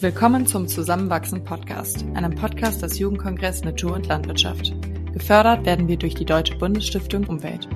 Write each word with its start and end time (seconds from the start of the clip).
Willkommen 0.00 0.46
zum 0.46 0.68
Zusammenwachsen 0.68 1.42
Podcast, 1.42 2.04
einem 2.12 2.34
Podcast 2.34 2.82
des 2.82 2.98
Jugendkongress 2.98 3.64
Natur 3.64 3.94
und 3.94 4.06
Landwirtschaft. 4.06 4.74
Gefördert 5.14 5.64
werden 5.64 5.88
wir 5.88 5.96
durch 5.96 6.14
die 6.14 6.26
Deutsche 6.26 6.54
Bundesstiftung 6.56 7.24
Umwelt. 7.24 7.66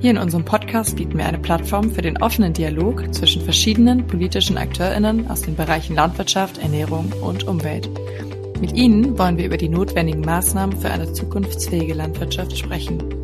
Hier 0.00 0.12
in 0.12 0.16
unserem 0.16 0.46
Podcast 0.46 0.96
bieten 0.96 1.18
wir 1.18 1.26
eine 1.26 1.38
Plattform 1.38 1.90
für 1.90 2.00
den 2.00 2.22
offenen 2.22 2.54
Dialog 2.54 3.14
zwischen 3.14 3.42
verschiedenen 3.42 4.06
politischen 4.06 4.56
AkteurInnen 4.56 5.30
aus 5.30 5.42
den 5.42 5.56
Bereichen 5.56 5.94
Landwirtschaft, 5.94 6.56
Ernährung 6.56 7.12
und 7.20 7.46
Umwelt. 7.46 7.90
Mit 8.58 8.72
Ihnen 8.72 9.18
wollen 9.18 9.36
wir 9.36 9.44
über 9.44 9.58
die 9.58 9.68
notwendigen 9.68 10.22
Maßnahmen 10.22 10.78
für 10.78 10.90
eine 10.90 11.12
zukunftsfähige 11.12 11.92
Landwirtschaft 11.92 12.56
sprechen. 12.56 13.19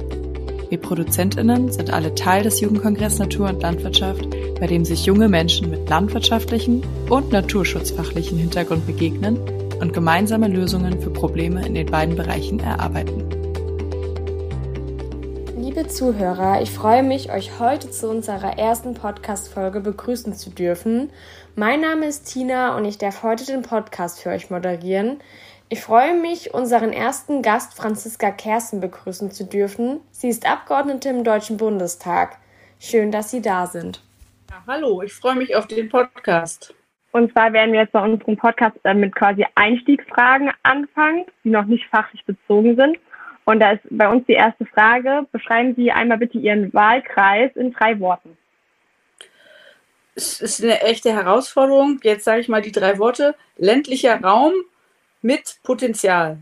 Wir 0.69 0.79
ProduzentInnen 0.79 1.71
sind 1.71 1.93
alle 1.93 2.13
Teil 2.17 2.43
des 2.43 2.61
Jugendkongress 2.61 3.21
Natur 3.21 3.49
und 3.49 3.63
Landwirtschaft, 3.63 4.29
bei 4.59 4.67
dem 4.67 4.85
sich 4.85 5.07
junge 5.07 5.29
Menschen 5.29 5.71
mit 5.71 5.89
landwirtschaftlichen 5.89 6.83
und 7.09 7.31
naturschutzfachlichen 7.31 8.37
Hintergrund 8.37 8.85
begegnen 8.85 9.39
und 9.81 9.93
gemeinsame 9.93 10.49
Lösungen 10.49 11.01
für 11.01 11.11
Probleme 11.11 11.65
in 11.65 11.75
den 11.75 11.87
beiden 11.87 12.17
Bereichen 12.17 12.59
erarbeiten. 12.59 13.23
Liebe 15.57 15.87
Zuhörer, 15.87 16.61
ich 16.61 16.73
freue 16.73 17.05
mich, 17.05 17.33
euch 17.33 17.61
heute 17.61 17.91
zu 17.93 18.09
unserer 18.09 18.59
ersten 18.59 18.95
Podcast-Folge 18.95 19.81
begrüßen 19.81 20.35
zu 20.35 20.51
dürfen. 20.51 21.11
Mein 21.55 21.81
Name 21.81 22.07
ist 22.07 22.25
Tina 22.25 22.77
und 22.77 22.87
ich 22.87 22.99
darf 22.99 23.23
heute 23.23 23.47
den 23.47 23.63
Podcast 23.63 24.19
für 24.21 24.31
euch 24.31 24.51
moderieren. 24.51 25.19
Ich 25.69 25.81
freue 25.81 26.15
mich, 26.15 26.55
unseren 26.55 26.93
ersten 26.93 27.43
Gast 27.43 27.77
Franziska 27.77 28.31
Kersten 28.31 28.81
begrüßen 28.81 29.33
zu 29.33 29.45
dürfen. 29.45 29.99
Sie 30.13 30.29
ist 30.29 30.49
Abgeordnete 30.49 31.09
im 31.09 31.25
Deutschen 31.25 31.57
Bundestag. 31.57 32.39
Schön, 32.79 33.11
dass 33.11 33.33
Sie 33.33 33.43
da 33.43 33.67
sind. 33.67 34.01
Ja, 34.49 34.63
hallo, 34.69 35.03
ich 35.03 35.13
freue 35.13 35.35
mich 35.35 35.57
auf 35.57 35.67
den 35.67 35.89
Podcast. 35.89 36.73
Und 37.11 37.33
zwar 37.33 37.53
werden 37.53 37.73
wir 37.73 37.81
jetzt 37.81 37.91
bei 37.91 38.01
unserem 38.01 38.37
Podcast 38.37 38.77
mit 38.95 39.13
quasi 39.17 39.45
Einstiegsfragen 39.57 40.53
anfangen, 40.63 41.25
die 41.43 41.51
noch 41.51 41.65
nicht 41.65 41.85
fachlich 41.91 42.25
bezogen 42.25 42.77
sind. 42.77 42.97
Und 43.45 43.59
da 43.59 43.73
ist 43.73 43.83
bei 43.91 44.09
uns 44.09 44.25
die 44.27 44.35
erste 44.35 44.67
Frage. 44.67 45.27
Beschreiben 45.33 45.75
Sie 45.75 45.91
einmal 45.91 46.19
bitte 46.19 46.39
Ihren 46.39 46.73
Wahlkreis 46.75 47.51
in 47.57 47.73
drei 47.73 47.99
Worten. 47.99 48.39
Es 50.15 50.41
ist 50.41 50.63
eine 50.63 50.81
echte 50.83 51.13
Herausforderung. 51.13 51.99
Jetzt 52.05 52.25
sage 52.25 52.41
ich 52.41 52.49
mal 52.49 52.63
die 52.63 52.73
drei 52.73 53.01
Worte. 53.01 53.35
Ländlicher 53.57 54.21
Raum, 54.23 54.53
mit 55.27 55.57
Potenzial. 55.65 56.39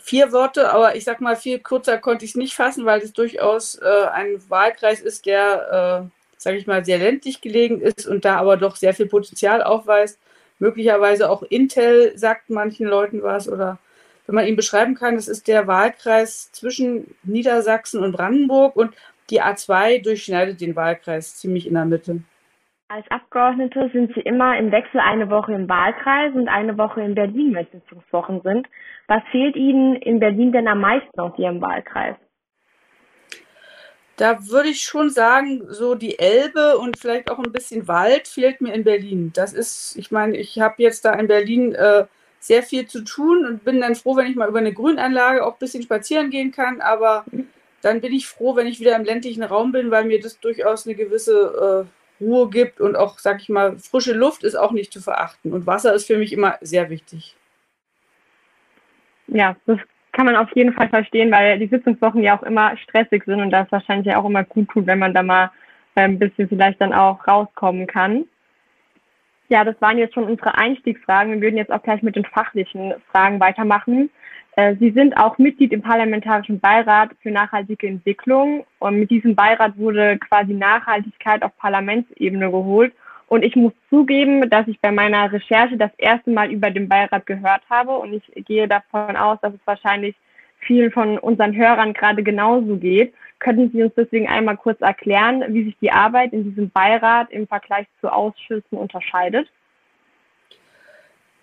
Vier 0.00 0.32
Worte, 0.32 0.72
aber 0.72 0.96
ich 0.96 1.04
sag 1.04 1.20
mal, 1.20 1.36
viel 1.36 1.60
kürzer 1.60 1.98
konnte 1.98 2.24
ich 2.24 2.32
es 2.32 2.36
nicht 2.36 2.54
fassen, 2.54 2.84
weil 2.84 3.00
es 3.00 3.12
durchaus 3.12 3.76
äh, 3.76 4.06
ein 4.12 4.42
Wahlkreis 4.48 5.00
ist, 5.00 5.26
der, 5.26 6.08
äh, 6.08 6.38
sage 6.38 6.56
ich 6.56 6.66
mal, 6.66 6.84
sehr 6.84 6.98
ländlich 6.98 7.40
gelegen 7.40 7.80
ist 7.80 8.06
und 8.06 8.24
da 8.24 8.36
aber 8.36 8.56
doch 8.56 8.74
sehr 8.74 8.94
viel 8.94 9.06
Potenzial 9.06 9.62
aufweist. 9.62 10.18
Möglicherweise 10.58 11.30
auch 11.30 11.44
Intel 11.44 12.18
sagt 12.18 12.50
manchen 12.50 12.86
Leuten 12.86 13.22
was 13.22 13.48
oder 13.48 13.78
wenn 14.26 14.34
man 14.34 14.46
ihn 14.46 14.56
beschreiben 14.56 14.96
kann, 14.96 15.14
das 15.14 15.28
ist 15.28 15.46
der 15.46 15.68
Wahlkreis 15.68 16.50
zwischen 16.50 17.14
Niedersachsen 17.22 18.02
und 18.02 18.12
Brandenburg 18.12 18.74
und 18.74 18.92
die 19.30 19.40
A2 19.40 20.02
durchschneidet 20.02 20.60
den 20.60 20.74
Wahlkreis 20.74 21.36
ziemlich 21.36 21.66
in 21.68 21.74
der 21.74 21.84
Mitte. 21.84 22.22
Als 22.88 23.04
Abgeordnete 23.10 23.90
sind 23.92 24.14
Sie 24.14 24.20
immer 24.20 24.56
im 24.56 24.70
Wechsel 24.70 25.00
eine 25.00 25.28
Woche 25.28 25.52
im 25.52 25.68
Wahlkreis 25.68 26.32
und 26.34 26.46
eine 26.46 26.78
Woche 26.78 27.00
in 27.00 27.16
Berlin, 27.16 27.52
wenn 27.52 27.66
Sitzungswochen 27.72 28.42
sind. 28.42 28.68
Was 29.08 29.24
fehlt 29.32 29.56
Ihnen 29.56 29.96
in 29.96 30.20
Berlin 30.20 30.52
denn 30.52 30.68
am 30.68 30.80
meisten 30.80 31.18
aus 31.18 31.36
Ihrem 31.36 31.60
Wahlkreis? 31.60 32.14
Da 34.16 34.38
würde 34.48 34.68
ich 34.68 34.82
schon 34.82 35.10
sagen, 35.10 35.64
so 35.66 35.96
die 35.96 36.20
Elbe 36.20 36.78
und 36.78 36.96
vielleicht 36.96 37.28
auch 37.28 37.40
ein 37.40 37.50
bisschen 37.50 37.88
Wald 37.88 38.28
fehlt 38.28 38.60
mir 38.60 38.72
in 38.72 38.84
Berlin. 38.84 39.32
Das 39.34 39.52
ist, 39.52 39.96
ich 39.96 40.12
meine, 40.12 40.36
ich 40.36 40.60
habe 40.60 40.76
jetzt 40.78 41.04
da 41.04 41.12
in 41.14 41.26
Berlin 41.26 41.74
äh, 41.74 42.06
sehr 42.38 42.62
viel 42.62 42.86
zu 42.86 43.02
tun 43.02 43.44
und 43.44 43.64
bin 43.64 43.80
dann 43.80 43.96
froh, 43.96 44.14
wenn 44.14 44.30
ich 44.30 44.36
mal 44.36 44.48
über 44.48 44.60
eine 44.60 44.72
Grünanlage 44.72 45.44
auch 45.44 45.54
ein 45.54 45.58
bisschen 45.58 45.82
spazieren 45.82 46.30
gehen 46.30 46.52
kann. 46.52 46.80
Aber 46.80 47.24
dann 47.82 48.00
bin 48.00 48.12
ich 48.12 48.28
froh, 48.28 48.54
wenn 48.54 48.68
ich 48.68 48.78
wieder 48.78 48.94
im 48.94 49.04
ländlichen 49.04 49.42
Raum 49.42 49.72
bin, 49.72 49.90
weil 49.90 50.04
mir 50.04 50.20
das 50.20 50.38
durchaus 50.38 50.86
eine 50.86 50.94
gewisse 50.94 51.84
äh, 51.88 51.95
Ruhe 52.20 52.48
gibt 52.50 52.80
und 52.80 52.96
auch, 52.96 53.18
sag 53.18 53.40
ich 53.40 53.48
mal, 53.48 53.78
frische 53.78 54.14
Luft 54.14 54.42
ist 54.42 54.54
auch 54.54 54.72
nicht 54.72 54.92
zu 54.92 55.00
verachten. 55.00 55.52
Und 55.52 55.66
Wasser 55.66 55.94
ist 55.94 56.06
für 56.06 56.18
mich 56.18 56.32
immer 56.32 56.56
sehr 56.60 56.90
wichtig. 56.90 57.36
Ja, 59.28 59.56
das 59.66 59.78
kann 60.12 60.26
man 60.26 60.36
auf 60.36 60.48
jeden 60.54 60.72
Fall 60.72 60.88
verstehen, 60.88 61.30
weil 61.30 61.58
die 61.58 61.66
Sitzungswochen 61.66 62.22
ja 62.22 62.38
auch 62.38 62.42
immer 62.42 62.76
stressig 62.78 63.24
sind 63.24 63.40
und 63.40 63.50
das 63.50 63.70
wahrscheinlich 63.70 64.06
ja 64.06 64.18
auch 64.18 64.24
immer 64.24 64.44
gut 64.44 64.68
tut, 64.70 64.86
wenn 64.86 64.98
man 64.98 65.12
da 65.12 65.22
mal 65.22 65.50
äh, 65.94 66.02
ein 66.02 66.18
bisschen 66.18 66.48
vielleicht 66.48 66.80
dann 66.80 66.92
auch 66.92 67.26
rauskommen 67.26 67.86
kann. 67.86 68.24
Ja, 69.48 69.64
das 69.64 69.80
waren 69.80 69.98
jetzt 69.98 70.14
schon 70.14 70.24
unsere 70.24 70.56
Einstiegsfragen. 70.56 71.34
Wir 71.34 71.40
würden 71.42 71.56
jetzt 71.56 71.70
auch 71.70 71.82
gleich 71.82 72.02
mit 72.02 72.16
den 72.16 72.24
fachlichen 72.24 72.94
Fragen 73.12 73.38
weitermachen. 73.40 74.10
Äh, 74.56 74.74
Sie 74.80 74.90
sind 74.90 75.16
auch 75.16 75.36
Mitglied 75.38 75.72
im 75.72 75.82
Parlamentarischen 75.82 76.58
Beirat 76.60 77.10
für 77.22 77.30
nachhaltige 77.30 77.86
Entwicklung 77.86 78.64
und 78.78 78.98
mit 78.98 79.10
diesem 79.10 79.34
Beirat 79.36 79.76
wurde 79.76 80.18
quasi 80.18 80.54
Nachhaltigkeit 80.54 81.42
auf 81.42 81.54
Parlamentsebene 81.58 82.50
geholt. 82.50 82.94
Und 83.28 83.44
ich 83.44 83.54
muss 83.54 83.72
zugeben, 83.90 84.48
dass 84.48 84.66
ich 84.68 84.80
bei 84.80 84.92
meiner 84.92 85.30
Recherche 85.30 85.76
das 85.76 85.90
erste 85.98 86.30
Mal 86.30 86.50
über 86.50 86.70
den 86.70 86.88
Beirat 86.88 87.26
gehört 87.26 87.62
habe 87.68 87.98
und 87.98 88.14
ich 88.14 88.44
gehe 88.46 88.66
davon 88.66 89.16
aus, 89.16 89.38
dass 89.42 89.52
es 89.52 89.60
wahrscheinlich 89.66 90.14
vielen 90.60 90.90
von 90.90 91.18
unseren 91.18 91.54
Hörern 91.54 91.92
gerade 91.92 92.22
genauso 92.22 92.76
geht. 92.76 93.12
Könnten 93.40 93.70
Sie 93.72 93.82
uns 93.82 93.92
deswegen 93.94 94.28
einmal 94.28 94.56
kurz 94.56 94.80
erklären, 94.80 95.44
wie 95.48 95.64
sich 95.64 95.76
die 95.80 95.92
Arbeit 95.92 96.32
in 96.32 96.44
diesem 96.44 96.70
Beirat 96.70 97.30
im 97.30 97.46
Vergleich 97.46 97.86
zu 98.00 98.10
Ausschüssen 98.10 98.78
unterscheidet? 98.78 99.48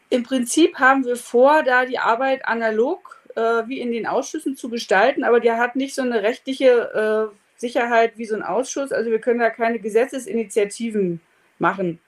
Im 0.09 0.24
Prinzip 0.24 0.80
haben 0.80 1.06
wir 1.06 1.16
vor, 1.16 1.64
da 1.64 1.86
die 1.86 2.00
Arbeit 2.00 2.46
analog 2.46 3.19
äh, 3.36 3.68
wie 3.68 3.80
in 3.80 3.91
den 3.91 4.08
Ausschüssen 4.08 4.56
zu 4.56 4.69
gestalten, 4.69 5.24
aber 5.24 5.40
die 5.40 5.52
hat 5.52 5.75
nicht 5.75 5.96
so 5.96 6.02
eine 6.02 6.22
rechtliche 6.22 7.31
äh, 7.31 7.36
Sicherheit 7.58 8.18
wie 8.18 8.25
so 8.25 8.36
ein 8.36 8.44
Ausschuss. 8.44 8.92
Also 8.92 9.09
wir 9.09 9.19
können 9.19 9.40
da 9.40 9.50
keine 9.50 9.80
Gesetzesinitiativen 9.80 11.22
machen. 11.59 12.00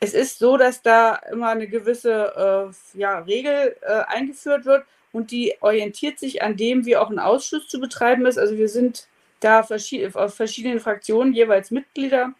Es 0.00 0.14
ist 0.14 0.38
so, 0.38 0.56
dass 0.56 0.82
da 0.82 1.16
immer 1.30 1.48
eine 1.48 1.68
gewisse 1.68 2.72
äh, 2.94 2.98
ja, 2.98 3.20
Regel 3.20 3.76
äh, 3.82 4.02
eingeführt 4.06 4.64
wird 4.64 4.84
und 5.12 5.30
die 5.30 5.54
orientiert 5.60 6.18
sich 6.18 6.42
an 6.42 6.56
dem, 6.56 6.84
wie 6.86 6.96
auch 6.96 7.10
ein 7.10 7.18
Ausschuss 7.18 7.68
zu 7.68 7.80
betreiben 7.80 8.26
ist. 8.26 8.38
Also 8.38 8.56
wir 8.56 8.68
sind 8.68 9.06
da 9.40 9.62
verschied 9.62 10.14
auf 10.16 10.34
verschiedenen 10.34 10.80
Fraktionen 10.80 11.32
jeweils 11.32 11.70
Mitglieder. 11.70 12.32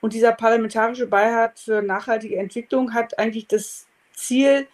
Und 0.00 0.12
dieser 0.12 0.32
parlamentarische 0.32 1.06
Beirat 1.06 1.58
für 1.58 1.82
nachhaltige 1.82 2.36
Entwicklung 2.36 2.94
hat 2.94 3.18
eigentlich 3.18 3.48
das 3.48 3.87
Ziel, 4.18 4.66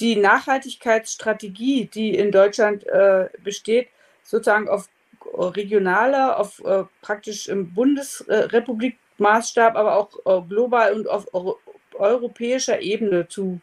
die 0.00 0.16
Nachhaltigkeitsstrategie, 0.16 1.86
die 1.86 2.14
in 2.14 2.30
Deutschland 2.30 2.86
äh, 2.86 3.30
besteht, 3.42 3.88
sozusagen 4.22 4.68
auf 4.68 4.88
regionaler, 5.34 6.38
auf 6.38 6.62
äh, 6.64 6.84
praktisch 7.02 7.48
im 7.48 7.74
Bundesrepublikmaßstab, 7.74 9.76
aber 9.76 9.96
auch 9.96 10.10
äh, 10.24 10.40
global 10.48 10.94
und 10.94 11.08
auf 11.08 11.34
euro 11.34 11.58
europäischer 11.94 12.80
Ebene 12.80 13.26
zu 13.26 13.60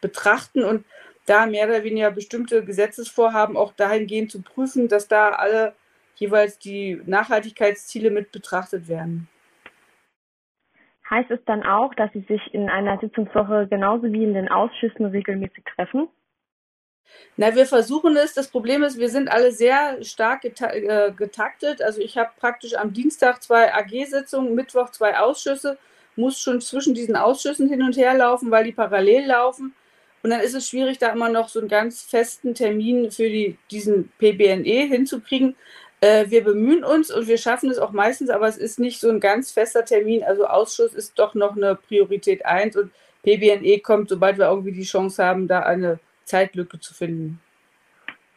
betrachten 0.00 0.62
und 0.62 0.84
da 1.26 1.46
mehr 1.46 1.66
oder 1.66 1.82
weniger 1.82 2.12
bestimmte 2.12 2.64
Gesetzesvorhaben 2.64 3.56
auch 3.56 3.72
dahingehend 3.72 4.30
zu 4.30 4.42
prüfen, 4.42 4.86
dass 4.86 5.08
da 5.08 5.30
alle 5.30 5.74
jeweils 6.14 6.58
die 6.58 7.00
Nachhaltigkeitsziele 7.04 8.12
mit 8.12 8.30
betrachtet 8.30 8.86
werden. 8.86 9.28
Heißt 11.08 11.30
es 11.30 11.40
dann 11.44 11.62
auch, 11.62 11.94
dass 11.94 12.12
Sie 12.12 12.24
sich 12.28 12.54
in 12.54 12.68
einer 12.68 12.98
Sitzungswoche 12.98 13.66
genauso 13.68 14.10
wie 14.12 14.24
in 14.24 14.34
den 14.34 14.48
Ausschüssen 14.48 15.06
regelmäßig 15.06 15.64
treffen? 15.76 16.08
Na, 17.36 17.54
wir 17.54 17.66
versuchen 17.66 18.16
es. 18.16 18.34
Das 18.34 18.48
Problem 18.48 18.82
ist, 18.82 18.98
wir 18.98 19.10
sind 19.10 19.28
alle 19.28 19.52
sehr 19.52 20.02
stark 20.02 20.44
äh, 20.44 21.12
getaktet. 21.12 21.82
Also 21.82 22.00
ich 22.00 22.16
habe 22.16 22.30
praktisch 22.38 22.74
am 22.74 22.92
Dienstag 22.92 23.42
zwei 23.42 23.72
AG-Sitzungen, 23.74 24.54
Mittwoch 24.54 24.90
zwei 24.90 25.18
Ausschüsse, 25.18 25.78
muss 26.16 26.40
schon 26.40 26.60
zwischen 26.60 26.94
diesen 26.94 27.16
Ausschüssen 27.16 27.68
hin 27.68 27.82
und 27.82 27.96
her 27.96 28.14
laufen, 28.14 28.50
weil 28.50 28.64
die 28.64 28.72
parallel 28.72 29.26
laufen. 29.26 29.74
Und 30.22 30.30
dann 30.30 30.40
ist 30.40 30.54
es 30.54 30.68
schwierig, 30.68 30.98
da 30.98 31.12
immer 31.12 31.28
noch 31.28 31.48
so 31.48 31.58
einen 31.58 31.68
ganz 31.68 32.02
festen 32.02 32.54
Termin 32.54 33.10
für 33.10 33.28
die, 33.28 33.58
diesen 33.70 34.10
PBNE 34.18 34.86
hinzukriegen. 34.86 35.54
Äh, 36.04 36.30
wir 36.30 36.44
bemühen 36.44 36.84
uns 36.84 37.10
und 37.10 37.28
wir 37.28 37.38
schaffen 37.38 37.70
es 37.70 37.78
auch 37.78 37.92
meistens, 37.92 38.28
aber 38.28 38.46
es 38.46 38.58
ist 38.58 38.78
nicht 38.78 39.00
so 39.00 39.08
ein 39.08 39.20
ganz 39.20 39.52
fester 39.52 39.86
Termin. 39.86 40.22
Also 40.22 40.46
Ausschuss 40.46 40.92
ist 40.92 41.18
doch 41.18 41.34
noch 41.34 41.56
eine 41.56 41.76
Priorität 41.76 42.44
1 42.44 42.76
und 42.76 42.90
PBNE 43.22 43.78
kommt, 43.78 44.10
sobald 44.10 44.36
wir 44.36 44.44
irgendwie 44.44 44.72
die 44.72 44.82
Chance 44.82 45.24
haben, 45.24 45.48
da 45.48 45.60
eine 45.60 45.98
Zeitlücke 46.24 46.78
zu 46.78 46.92
finden. 46.92 47.40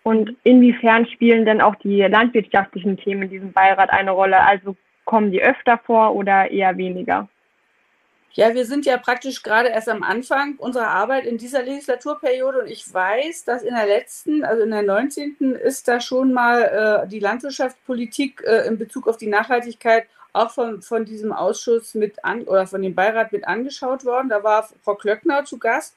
Und 0.03 0.33
inwiefern 0.43 1.07
spielen 1.07 1.43
denn 1.43 1.59
auch 1.59 1.75
die 1.75 1.99
landwirtschaftlichen 2.03 2.95
Themen 2.95 3.23
in 3.23 3.29
diesem 3.31 3.51
Beirat 3.51 3.89
eine 3.89 4.11
Rolle? 4.11 4.39
Also 4.39 4.77
kommen 5.03 5.33
die 5.33 5.43
öfter 5.43 5.77
vor 5.77 6.15
oder 6.15 6.49
eher 6.49 6.77
weniger? 6.77 7.27
Ja, 8.37 8.53
wir 8.53 8.67
sind 8.67 8.85
ja 8.85 8.97
praktisch 8.97 9.41
gerade 9.41 9.69
erst 9.69 9.89
am 9.89 10.03
Anfang 10.03 10.57
unserer 10.59 10.89
Arbeit 10.89 11.25
in 11.25 11.39
dieser 11.39 11.63
Legislaturperiode 11.63 12.61
und 12.61 12.67
ich 12.67 12.93
weiß, 12.93 13.45
dass 13.45 13.63
in 13.63 13.73
der 13.73 13.87
letzten, 13.87 14.45
also 14.45 14.61
in 14.61 14.69
der 14.69 14.83
19. 14.83 15.55
ist 15.55 15.87
da 15.87 15.99
schon 15.99 16.33
mal 16.33 16.61
äh, 16.61 17.07
die 17.07 17.17
Landwirtschaftspolitik 17.17 18.43
äh, 18.45 18.67
in 18.67 18.77
Bezug 18.77 19.07
auf 19.07 19.17
die 19.17 19.25
Nachhaltigkeit 19.25 20.05
auch 20.33 20.51
von, 20.51 20.83
von 20.83 21.03
diesem 21.03 21.31
Ausschuss 21.31 21.95
mit 21.95 22.23
an 22.23 22.43
oder 22.43 22.67
von 22.67 22.83
dem 22.83 22.93
Beirat 22.93 23.31
mit 23.31 23.47
angeschaut 23.47 24.05
worden. 24.05 24.29
Da 24.29 24.43
war 24.43 24.69
Frau 24.83 24.93
Klöckner 24.93 25.43
zu 25.43 25.57
Gast. 25.57 25.95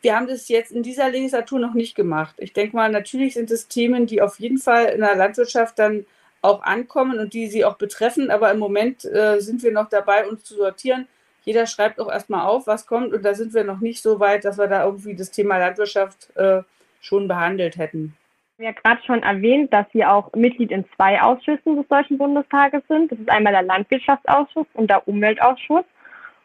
Wir 0.00 0.16
haben 0.16 0.28
das 0.28 0.48
jetzt 0.48 0.72
in 0.72 0.82
dieser 0.82 1.10
Legislatur 1.10 1.58
noch 1.58 1.74
nicht 1.74 1.94
gemacht. 1.94 2.36
Ich 2.38 2.54
denke 2.54 2.74
mal, 2.74 2.90
natürlich 2.90 3.34
sind 3.34 3.50
es 3.50 3.68
Themen, 3.68 4.06
die 4.06 4.22
auf 4.22 4.40
jeden 4.40 4.56
Fall 4.56 4.86
in 4.86 5.02
der 5.02 5.14
Landwirtschaft 5.14 5.78
dann 5.78 6.06
auch 6.40 6.62
ankommen 6.62 7.18
und 7.18 7.34
die 7.34 7.48
sie 7.48 7.66
auch 7.66 7.76
betreffen. 7.76 8.30
Aber 8.30 8.50
im 8.50 8.58
Moment 8.58 9.04
äh, 9.04 9.40
sind 9.40 9.62
wir 9.62 9.72
noch 9.72 9.90
dabei, 9.90 10.26
uns 10.26 10.42
zu 10.42 10.54
sortieren 10.54 11.06
jeder 11.46 11.66
schreibt 11.66 12.00
auch 12.00 12.10
erstmal 12.10 12.44
auf, 12.44 12.66
was 12.66 12.86
kommt. 12.86 13.14
Und 13.14 13.24
da 13.24 13.32
sind 13.32 13.54
wir 13.54 13.64
noch 13.64 13.80
nicht 13.80 14.02
so 14.02 14.20
weit, 14.20 14.44
dass 14.44 14.58
wir 14.58 14.66
da 14.66 14.84
irgendwie 14.84 15.14
das 15.14 15.30
Thema 15.30 15.58
Landwirtschaft 15.58 16.36
äh, 16.36 16.62
schon 17.00 17.28
behandelt 17.28 17.78
hätten. 17.78 18.14
Wir 18.58 18.68
haben 18.68 18.74
ja 18.74 18.80
gerade 18.82 19.02
schon 19.06 19.22
erwähnt, 19.22 19.72
dass 19.72 19.86
Sie 19.92 20.04
auch 20.04 20.32
Mitglied 20.34 20.72
in 20.72 20.84
zwei 20.96 21.22
Ausschüssen 21.22 21.76
des 21.76 21.86
Deutschen 21.88 22.18
Bundestages 22.18 22.82
sind. 22.88 23.12
Das 23.12 23.18
ist 23.18 23.30
einmal 23.30 23.52
der 23.52 23.62
Landwirtschaftsausschuss 23.62 24.66
und 24.74 24.90
der 24.90 25.06
Umweltausschuss. 25.06 25.84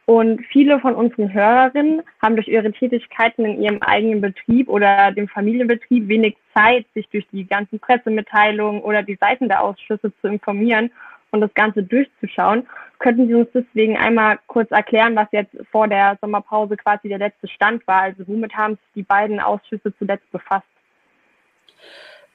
Und 0.05 0.45
viele 0.51 0.79
von 0.79 0.93
unseren 0.93 1.33
Hörerinnen 1.33 2.03
haben 2.21 2.35
durch 2.35 2.47
ihre 2.47 2.71
Tätigkeiten 2.71 3.45
in 3.45 3.61
ihrem 3.61 3.81
eigenen 3.81 4.21
Betrieb 4.21 4.67
oder 4.67 5.11
dem 5.13 5.27
Familienbetrieb 5.29 6.07
wenig 6.09 6.35
Zeit, 6.53 6.85
sich 6.93 7.07
durch 7.09 7.25
die 7.31 7.47
ganzen 7.47 7.79
Pressemitteilungen 7.79 8.81
oder 8.81 9.03
die 9.03 9.15
Seiten 9.15 9.47
der 9.47 9.63
Ausschüsse 9.63 10.11
zu 10.21 10.27
informieren 10.27 10.91
und 11.31 11.41
das 11.41 11.53
Ganze 11.53 11.83
durchzuschauen. 11.83 12.67
Könnten 12.99 13.27
Sie 13.27 13.33
uns 13.33 13.49
deswegen 13.53 13.97
einmal 13.97 14.39
kurz 14.47 14.69
erklären, 14.71 15.15
was 15.15 15.27
jetzt 15.31 15.55
vor 15.71 15.87
der 15.87 16.17
Sommerpause 16.21 16.77
quasi 16.77 17.09
der 17.09 17.17
letzte 17.17 17.47
Stand 17.47 17.85
war? 17.87 18.01
Also 18.01 18.27
womit 18.27 18.53
haben 18.55 18.75
sich 18.75 18.93
die 18.95 19.03
beiden 19.03 19.39
Ausschüsse 19.39 19.93
zuletzt 19.97 20.29
befasst? 20.31 20.67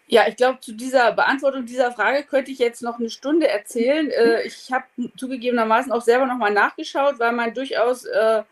Ja, 0.09 0.23
ich 0.29 0.37
glaube, 0.37 0.61
zu 0.61 0.73
dieser 0.73 1.13
Beantwortung 1.13 1.67
dieser 1.67 1.91
Frage 1.93 2.25
könnte 2.25 2.53
ich 2.53 2.59
jetzt 2.59 2.83
noch 2.83 2.99
eine 2.99 3.11
Stunde 3.11 3.49
erzählen. 3.49 4.09
Äh, 4.11 4.43
ich 4.43 4.73
habe 4.73 4.85
zugegebenermaßen 5.17 5.91
auch 5.93 6.03
selber 6.03 6.27
nochmal 6.27 6.53
nachgeschaut, 6.53 7.19
weil 7.19 7.33
man 7.33 7.55
durchaus 7.55 8.05
äh, 8.05 8.43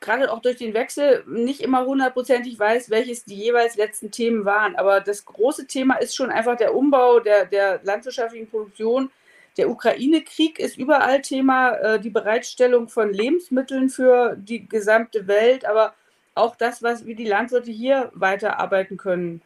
gerade 0.00 0.30
auch 0.30 0.40
durch 0.40 0.56
den 0.56 0.74
Wechsel 0.74 1.24
nicht 1.26 1.60
immer 1.60 1.84
hundertprozentig 1.86 2.58
weiß, 2.58 2.90
welches 2.90 3.24
die 3.24 3.36
jeweils 3.36 3.76
letzten 3.76 4.10
Themen 4.10 4.44
waren. 4.44 4.76
Aber 4.76 5.00
das 5.00 5.24
große 5.24 5.66
Thema 5.66 5.96
ist 5.96 6.14
schon 6.14 6.30
einfach 6.30 6.56
der 6.56 6.74
Umbau 6.74 7.20
der, 7.20 7.46
der 7.46 7.80
landwirtschaftlichen 7.82 8.48
Produktion 8.50 9.10
der 9.56 9.70
Ukraine-Krieg 9.70 10.58
ist 10.58 10.78
überall 10.78 11.22
Thema, 11.22 11.72
äh, 11.74 12.00
die 12.00 12.10
Bereitstellung 12.10 12.88
von 12.88 13.12
Lebensmitteln 13.12 13.88
für 13.88 14.36
die 14.36 14.68
gesamte 14.68 15.26
Welt, 15.26 15.64
aber 15.64 15.94
auch 16.34 16.56
das, 16.56 16.82
was, 16.82 17.06
wie 17.06 17.14
die 17.14 17.26
Landwirte 17.26 17.70
hier 17.70 18.10
weiterarbeiten 18.14 18.96
können. 18.96 19.42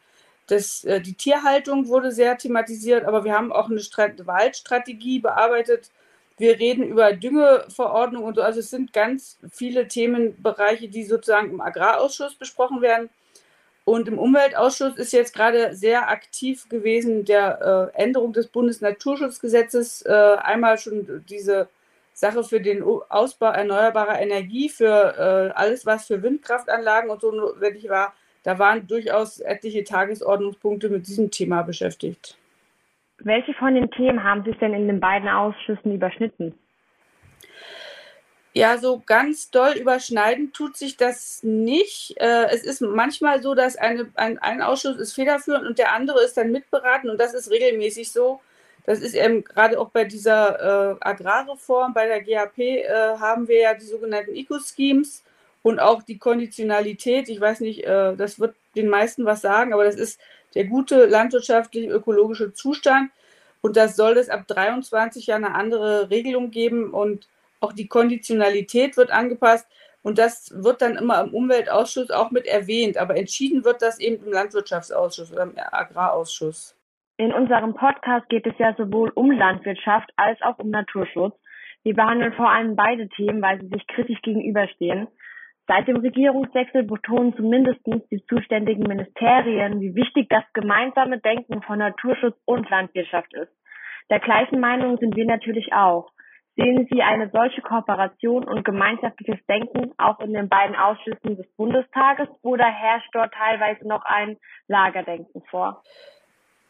Das, 0.47 0.83
äh, 0.83 1.01
die 1.01 1.15
Tierhaltung 1.15 1.87
wurde 1.87 2.11
sehr 2.11 2.37
thematisiert, 2.37 3.05
aber 3.05 3.23
wir 3.23 3.33
haben 3.33 3.51
auch 3.51 3.69
eine 3.69 3.79
Strat 3.79 4.25
Waldstrategie 4.27 5.19
bearbeitet. 5.19 5.89
Wir 6.37 6.59
reden 6.59 6.83
über 6.83 7.13
Düngeverordnung 7.13 8.23
und 8.23 8.35
so. 8.35 8.41
Also 8.41 8.59
es 8.59 8.69
sind 8.69 8.93
ganz 8.93 9.39
viele 9.51 9.87
Themenbereiche, 9.87 10.89
die 10.89 11.05
sozusagen 11.05 11.49
im 11.49 11.61
Agrarausschuss 11.61 12.35
besprochen 12.35 12.81
werden. 12.81 13.09
Und 13.85 14.07
im 14.07 14.17
Umweltausschuss 14.17 14.97
ist 14.97 15.13
jetzt 15.13 15.35
gerade 15.35 15.75
sehr 15.75 16.09
aktiv 16.09 16.67
gewesen 16.69 17.23
der 17.23 17.91
äh, 17.95 18.03
Änderung 18.03 18.33
des 18.33 18.47
Bundesnaturschutzgesetzes. 18.47 20.01
Äh, 20.01 20.37
einmal 20.41 20.79
schon 20.79 21.23
diese 21.29 21.69
Sache 22.11 22.43
für 22.43 22.59
den 22.59 22.81
Ausbau 22.81 23.51
erneuerbarer 23.51 24.19
Energie, 24.19 24.69
für 24.69 25.51
äh, 25.53 25.53
alles, 25.55 25.85
was 25.85 26.07
für 26.07 26.23
Windkraftanlagen 26.23 27.11
und 27.11 27.21
so 27.21 27.31
notwendig 27.31 27.87
war. 27.87 28.15
Da 28.43 28.57
waren 28.57 28.87
durchaus 28.87 29.39
etliche 29.39 29.83
Tagesordnungspunkte 29.83 30.89
mit 30.89 31.07
diesem 31.07 31.29
Thema 31.29 31.61
beschäftigt. 31.61 32.37
Welche 33.19 33.53
von 33.53 33.75
den 33.75 33.91
Themen 33.91 34.23
haben 34.23 34.43
sich 34.43 34.57
denn 34.57 34.73
in 34.73 34.87
den 34.87 34.99
beiden 34.99 35.29
Ausschüssen 35.29 35.93
überschnitten? 35.93 36.57
Ja, 38.57 38.77
so 38.77 39.03
ganz 39.05 39.51
doll 39.51 39.73
überschneiden 39.73 40.53
tut 40.53 40.77
sich 40.77 40.95
das 40.95 41.43
nicht. 41.43 42.15
Äh, 42.21 42.45
es 42.51 42.63
ist 42.63 42.79
manchmal 42.79 43.43
so, 43.43 43.53
dass 43.53 43.75
eine, 43.75 44.09
ein, 44.15 44.39
ein 44.39 44.61
Ausschuss 44.61 44.95
ist 44.95 45.11
federführend 45.11 45.67
und 45.67 45.77
der 45.77 45.91
andere 45.91 46.23
ist 46.23 46.37
dann 46.37 46.53
mitberaten 46.53 47.09
und 47.09 47.19
das 47.19 47.33
ist 47.33 47.51
regelmäßig 47.51 48.13
so. 48.13 48.39
Das 48.85 49.01
ist 49.01 49.13
eben 49.13 49.43
gerade 49.43 49.77
auch 49.77 49.89
bei 49.89 50.05
dieser 50.05 50.93
äh, 50.93 50.95
Agrarreform, 51.01 51.93
bei 51.93 52.07
der 52.07 52.21
GAP 52.21 52.59
äh, 52.59 53.17
haben 53.19 53.49
wir 53.49 53.59
ja 53.59 53.73
die 53.73 53.85
sogenannten 53.85 54.33
Eco-Schemes 54.33 55.23
und 55.61 55.81
auch 55.81 56.01
die 56.01 56.17
Konditionalität. 56.17 57.27
Ich 57.27 57.41
weiß 57.41 57.59
nicht, 57.59 57.83
äh, 57.83 58.15
das 58.15 58.39
wird 58.39 58.55
den 58.77 58.87
meisten 58.87 59.25
was 59.25 59.41
sagen, 59.41 59.73
aber 59.73 59.83
das 59.83 59.95
ist 59.95 60.17
der 60.53 60.63
gute 60.63 61.07
landwirtschaftliche 61.07 61.89
ökologische 61.89 62.53
Zustand 62.53 63.11
und 63.61 63.75
das 63.75 63.97
soll 63.97 64.17
es 64.17 64.29
ab 64.29 64.47
23 64.47 65.27
Jahren 65.27 65.43
eine 65.43 65.55
andere 65.55 66.09
Regelung 66.09 66.51
geben 66.51 66.91
und 66.91 67.27
auch 67.65 67.73
die 67.73 67.87
Konditionalität 67.87 68.95
wird 68.97 69.11
angepasst 69.11 69.67
und 70.03 70.19
das 70.19 70.53
wird 70.55 70.83
dann 70.83 70.97
immer 70.97 71.21
im 71.21 71.33
Umweltausschuss 71.33 72.11
auch 72.11 72.29
mit 72.29 72.45
erwähnt. 72.45 72.97
Aber 72.97 73.17
entschieden 73.17 73.65
wird 73.65 73.81
das 73.81 73.99
eben 73.99 74.23
im 74.23 74.31
Landwirtschaftsausschuss 74.31 75.31
oder 75.31 75.43
im 75.43 75.55
Agrarausschuss. 75.57 76.77
In 77.17 77.33
unserem 77.33 77.73
Podcast 77.73 78.29
geht 78.29 78.45
es 78.45 78.53
ja 78.59 78.75
sowohl 78.77 79.11
um 79.15 79.31
Landwirtschaft 79.31 80.11
als 80.15 80.39
auch 80.43 80.59
um 80.59 80.69
Naturschutz. 80.69 81.33
Wir 81.83 81.95
behandeln 81.95 82.33
vor 82.33 82.49
allem 82.49 82.75
beide 82.75 83.09
Themen, 83.09 83.41
weil 83.41 83.59
sie 83.61 83.67
sich 83.67 83.87
kritisch 83.87 84.21
gegenüberstehen. 84.21 85.07
Seit 85.67 85.87
dem 85.87 85.97
Regierungswechsel 85.97 86.83
betonen 86.83 87.35
zumindest 87.35 87.79
die 87.85 88.23
zuständigen 88.27 88.83
Ministerien, 88.83 89.81
wie 89.81 89.95
wichtig 89.95 90.29
das 90.29 90.43
gemeinsame 90.53 91.19
Denken 91.19 91.63
von 91.63 91.79
Naturschutz 91.79 92.37
und 92.45 92.69
Landwirtschaft 92.69 93.33
ist. 93.33 93.51
Der 94.11 94.19
gleichen 94.19 94.59
Meinung 94.59 94.97
sind 94.97 95.15
wir 95.15 95.25
natürlich 95.25 95.73
auch. 95.73 96.11
Sehen 96.57 96.87
Sie 96.89 97.01
eine 97.01 97.29
solche 97.33 97.61
Kooperation 97.61 98.45
und 98.45 98.63
gemeinschaftliches 98.63 99.45
Denken 99.47 99.93
auch 99.97 100.19
in 100.21 100.33
den 100.33 100.47
beiden 100.47 100.75
Ausschüssen 100.75 101.35
des 101.35 101.47
Bundestages 101.57 102.29
oder 102.43 102.65
herrscht 102.65 103.09
dort 103.11 103.33
teilweise 103.33 103.85
noch 103.85 104.05
ein 104.05 104.37
Lagerdenken 104.67 105.43
vor? 105.49 105.83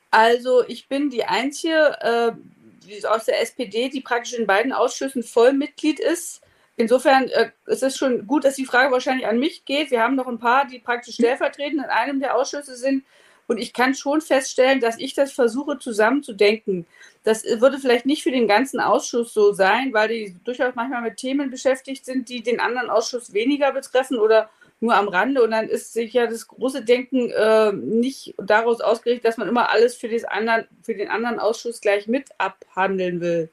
Also 0.10 0.64
ich 0.68 0.88
bin 0.88 1.12
die 1.12 1.26
Einzige 1.26 1.98
äh, 2.02 3.08
aus 3.08 3.26
der 3.26 3.42
SPD, 3.42 3.90
die 3.90 4.02
praktisch 4.02 4.34
in 4.34 4.48
beiden 4.48 4.74
Ausschüssen 4.74 5.22
Vollmitglied 5.22 6.00
ist. 6.00 6.42
Insofern 6.78 7.28
äh, 7.28 7.52
es 7.66 7.76
ist 7.76 7.84
es 7.84 7.98
schon 7.98 8.26
gut, 8.26 8.44
dass 8.44 8.56
die 8.56 8.66
Frage 8.66 8.92
wahrscheinlich 8.92 9.28
an 9.28 9.40
mich 9.40 9.66
geht. 9.66 9.92
Wir 9.92 10.02
haben 10.02 10.16
noch 10.16 10.28
ein 10.28 10.40
paar, 10.40 10.66
die 10.66 10.80
praktisch 10.80 11.16
stellvertretend 11.16 11.84
in 11.84 11.90
einem 11.90 12.20
der 12.20 12.36
Ausschüsse 12.36 12.76
sind. 12.76 13.04
Und 13.48 13.58
ich 13.58 13.74
kann 13.74 13.94
schon 13.94 14.22
feststellen, 14.22 14.80
dass 14.80 14.98
ich 15.00 15.14
das 15.14 15.32
versuche 15.32 15.78
zusammenzudenken. 15.78 16.86
Das 17.24 17.44
würde 17.44 17.80
vielleicht 17.80 18.06
nicht 18.06 18.24
für 18.24 18.32
den 18.32 18.48
ganzen 18.48 18.80
Ausschuss 18.80 19.34
so 19.34 19.54
sein, 19.54 19.94
weil 19.94 20.08
die 20.10 20.36
durchaus 20.44 20.76
manchmal 20.76 21.02
mit 21.02 21.18
Themen 21.18 21.52
beschäftigt 21.52 22.06
sind, 22.06 22.30
die 22.30 22.42
den 22.42 22.60
anderen 22.60 22.90
Ausschuss 22.90 23.34
weniger 23.34 23.72
betreffen 23.72 24.18
oder 24.18 24.50
nur 24.80 24.96
am 24.96 25.08
Rande. 25.08 25.44
Und 25.44 25.52
dann 25.52 25.68
ist 25.68 25.94
sicher 25.94 26.28
das 26.28 26.48
große 26.48 26.84
Denken 26.84 27.30
äh, 27.32 27.72
nicht 27.72 28.34
daraus 28.38 28.82
ausgerichtet, 28.82 29.26
dass 29.26 29.38
man 29.38 29.48
immer 29.48 29.70
alles 29.70 29.96
für, 29.96 30.10
anderen, 30.32 30.68
für 30.82 30.96
den 30.96 31.10
anderen 31.10 31.40
Ausschuss 31.40 31.82
gleich 31.82 32.08
mit 32.08 32.30
abhandeln 32.38 33.22
will. 33.22 33.50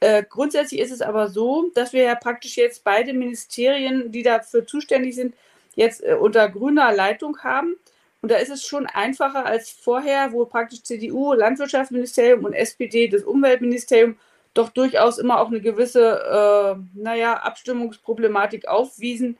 Äh, 0.00 0.22
grundsätzlich 0.28 0.80
ist 0.80 0.92
es 0.92 1.00
aber 1.00 1.28
so, 1.28 1.70
dass 1.74 1.92
wir 1.92 2.02
ja 2.02 2.14
praktisch 2.14 2.56
jetzt 2.56 2.84
beide 2.84 3.14
Ministerien, 3.14 4.12
die 4.12 4.22
dafür 4.22 4.66
zuständig 4.66 5.14
sind, 5.14 5.34
jetzt 5.76 6.04
äh, 6.04 6.14
unter 6.14 6.48
grüner 6.48 6.92
Leitung 6.92 7.38
haben. 7.38 7.76
Und 8.24 8.30
da 8.30 8.36
ist 8.36 8.48
es 8.48 8.66
schon 8.66 8.86
einfacher 8.86 9.44
als 9.44 9.68
vorher, 9.68 10.32
wo 10.32 10.46
praktisch 10.46 10.82
CDU, 10.82 11.34
Landwirtschaftsministerium 11.34 12.46
und 12.46 12.54
SPD, 12.54 13.06
das 13.06 13.22
Umweltministerium, 13.22 14.16
doch 14.54 14.70
durchaus 14.70 15.18
immer 15.18 15.42
auch 15.42 15.48
eine 15.48 15.60
gewisse, 15.60 16.22
äh, 16.22 16.98
naja, 16.98 17.34
Abstimmungsproblematik 17.34 18.66
aufwiesen, 18.66 19.36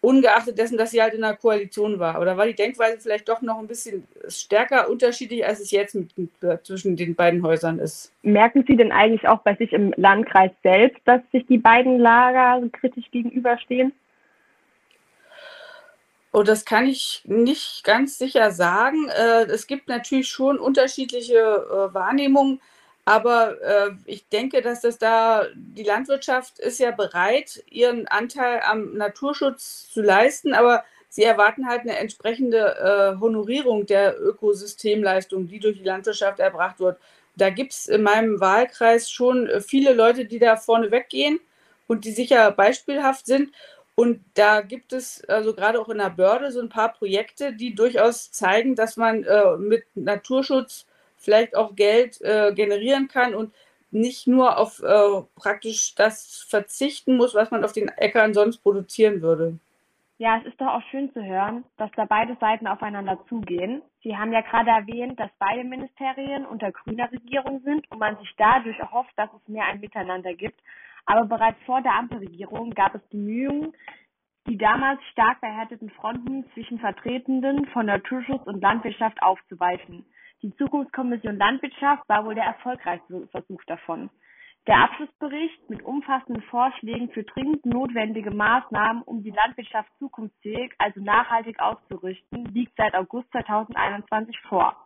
ungeachtet 0.00 0.58
dessen, 0.58 0.76
dass 0.76 0.90
sie 0.90 1.00
halt 1.00 1.14
in 1.14 1.22
einer 1.22 1.36
Koalition 1.36 2.00
war. 2.00 2.20
Oder 2.20 2.36
war 2.36 2.46
die 2.46 2.56
Denkweise 2.56 2.98
vielleicht 2.98 3.28
doch 3.28 3.40
noch 3.40 3.60
ein 3.60 3.68
bisschen 3.68 4.02
stärker 4.26 4.90
unterschiedlich, 4.90 5.46
als 5.46 5.60
es 5.60 5.70
jetzt 5.70 5.94
mit, 5.94 6.18
mit, 6.18 6.30
zwischen 6.66 6.96
den 6.96 7.14
beiden 7.14 7.44
Häusern 7.44 7.78
ist? 7.78 8.12
Merken 8.22 8.64
Sie 8.66 8.74
denn 8.74 8.90
eigentlich 8.90 9.28
auch 9.28 9.42
bei 9.42 9.54
sich 9.54 9.72
im 9.72 9.94
Landkreis 9.96 10.50
selbst, 10.64 11.00
dass 11.04 11.20
sich 11.30 11.46
die 11.46 11.58
beiden 11.58 12.00
Lager 12.00 12.66
kritisch 12.72 13.12
gegenüberstehen? 13.12 13.92
Oh, 16.38 16.44
das 16.44 16.64
kann 16.64 16.86
ich 16.86 17.22
nicht 17.24 17.82
ganz 17.82 18.16
sicher 18.16 18.52
sagen. 18.52 19.08
Äh, 19.08 19.46
es 19.46 19.66
gibt 19.66 19.88
natürlich 19.88 20.28
schon 20.28 20.60
unterschiedliche 20.60 21.34
äh, 21.34 21.92
Wahrnehmungen, 21.92 22.60
aber 23.04 23.60
äh, 23.60 23.90
ich 24.04 24.28
denke, 24.28 24.62
dass 24.62 24.80
das 24.80 24.98
da 24.98 25.46
die 25.56 25.82
Landwirtschaft 25.82 26.60
ist 26.60 26.78
ja 26.78 26.92
bereit, 26.92 27.64
ihren 27.68 28.06
Anteil 28.06 28.60
am 28.64 28.94
Naturschutz 28.94 29.90
zu 29.90 30.00
leisten, 30.00 30.54
aber 30.54 30.84
sie 31.08 31.24
erwarten 31.24 31.66
halt 31.66 31.80
eine 31.80 31.96
entsprechende 31.98 33.16
Honorierung 33.20 33.86
der 33.86 34.20
Ökosystemleistung, 34.20 35.48
die 35.48 35.58
durch 35.58 35.78
die 35.78 35.84
Landwirtschaft 35.84 36.38
erbracht 36.38 36.78
wird. 36.78 37.00
Da 37.34 37.50
gibt 37.50 37.72
es 37.72 37.88
in 37.88 38.02
meinem 38.04 38.38
Wahlkreis 38.38 39.10
schon 39.10 39.48
viele 39.66 39.92
Leute, 39.92 40.24
die 40.26 40.38
da 40.38 40.56
vorne 40.56 40.92
weggehen 40.92 41.40
und 41.88 42.04
die 42.04 42.12
sicher 42.12 42.52
beispielhaft 42.52 43.26
sind. 43.26 43.50
Und 43.98 44.20
da 44.34 44.60
gibt 44.60 44.92
es 44.92 45.24
also 45.28 45.52
gerade 45.52 45.80
auch 45.80 45.88
in 45.88 45.98
der 45.98 46.10
Börde 46.10 46.52
so 46.52 46.60
ein 46.60 46.68
paar 46.68 46.92
Projekte, 46.92 47.52
die 47.52 47.74
durchaus 47.74 48.30
zeigen, 48.30 48.76
dass 48.76 48.96
man 48.96 49.24
äh, 49.24 49.56
mit 49.56 49.86
Naturschutz 49.96 50.86
vielleicht 51.16 51.56
auch 51.56 51.74
Geld 51.74 52.20
äh, 52.20 52.52
generieren 52.54 53.08
kann 53.08 53.34
und 53.34 53.52
nicht 53.90 54.28
nur 54.28 54.56
auf 54.56 54.80
äh, 54.84 55.22
praktisch 55.34 55.96
das 55.96 56.46
verzichten 56.48 57.16
muss, 57.16 57.34
was 57.34 57.50
man 57.50 57.64
auf 57.64 57.72
den 57.72 57.88
Äckern 57.88 58.34
sonst 58.34 58.58
produzieren 58.58 59.20
würde. 59.20 59.58
Ja, 60.18 60.38
es 60.38 60.46
ist 60.46 60.60
doch 60.60 60.68
auch 60.68 60.82
schön 60.92 61.12
zu 61.12 61.20
hören, 61.20 61.64
dass 61.76 61.90
da 61.96 62.04
beide 62.04 62.36
Seiten 62.36 62.68
aufeinander 62.68 63.18
zugehen. 63.28 63.82
Sie 64.04 64.16
haben 64.16 64.32
ja 64.32 64.42
gerade 64.42 64.70
erwähnt, 64.70 65.18
dass 65.18 65.30
beide 65.40 65.64
Ministerien 65.64 66.46
unter 66.46 66.70
grüner 66.70 67.10
Regierung 67.10 67.62
sind 67.64 67.90
und 67.90 67.98
man 67.98 68.16
sich 68.18 68.32
dadurch 68.38 68.78
erhofft, 68.78 69.12
dass 69.16 69.30
es 69.32 69.48
mehr 69.48 69.64
ein 69.64 69.80
Miteinander 69.80 70.34
gibt. 70.34 70.60
Aber 71.08 71.24
bereits 71.24 71.58
vor 71.64 71.80
der 71.80 71.94
Ampelregierung 71.94 72.70
gab 72.72 72.94
es 72.94 73.00
Bemühungen, 73.08 73.72
die 74.46 74.58
damals 74.58 75.02
stark 75.10 75.38
verhärteten 75.38 75.88
Fronten 75.88 76.44
zwischen 76.52 76.78
Vertretenden 76.78 77.64
von 77.68 77.86
Naturschutz 77.86 78.46
und 78.46 78.60
Landwirtschaft 78.60 79.22
aufzuweichen. 79.22 80.04
Die 80.42 80.54
Zukunftskommission 80.56 81.38
Landwirtschaft 81.38 82.06
war 82.10 82.26
wohl 82.26 82.34
der 82.34 82.44
erfolgreichste 82.44 83.26
Versuch 83.28 83.64
davon. 83.64 84.10
Der 84.66 84.82
Abschlussbericht 84.82 85.70
mit 85.70 85.82
umfassenden 85.82 86.42
Vorschlägen 86.42 87.08
für 87.08 87.22
dringend 87.22 87.64
notwendige 87.64 88.30
Maßnahmen, 88.30 89.02
um 89.02 89.22
die 89.22 89.30
Landwirtschaft 89.30 89.90
zukunftsfähig, 89.98 90.74
also 90.76 91.00
nachhaltig 91.00 91.58
auszurichten, 91.58 92.44
liegt 92.52 92.76
seit 92.76 92.94
August 92.94 93.30
2021 93.32 94.38
vor. 94.40 94.76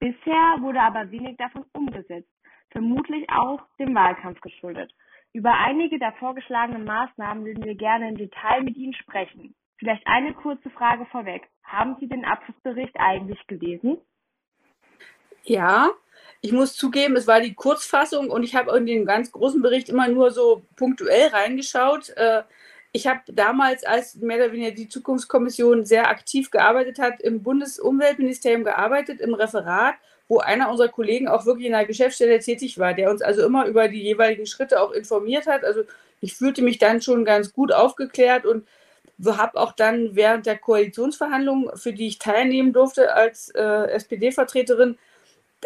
Bisher 0.00 0.58
wurde 0.60 0.82
aber 0.82 1.10
wenig 1.10 1.38
davon 1.38 1.64
umgesetzt, 1.72 2.28
vermutlich 2.68 3.26
auch 3.30 3.62
dem 3.78 3.94
Wahlkampf 3.94 4.38
geschuldet. 4.42 4.92
Über 5.32 5.52
einige 5.52 5.98
der 5.98 6.12
vorgeschlagenen 6.14 6.84
Maßnahmen 6.84 7.44
würden 7.44 7.64
wir 7.64 7.76
gerne 7.76 8.08
im 8.08 8.16
Detail 8.16 8.62
mit 8.62 8.76
Ihnen 8.76 8.94
sprechen. 8.94 9.54
Vielleicht 9.78 10.06
eine 10.06 10.34
kurze 10.34 10.70
Frage 10.70 11.06
vorweg. 11.06 11.48
Haben 11.62 11.96
Sie 12.00 12.08
den 12.08 12.24
Abschlussbericht 12.24 12.96
eigentlich 12.98 13.38
gelesen? 13.46 13.98
Ja, 15.44 15.90
ich 16.40 16.52
muss 16.52 16.74
zugeben, 16.74 17.16
es 17.16 17.26
war 17.26 17.40
die 17.40 17.54
Kurzfassung 17.54 18.30
und 18.30 18.42
ich 18.42 18.56
habe 18.56 18.76
in 18.76 18.86
den 18.86 19.06
ganz 19.06 19.30
großen 19.30 19.62
Bericht 19.62 19.88
immer 19.88 20.08
nur 20.08 20.32
so 20.32 20.64
punktuell 20.76 21.28
reingeschaut. 21.28 22.10
Äh, 22.16 22.42
ich 22.92 23.06
habe 23.06 23.20
damals, 23.28 23.84
als 23.84 24.16
mehr 24.16 24.38
oder 24.38 24.52
weniger 24.52 24.72
die 24.72 24.88
Zukunftskommission 24.88 25.84
sehr 25.84 26.08
aktiv 26.08 26.50
gearbeitet 26.50 26.98
hat, 26.98 27.20
im 27.20 27.42
Bundesumweltministerium 27.42 28.64
gearbeitet, 28.64 29.20
im 29.20 29.34
Referat 29.34 29.94
wo 30.30 30.38
einer 30.38 30.70
unserer 30.70 30.88
Kollegen 30.88 31.26
auch 31.26 31.44
wirklich 31.44 31.66
in 31.66 31.72
der 31.72 31.84
Geschäftsstelle 31.84 32.38
tätig 32.38 32.78
war, 32.78 32.94
der 32.94 33.10
uns 33.10 33.20
also 33.20 33.44
immer 33.44 33.66
über 33.66 33.88
die 33.88 34.00
jeweiligen 34.00 34.46
Schritte 34.46 34.80
auch 34.80 34.92
informiert 34.92 35.48
hat. 35.48 35.64
Also 35.64 35.82
ich 36.20 36.36
fühlte 36.36 36.62
mich 36.62 36.78
dann 36.78 37.02
schon 37.02 37.24
ganz 37.24 37.52
gut 37.52 37.72
aufgeklärt 37.72 38.46
und 38.46 38.64
habe 39.26 39.58
auch 39.60 39.72
dann 39.72 40.14
während 40.14 40.46
der 40.46 40.56
Koalitionsverhandlungen, 40.56 41.76
für 41.76 41.92
die 41.92 42.06
ich 42.06 42.20
teilnehmen 42.20 42.72
durfte 42.72 43.12
als 43.12 43.50
äh, 43.50 43.90
SPD-Vertreterin, 43.90 44.98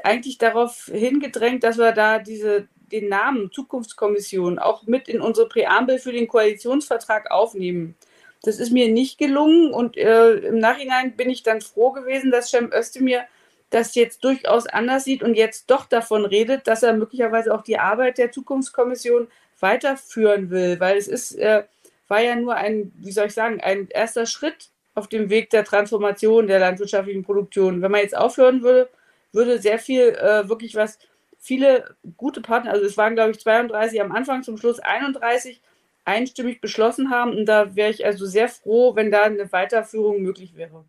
eigentlich 0.03 0.39
darauf 0.39 0.87
hingedrängt, 0.87 1.63
dass 1.63 1.77
wir 1.77 1.93
da 1.93 2.19
diese, 2.19 2.67
den 2.91 3.11
Namen 3.11 3.53
Zukunftskommission 3.53 4.59
auch 4.59 4.85
mit 4.85 5.11
in 5.11 5.21
unsere 5.21 5.47
Präambel 5.47 5.99
für 5.99 6.13
den 6.13 6.27
Koalitionsvertrag 6.27 7.31
aufnehmen. 7.31 7.97
Das 8.43 8.59
ist 8.59 8.73
mir 8.73 8.89
nicht 8.89 9.19
gelungen 9.19 9.75
und 9.75 9.99
äh, 9.99 10.37
im 10.37 10.59
Nachhinein 10.59 11.17
bin 11.17 11.29
ich 11.29 11.43
dann 11.43 11.61
froh 11.61 11.93
gewesen, 11.93 12.31
dass 12.31 12.49
Cem 12.49 12.73
Özdemir 12.73 13.25
das 13.71 13.95
jetzt 13.95 14.23
durchaus 14.25 14.67
anders 14.67 15.05
sieht 15.05 15.23
und 15.23 15.35
jetzt 15.35 15.71
doch 15.71 15.87
davon 15.87 16.25
redet, 16.25 16.67
dass 16.67 16.83
er 16.83 16.93
möglicherweise 16.93 17.55
auch 17.55 17.63
die 17.63 17.79
Arbeit 17.79 18.19
der 18.19 18.31
Zukunftskommission 18.31 19.29
weiterführen 19.61 20.51
will, 20.51 20.79
weil 20.81 20.97
es 20.97 21.09
ist, 21.09 21.33
äh, 21.33 21.65
war 22.09 22.21
ja 22.21 22.37
nur 22.37 22.55
ein, 22.55 22.93
wie 22.99 23.13
soll 23.13 23.27
ich 23.27 23.35
sagen, 23.35 23.61
ein 23.61 23.89
erster 23.89 24.27
Schritt 24.27 24.69
auf 24.95 25.09
dem 25.09 25.31
Weg 25.31 25.51
der 25.51 25.65
Transformation 25.65 26.47
der 26.47 26.61
landwirtschaftlichen 26.61 27.25
Produktion. 27.25 27.83
Wenn 27.83 27.91
man 27.91 28.03
jetzt 28.03 28.17
aufhören 28.17 28.63
würde, 28.63 28.89
würde 29.33 29.59
sehr 29.59 29.79
viel 29.79 30.11
äh, 30.11 30.49
wirklich 30.49 30.75
was, 30.77 30.99
viele 31.39 31.97
gute 32.17 32.41
Partner, 32.41 32.73
also 32.73 32.85
es 32.85 32.97
waren 32.97 33.15
glaube 33.15 33.33
ich 33.33 33.41
32 33.41 34.01
am 34.01 34.13
Anfang, 34.13 34.43
zum 34.43 34.57
Schluss 34.57 34.79
31 34.79 35.61
einstimmig 36.05 36.61
beschlossen 36.61 37.11
haben 37.11 37.37
und 37.37 37.47
da 37.47 37.75
wäre 37.75 37.91
ich 37.91 38.05
also 38.05 38.27
sehr 38.27 38.49
froh, 38.49 38.95
wenn 38.95 39.11
da 39.11 39.25
eine 39.25 39.51
Weiterführung 39.51 40.23
möglich 40.23 40.55
wäre. 40.55 40.85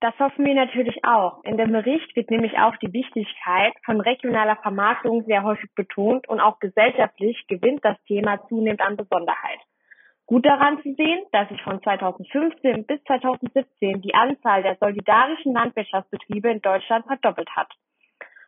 Das 0.00 0.18
hoffen 0.18 0.46
wir 0.46 0.54
natürlich 0.54 1.04
auch. 1.04 1.44
In 1.44 1.58
dem 1.58 1.72
Bericht 1.72 2.16
wird 2.16 2.30
nämlich 2.30 2.58
auch 2.58 2.74
die 2.76 2.90
Wichtigkeit 2.90 3.74
von 3.84 4.00
regionaler 4.00 4.56
Vermarktung 4.56 5.24
sehr 5.24 5.42
häufig 5.42 5.68
betont 5.74 6.26
und 6.26 6.40
auch 6.40 6.58
gesellschaftlich 6.58 7.46
gewinnt 7.48 7.84
das 7.84 8.02
Thema 8.04 8.40
zunehmend 8.48 8.80
an 8.80 8.96
Besonderheit. 8.96 9.60
Gut 10.24 10.46
daran 10.46 10.80
zu 10.82 10.94
sehen, 10.94 11.20
dass 11.32 11.50
sich 11.50 11.60
von 11.62 11.82
2015 11.82 12.86
bis 12.86 13.02
2017 13.04 14.00
die 14.00 14.14
Anzahl 14.14 14.62
der 14.62 14.76
solidarischen 14.80 15.52
Landwirtschaftsbetriebe 15.52 16.50
in 16.50 16.62
Deutschland 16.62 17.04
verdoppelt 17.06 17.50
hat. 17.54 17.70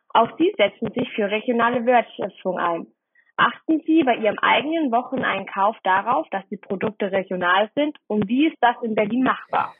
Auch 0.09 0.35
sie 0.39 0.51
setzen 0.57 0.91
sich 0.93 1.11
für 1.13 1.29
regionale 1.29 1.85
Wertschöpfung 1.85 2.57
ein. 2.57 2.87
Achten 3.35 3.81
Sie 3.85 4.03
bei 4.03 4.15
Ihrem 4.15 4.39
eigenen 4.39 4.91
Wocheneinkauf 4.91 5.75
darauf, 5.83 6.27
dass 6.29 6.47
die 6.49 6.57
Produkte 6.57 7.11
regional 7.11 7.69
sind 7.75 7.97
und 8.07 8.27
wie 8.27 8.47
ist 8.47 8.57
das 8.61 8.75
in 8.81 8.95
Berlin 8.95 9.23
machbar? 9.23 9.73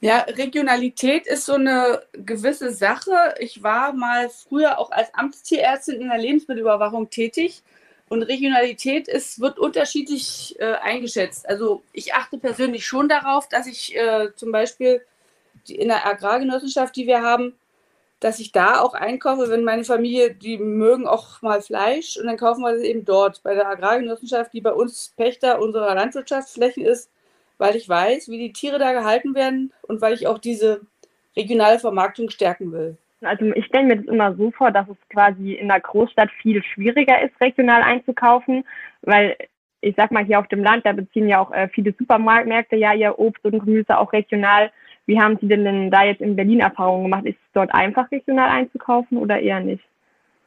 Ja, 0.00 0.20
Regionalität 0.20 1.26
ist 1.26 1.46
so 1.46 1.54
eine 1.54 2.02
gewisse 2.12 2.72
Sache. 2.72 3.34
Ich 3.40 3.64
war 3.64 3.92
mal 3.92 4.28
früher 4.28 4.78
auch 4.78 4.92
als 4.92 5.12
Amtstierärztin 5.12 6.00
in 6.00 6.08
der 6.08 6.18
Lebensmittelüberwachung 6.18 7.10
tätig 7.10 7.62
und 8.08 8.22
Regionalität 8.22 9.08
ist, 9.08 9.40
wird 9.40 9.58
unterschiedlich 9.58 10.54
äh, 10.60 10.74
eingeschätzt. 10.74 11.48
Also 11.48 11.82
ich 11.92 12.14
achte 12.14 12.38
persönlich 12.38 12.86
schon 12.86 13.08
darauf, 13.08 13.48
dass 13.48 13.66
ich 13.66 13.96
äh, 13.96 14.28
zum 14.36 14.52
Beispiel 14.52 15.02
die, 15.66 15.74
in 15.74 15.88
der 15.88 16.06
Agrargenossenschaft, 16.06 16.94
die 16.94 17.08
wir 17.08 17.22
haben, 17.22 17.54
dass 18.20 18.38
ich 18.38 18.52
da 18.52 18.80
auch 18.80 18.94
einkaufe, 18.94 19.50
wenn 19.50 19.64
meine 19.64 19.84
Familie, 19.84 20.32
die 20.34 20.58
mögen 20.58 21.08
auch 21.08 21.42
mal 21.42 21.60
Fleisch 21.60 22.16
und 22.16 22.26
dann 22.26 22.36
kaufen 22.36 22.62
wir 22.62 22.72
das 22.72 22.82
eben 22.82 23.04
dort 23.04 23.42
bei 23.42 23.54
der 23.54 23.68
Agrargenossenschaft, 23.68 24.52
die 24.52 24.60
bei 24.60 24.72
uns 24.72 25.12
Pächter 25.16 25.60
unserer 25.60 25.94
Landwirtschaftsflächen 25.96 26.84
ist 26.84 27.10
weil 27.58 27.76
ich 27.76 27.88
weiß, 27.88 28.28
wie 28.28 28.38
die 28.38 28.52
Tiere 28.52 28.78
da 28.78 28.92
gehalten 28.92 29.34
werden 29.34 29.72
und 29.82 30.00
weil 30.00 30.14
ich 30.14 30.26
auch 30.26 30.38
diese 30.38 30.80
regionale 31.36 31.78
Vermarktung 31.78 32.30
stärken 32.30 32.72
will. 32.72 32.96
Also 33.20 33.46
ich 33.46 33.66
stelle 33.66 33.86
mir 33.86 33.96
das 33.96 34.06
immer 34.06 34.34
so 34.36 34.50
vor, 34.52 34.70
dass 34.70 34.88
es 34.88 34.96
quasi 35.10 35.54
in 35.54 35.68
der 35.68 35.80
Großstadt 35.80 36.30
viel 36.40 36.62
schwieriger 36.62 37.20
ist, 37.20 37.38
regional 37.40 37.82
einzukaufen, 37.82 38.64
weil 39.02 39.36
ich 39.80 39.94
sag 39.96 40.10
mal 40.10 40.24
hier 40.24 40.38
auf 40.38 40.48
dem 40.48 40.62
Land, 40.62 40.86
da 40.86 40.92
beziehen 40.92 41.28
ja 41.28 41.40
auch 41.40 41.52
äh, 41.52 41.68
viele 41.68 41.94
Supermarktmärkte 41.98 42.76
ja 42.76 42.94
ihr 42.94 43.18
Obst 43.18 43.44
und 43.44 43.60
Gemüse 43.60 43.98
auch 43.98 44.12
regional. 44.12 44.70
Wie 45.06 45.20
haben 45.20 45.38
Sie 45.40 45.48
denn, 45.48 45.64
denn 45.64 45.90
da 45.90 46.04
jetzt 46.04 46.20
in 46.20 46.36
Berlin 46.36 46.60
Erfahrungen 46.60 47.04
gemacht? 47.04 47.26
Ist 47.26 47.36
es 47.36 47.52
dort 47.54 47.72
einfach 47.72 48.10
regional 48.10 48.50
einzukaufen 48.50 49.18
oder 49.18 49.40
eher 49.40 49.60
nicht? 49.60 49.84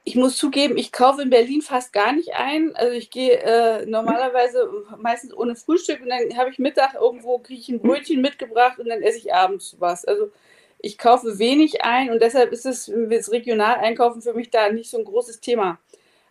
Ich 0.03 0.15
muss 0.15 0.38
zugeben, 0.38 0.77
ich 0.77 0.91
kaufe 0.91 1.22
in 1.22 1.29
Berlin 1.29 1.62
fast 1.62 1.93
gar 1.93 2.12
nicht 2.12 2.34
ein. 2.34 2.75
Also 2.75 2.93
ich 2.93 3.12
gehe 3.12 3.38
äh, 3.39 3.86
normalerweise 3.86 4.70
meistens 4.98 5.34
ohne 5.34 5.55
Frühstück 5.55 6.01
und 6.01 6.10
dann 6.10 6.38
habe 6.38 6.50
ich 6.50 6.60
Mittag 6.60 6.96
irgendwo, 6.96 7.38
kriege 7.38 7.60
ich 7.60 7.70
ein 7.70 7.81
Brötchen 7.81 8.22
mitgebracht 8.22 8.79
und 8.79 8.89
dann 8.89 9.03
esse 9.03 9.20
ich 9.20 9.34
abends 9.34 9.75
was. 9.79 10.05
Also 10.05 10.31
ich 10.79 10.98
kaufe 10.98 11.38
wenig 11.38 11.84
ein 11.84 12.10
und 12.10 12.22
deshalb 12.22 12.51
ist 12.51 12.65
es 12.65 12.91
das 13.10 13.31
Regional-Einkaufen 13.31 14.22
für 14.24 14.34
mich 14.34 14.50
da 14.50 14.72
nicht 14.72 14.89
so 14.89 14.98
ein 14.98 15.05
großes 15.05 15.39
Thema. 15.39 15.79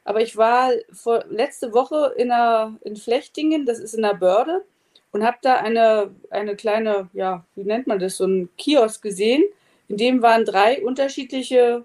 Aber 0.05 0.21
ich 0.21 0.37
war 0.37 0.71
vor, 0.93 1.25
letzte 1.29 1.73
Woche 1.73 2.15
in, 2.17 2.33
einer, 2.33 2.77
in 2.83 2.97
Flechtingen, 2.97 3.67
das 3.67 3.79
ist 3.79 3.95
in 3.95 4.03
der 4.03 4.15
Börde, 4.15 4.65
und 5.13 5.25
habe 5.25 5.39
da 5.43 5.57
eine, 5.57 6.15
eine 6.31 6.57
kleine, 6.57 7.11
ja, 7.13 7.45
wie 7.55 7.65
nennt 7.65 7.87
man 7.87 7.99
das, 7.99 8.17
so 8.17 8.27
ein 8.27 8.49
Kiosk 8.57 9.03
gesehen. 9.03 9.43
In 9.89 9.97
dem 9.97 10.23
waren 10.23 10.45
drei 10.45 10.83
unterschiedliche 10.85 11.85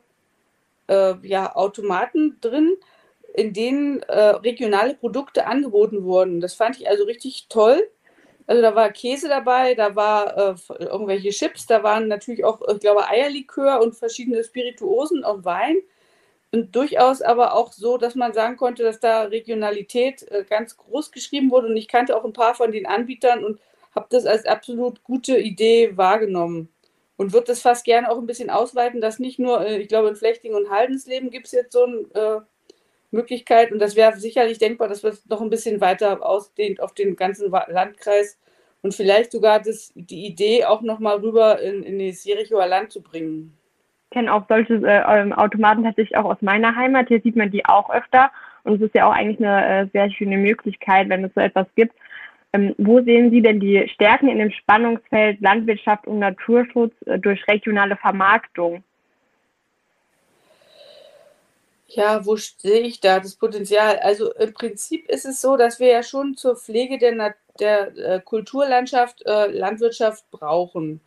äh, 0.88 1.16
ja, 1.24 1.56
Automaten 1.56 2.38
drin, 2.42 2.76
in 3.34 3.54
denen 3.54 4.02
äh, 4.04 4.20
regionale 4.20 4.96
Produkte 4.96 5.48
angeboten 5.48 6.04
wurden. 6.04 6.42
Das 6.42 6.54
fand 6.54 6.78
ich 6.78 6.90
also 6.90 7.04
richtig 7.04 7.48
toll. 7.50 7.90
Also 8.48 8.62
da 8.62 8.76
war 8.76 8.92
Käse 8.92 9.28
dabei, 9.28 9.74
da 9.74 9.96
war 9.96 10.38
äh, 10.38 10.84
irgendwelche 10.84 11.30
Chips, 11.32 11.66
da 11.66 11.82
waren 11.84 12.08
natürlich 12.08 12.46
auch, 12.46 12.62
ich 12.72 12.80
glaube, 12.80 13.08
Eierlikör 13.08 13.82
und 13.82 13.96
verschiedene 13.96 14.44
Spirituosen 14.44 15.24
und 15.24 15.46
Wein. 15.46 15.78
Und 16.52 16.76
durchaus 16.76 17.22
aber 17.22 17.54
auch 17.54 17.74
so, 17.74 17.98
dass 17.98 18.16
man 18.16 18.34
sagen 18.34 18.56
konnte, 18.56 18.84
dass 18.84 19.00
da 19.00 19.24
Regionalität 19.24 20.24
äh, 20.32 20.46
ganz 20.48 20.78
groß 20.78 21.12
geschrieben 21.12 21.52
wurde. 21.52 21.68
Und 21.68 21.78
ich 21.78 21.88
kannte 21.88 22.16
auch 22.16 22.24
ein 22.24 22.34
paar 22.34 22.56
von 22.56 22.72
den 22.72 22.86
Anbietern 22.86 23.44
und 23.44 23.60
habe 23.94 24.08
das 24.10 24.26
als 24.26 24.46
absolut 24.46 25.04
gute 25.04 25.38
Idee 25.38 25.98
wahrgenommen 25.98 26.70
und 27.18 27.34
würde 27.34 27.48
das 27.48 27.62
fast 27.62 27.86
gerne 27.86 28.12
auch 28.12 28.18
ein 28.18 28.28
bisschen 28.28 28.50
ausweiten, 28.50 29.02
dass 29.02 29.20
nicht 29.20 29.40
nur, 29.40 29.66
äh, 29.66 29.78
ich 29.78 29.88
glaube, 29.88 30.10
in 30.10 30.16
Flechting 30.16 30.54
und 30.54 30.70
Haldensleben 30.70 31.30
gibt 31.30 31.48
es 31.48 31.52
jetzt 31.52 31.74
so 31.74 31.84
eine 31.84 31.98
äh, 32.14 32.42
Möglichkeit 33.12 33.72
und 33.72 33.80
das 33.80 33.96
wäre 33.96 34.18
sicherlich 34.18 34.58
denkbar, 34.58 34.88
dass 34.88 35.04
man 35.04 35.14
es 35.14 35.26
noch 35.28 35.42
ein 35.42 35.50
bisschen 35.50 35.82
weiter 35.82 36.26
ausdehnt 36.26 36.82
auf 36.82 36.94
den 36.94 37.16
ganzen 37.16 37.52
Landkreis 37.52 38.38
und 38.82 38.94
vielleicht 38.94 39.32
sogar 39.32 39.60
das, 39.60 39.92
die 39.96 40.28
Idee 40.28 40.66
auch 40.66 40.82
noch 40.82 41.00
mal 41.00 41.18
rüber 41.18 41.60
in, 41.60 41.82
in 41.84 41.98
das 41.98 42.24
Jerichoer 42.24 42.68
Land 42.68 42.92
zu 42.92 43.02
bringen. 43.02 43.58
kenne 44.12 44.32
auch 44.32 44.44
solche 44.48 44.76
äh, 44.76 45.22
ähm, 45.22 45.34
Automaten 45.34 45.84
tatsächlich 45.84 46.16
auch 46.18 46.26
aus 46.26 46.42
meiner 46.42 46.76
Heimat. 46.76 47.08
Hier 47.08 47.22
sieht 47.22 47.36
man 47.36 47.50
die 47.50 47.66
auch 47.66 47.90
öfter. 47.90 48.30
Und 48.64 48.76
es 48.76 48.82
ist 48.82 48.96
ja 48.96 49.08
auch 49.08 49.14
eigentlich 49.14 49.40
eine 49.40 49.66
äh, 49.66 49.88
sehr 49.92 50.12
schöne 50.12 50.38
Möglichkeit, 50.38 51.10
wenn 51.10 51.24
es 51.24 51.34
so 51.34 51.42
etwas 51.42 51.68
gibt. 51.76 51.96
Ähm, 52.56 52.74
wo 52.78 53.02
sehen 53.02 53.32
Sie 53.32 53.42
denn 53.42 53.60
die 53.60 53.86
Stärken 53.94 54.30
in 54.30 54.38
dem 54.38 54.52
Spannungsfeld 54.52 55.42
Landwirtschaft 55.42 56.08
und 56.08 56.20
Naturschutz 56.20 56.94
äh, 57.06 57.20
durch 57.20 57.46
regionale 57.50 57.98
Vermarktung? 57.98 58.82
Ja, 61.88 62.26
wo 62.26 62.38
sehe 62.38 62.80
ich 62.80 63.02
da 63.02 63.20
das 63.20 63.36
Potenzial? 63.36 64.00
Also 64.00 64.34
im 64.34 64.54
Prinzip 64.54 65.10
ist 65.10 65.26
es 65.26 65.42
so, 65.42 65.58
dass 65.58 65.80
wir 65.82 65.88
ja 65.88 66.02
schon 66.02 66.36
zur 66.36 66.56
Pflege 66.56 66.98
der, 66.98 67.36
der 67.60 67.98
äh, 67.98 68.22
Kulturlandschaft 68.22 69.26
äh, 69.26 69.48
Landwirtschaft 69.48 70.24
brauchen. 70.32 71.02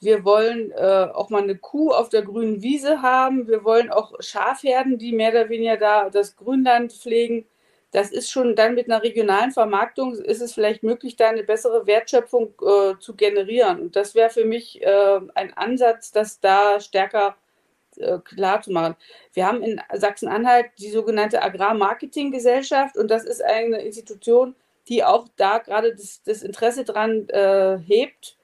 Wir 0.00 0.24
wollen 0.24 0.70
äh, 0.70 1.08
auch 1.12 1.30
mal 1.30 1.42
eine 1.42 1.56
Kuh 1.56 1.90
auf 1.90 2.10
der 2.10 2.22
grünen 2.22 2.62
Wiese 2.62 3.02
haben. 3.02 3.48
Wir 3.48 3.64
wollen 3.64 3.90
auch 3.90 4.12
Schafherden, 4.20 4.98
die 4.98 5.12
mehr 5.12 5.30
oder 5.30 5.48
weniger 5.48 5.78
da 5.78 6.10
das 6.10 6.36
Grünland 6.36 6.92
pflegen. 6.92 7.44
Das 7.92 8.10
ist 8.10 8.30
schon 8.30 8.56
dann 8.56 8.74
mit 8.74 8.90
einer 8.90 9.02
regionalen 9.02 9.52
Vermarktung, 9.52 10.14
ist 10.14 10.42
es 10.42 10.52
vielleicht 10.52 10.82
möglich, 10.82 11.16
da 11.16 11.28
eine 11.28 11.44
bessere 11.44 11.86
Wertschöpfung 11.86 12.54
äh, 12.60 12.98
zu 12.98 13.14
generieren. 13.14 13.80
Und 13.80 13.96
das 13.96 14.14
wäre 14.14 14.30
für 14.30 14.44
mich 14.44 14.82
äh, 14.82 15.20
ein 15.34 15.54
Ansatz, 15.54 16.12
das 16.12 16.40
da 16.40 16.80
stärker 16.80 17.36
äh, 17.96 18.18
klar 18.18 18.60
zu 18.60 18.72
machen. 18.72 18.96
Wir 19.32 19.46
haben 19.46 19.62
in 19.62 19.80
Sachsen-Anhalt 19.92 20.66
die 20.78 20.90
sogenannte 20.90 21.42
Agrarmarketinggesellschaft 21.42 22.96
und 22.96 23.10
das 23.10 23.24
ist 23.24 23.42
eine 23.42 23.80
Institution, 23.82 24.54
die 24.88 25.04
auch 25.04 25.28
da 25.36 25.58
gerade 25.58 25.94
das, 25.94 26.22
das 26.24 26.42
Interesse 26.42 26.84
dran 26.84 27.28
äh, 27.28 27.78
hebt 27.78 28.36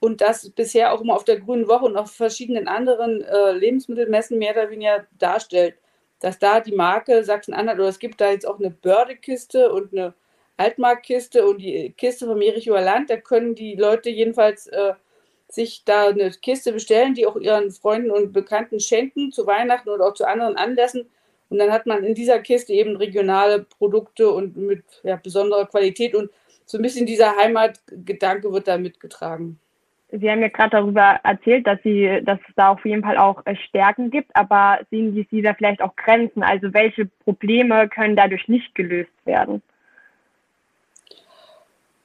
und 0.00 0.20
das 0.20 0.50
bisher 0.50 0.92
auch 0.92 1.00
immer 1.00 1.14
auf 1.14 1.24
der 1.24 1.40
Grünen 1.40 1.68
Woche 1.68 1.86
und 1.86 1.96
auf 1.96 2.12
verschiedenen 2.12 2.68
anderen 2.68 3.22
äh, 3.22 3.52
Lebensmittelmessen 3.52 4.38
mehr 4.38 4.52
oder 4.52 4.70
weniger 4.70 5.06
darstellt, 5.18 5.76
dass 6.20 6.38
da 6.38 6.60
die 6.60 6.74
Marke 6.74 7.24
Sachsen-Anhalt 7.24 7.78
oder 7.78 7.88
es 7.88 7.98
gibt 7.98 8.20
da 8.20 8.30
jetzt 8.30 8.46
auch 8.46 8.58
eine 8.58 8.70
Bördekiste 8.70 9.72
und 9.72 9.92
eine 9.92 10.14
Altmarktkiste 10.56 11.46
und 11.46 11.58
die 11.58 11.94
Kiste 11.96 12.26
vom 12.26 12.42
Jerichoer 12.42 12.80
Land, 12.80 13.10
da 13.10 13.16
können 13.16 13.54
die 13.54 13.76
Leute 13.76 14.10
jedenfalls 14.10 14.66
äh, 14.66 14.94
sich 15.48 15.84
da 15.84 16.08
eine 16.08 16.30
Kiste 16.30 16.72
bestellen, 16.72 17.14
die 17.14 17.26
auch 17.26 17.36
ihren 17.36 17.70
Freunden 17.70 18.10
und 18.10 18.32
Bekannten 18.32 18.80
schenken 18.80 19.32
zu 19.32 19.46
Weihnachten 19.46 19.88
oder 19.88 20.06
auch 20.06 20.14
zu 20.14 20.26
anderen 20.26 20.56
Anlässen. 20.56 21.08
Und 21.48 21.58
dann 21.58 21.72
hat 21.72 21.86
man 21.86 22.04
in 22.04 22.14
dieser 22.14 22.40
Kiste 22.40 22.72
eben 22.74 22.96
regionale 22.96 23.60
Produkte 23.64 24.30
und 24.30 24.56
mit 24.56 24.84
ja, 25.02 25.16
besonderer 25.16 25.66
Qualität 25.66 26.14
und 26.14 26.30
so 26.66 26.76
ein 26.76 26.82
bisschen 26.82 27.06
dieser 27.06 27.34
Heimatgedanke 27.36 28.52
wird 28.52 28.68
da 28.68 28.76
mitgetragen. 28.76 29.58
Sie 30.10 30.30
haben 30.30 30.40
ja 30.40 30.48
gerade 30.48 30.70
darüber 30.70 31.20
erzählt, 31.22 31.66
dass 31.66 31.78
Sie, 31.82 32.22
dass 32.24 32.38
es 32.48 32.54
da 32.56 32.70
auf 32.70 32.84
jeden 32.84 33.02
Fall 33.02 33.18
auch 33.18 33.44
äh, 33.44 33.54
Stärken 33.56 34.10
gibt, 34.10 34.34
aber 34.34 34.80
sehen 34.90 35.26
Sie 35.30 35.42
da 35.42 35.52
vielleicht 35.52 35.82
auch 35.82 35.94
Grenzen? 35.96 36.42
Also 36.42 36.72
welche 36.72 37.06
Probleme 37.24 37.88
können 37.88 38.16
dadurch 38.16 38.48
nicht 38.48 38.74
gelöst 38.74 39.12
werden? 39.26 39.62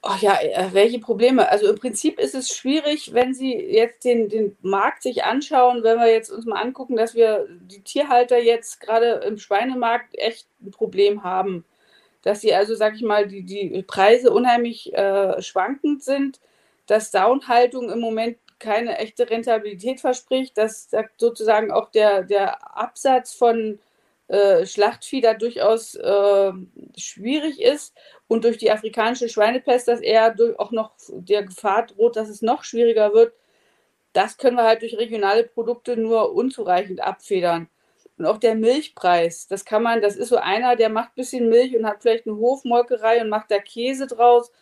Ach 0.06 0.20
ja, 0.20 0.38
äh, 0.38 0.68
welche 0.72 0.98
Probleme? 0.98 1.48
Also 1.48 1.70
im 1.70 1.76
Prinzip 1.76 2.20
ist 2.20 2.34
es 2.34 2.54
schwierig, 2.54 3.14
wenn 3.14 3.32
Sie 3.32 3.54
jetzt 3.54 4.04
den, 4.04 4.28
den 4.28 4.54
Markt 4.60 5.02
sich 5.02 5.24
anschauen, 5.24 5.82
wenn 5.82 5.98
wir 5.98 6.12
jetzt 6.12 6.28
uns 6.30 6.44
mal 6.44 6.60
angucken, 6.60 6.96
dass 6.96 7.14
wir 7.14 7.46
die 7.48 7.80
Tierhalter 7.80 8.38
jetzt 8.38 8.82
gerade 8.82 9.22
im 9.26 9.38
Schweinemarkt 9.38 10.14
echt 10.18 10.46
ein 10.62 10.72
Problem 10.72 11.24
haben. 11.24 11.64
Dass 12.20 12.42
sie 12.42 12.54
also, 12.54 12.74
sag 12.74 12.94
ich 12.96 13.02
mal, 13.02 13.26
die, 13.26 13.44
die 13.44 13.82
Preise 13.86 14.30
unheimlich 14.30 14.92
äh, 14.92 15.40
schwankend 15.40 16.02
sind, 16.02 16.38
dass 16.86 17.10
Downhaltung 17.10 17.90
im 17.90 18.00
Moment 18.00 18.38
keine 18.58 18.98
echte 18.98 19.28
Rentabilität 19.28 20.00
verspricht, 20.00 20.56
dass 20.56 20.90
sozusagen 21.18 21.70
auch 21.70 21.90
der, 21.90 22.22
der 22.22 22.76
Absatz 22.76 23.34
von 23.34 23.78
äh, 24.28 24.64
Schlachtvieh 24.64 25.20
da 25.20 25.34
durchaus 25.34 25.94
äh, 25.96 26.52
schwierig 26.96 27.60
ist 27.60 27.94
und 28.26 28.44
durch 28.44 28.56
die 28.56 28.70
afrikanische 28.70 29.28
Schweinepest, 29.28 29.86
dass 29.88 30.00
er 30.00 30.34
auch 30.58 30.70
noch 30.70 30.92
der 31.08 31.42
Gefahr 31.42 31.86
droht, 31.86 32.16
dass 32.16 32.28
es 32.28 32.40
noch 32.40 32.64
schwieriger 32.64 33.12
wird, 33.12 33.34
das 34.14 34.38
können 34.38 34.56
wir 34.56 34.64
halt 34.64 34.82
durch 34.82 34.96
regionale 34.96 35.44
Produkte 35.44 35.96
nur 35.96 36.34
unzureichend 36.34 37.02
abfedern. 37.02 37.68
Und 38.16 38.26
auch 38.26 38.38
der 38.38 38.54
Milchpreis, 38.54 39.48
das 39.48 39.64
kann 39.64 39.82
man, 39.82 40.00
das 40.00 40.16
ist 40.16 40.28
so 40.28 40.36
einer, 40.36 40.76
der 40.76 40.88
macht 40.88 41.10
ein 41.10 41.16
bisschen 41.16 41.48
Milch 41.48 41.76
und 41.76 41.84
hat 41.84 42.00
vielleicht 42.00 42.26
eine 42.26 42.36
Hofmolkerei 42.36 43.20
und 43.20 43.28
macht 43.28 43.50
da 43.50 43.58
Käse 43.58 44.06
draus 44.06 44.52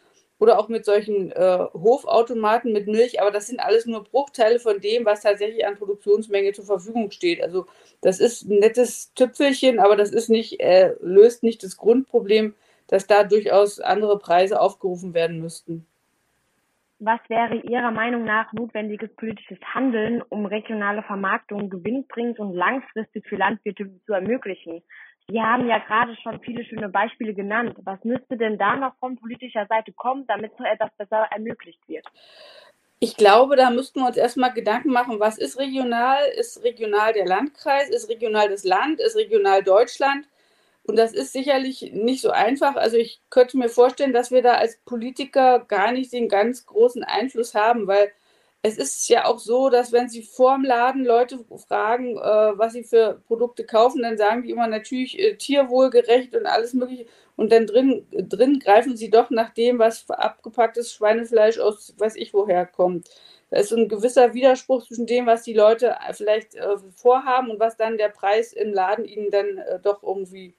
oder 0.43 0.59
auch 0.59 0.69
mit 0.69 0.85
solchen 0.85 1.31
äh, 1.31 1.59
Hofautomaten 1.73 2.73
mit 2.73 2.89
Milch, 2.89 3.23
aber 3.23 3.31
das 3.31 3.47
sind 3.47 3.61
alles 3.61 3.87
nur 3.87 4.03
Bruchteile 4.03 4.59
von 4.59 4.81
dem, 4.81 5.05
was 5.05 5.21
tatsächlich 5.21 5.65
an 5.65 5.77
Produktionsmenge 5.77 6.51
zur 6.51 6.65
Verfügung 6.65 7.13
steht. 7.13 7.41
Also 7.41 7.67
das 8.01 8.19
ist 8.19 8.43
ein 8.51 8.59
nettes 8.59 9.15
Tüpfelchen, 9.15 9.79
aber 9.79 9.95
das 9.95 10.11
ist 10.11 10.31
nicht, 10.31 10.59
äh, 10.59 10.97
löst 11.01 11.45
nicht 11.45 11.63
das 11.63 11.77
Grundproblem, 11.77 12.57
dass 12.89 13.07
da 13.07 13.23
durchaus 13.23 13.79
andere 13.79 14.19
Preise 14.19 14.61
aufgerufen 14.61 15.15
werden 15.15 15.41
müssten. 15.41 15.87
Was 16.99 17.21
wäre 17.29 17.59
Ihrer 17.59 17.93
Meinung 17.93 18.25
nach 18.25 18.53
notwendiges 18.53 19.15
politisches 19.15 19.59
Handeln, 19.73 20.23
um 20.29 20.47
regionale 20.47 21.05
Vermarktung 21.05 21.71
gewinnbringend 21.71 22.41
und 22.41 22.53
langfristig 22.53 23.29
für 23.29 23.37
Landwirte 23.37 23.89
zu 24.07 24.13
ermöglichen? 24.13 24.83
Sie 25.29 25.41
haben 25.41 25.69
ja 25.69 25.79
gerade 25.79 26.17
schon 26.23 26.41
viele 26.41 26.65
schöne 26.65 26.89
Beispiele 26.89 27.35
genannt. 27.35 27.77
Was 27.85 28.03
müsste 28.05 28.37
denn 28.37 28.59
da 28.59 28.77
noch 28.77 28.97
von 28.99 29.17
politischer 29.17 29.67
Seite 29.67 29.93
kommen, 29.93 30.27
damit 30.27 30.53
so 30.59 30.65
etwas 30.65 30.91
besser 30.97 31.29
ermöglicht 31.31 31.81
wird? 31.89 32.07
Ich 32.99 33.17
glaube, 33.17 33.57
da 33.57 33.71
müssten 33.71 34.01
wir 34.01 34.07
uns 34.07 34.17
erstmal 34.17 34.53
Gedanken 34.53 34.91
machen, 34.91 35.19
was 35.19 35.39
ist 35.39 35.59
regional? 35.59 36.19
Ist 36.37 36.63
regional 36.63 37.13
der 37.13 37.27
Landkreis? 37.27 37.89
Ist 37.89 38.09
regional 38.09 38.49
das 38.49 38.65
Land? 38.65 39.01
Ist 39.01 39.17
regional 39.17 39.63
Deutschland? 39.65 40.27
Und 40.85 40.97
das 40.97 41.13
ist 41.13 41.33
sicherlich 41.33 41.93
nicht 41.93 42.23
so 42.23 42.31
einfach. 42.31 42.77
Also 42.77 42.97
ich 42.97 43.21
könnte 43.31 43.57
mir 43.57 43.69
vorstellen, 43.69 44.13
dass 44.13 44.31
wir 44.31 44.43
da 44.43 44.55
als 44.55 44.79
Politiker 44.85 45.61
gar 45.61 45.93
nicht 45.93 46.13
den 46.13 46.29
ganz 46.29 46.67
großen 46.67 47.05
Einfluss 47.05 47.55
haben, 47.55 47.87
weil 47.87 48.13
es 48.63 48.79
ist 48.79 49.09
ja 49.09 49.25
auch 49.27 49.41
so, 49.41 49.71
dass 49.71 49.93
wenn 49.93 50.09
Sie 50.09 50.23
vorm 50.23 50.65
Laden 50.65 51.05
Leute 51.05 51.45
fragen, 51.67 52.17
äh, 52.17 52.21
was 52.59 52.75
sie 52.75 52.85
für 52.85 53.21
Produkte 53.27 53.65
kaufen, 53.67 54.03
dann 54.03 54.17
sagen 54.17 54.43
die 54.45 54.51
immer 54.51 54.69
natürlich 54.69 55.19
äh, 55.19 55.35
tierwohlgerecht 55.37 56.37
und 56.37 56.47
alles 56.47 56.73
Mögliche. 56.73 57.07
Und 57.35 57.51
dann 57.51 57.67
drin, 57.67 58.07
drin 58.13 58.61
greifen 58.61 58.97
sie 58.97 59.11
doch 59.11 59.31
nach 59.31 59.51
dem, 59.51 59.79
was 59.79 60.09
abgepacktes 60.09 60.93
Schweinefleisch 60.93 61.59
aus 61.59 61.95
weiß 61.99 62.15
ich 62.17 62.33
woher 62.35 62.67
kommt. 62.67 63.09
Da 63.51 63.59
ist 63.59 63.71
so 63.71 63.77
ein 63.77 63.89
gewisser 63.89 64.33
Widerspruch 64.35 64.87
zwischen 64.87 65.07
dem, 65.07 65.27
was 65.27 65.43
die 65.43 65.55
Leute 65.55 65.97
vielleicht 66.13 66.55
äh, 66.55 66.77
vorhaben 66.95 67.51
und 67.51 67.61
was 67.61 67.77
dann 67.77 67.99
der 67.99 68.11
Preis 68.11 68.53
im 68.53 68.73
Laden 68.73 69.05
ihnen 69.05 69.31
dann 69.31 69.59
äh, 69.59 69.81
doch 69.81 70.03
irgendwie 70.03 70.55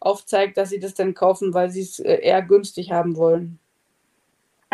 aufzeigt, 0.00 0.56
dass 0.56 0.70
sie 0.70 0.80
das 0.80 0.94
dann 0.94 1.14
kaufen, 1.14 1.54
weil 1.54 1.70
sie 1.70 1.82
es 1.82 2.00
äh, 2.00 2.16
eher 2.20 2.42
günstig 2.42 2.92
haben 2.92 3.16
wollen. 3.16 3.60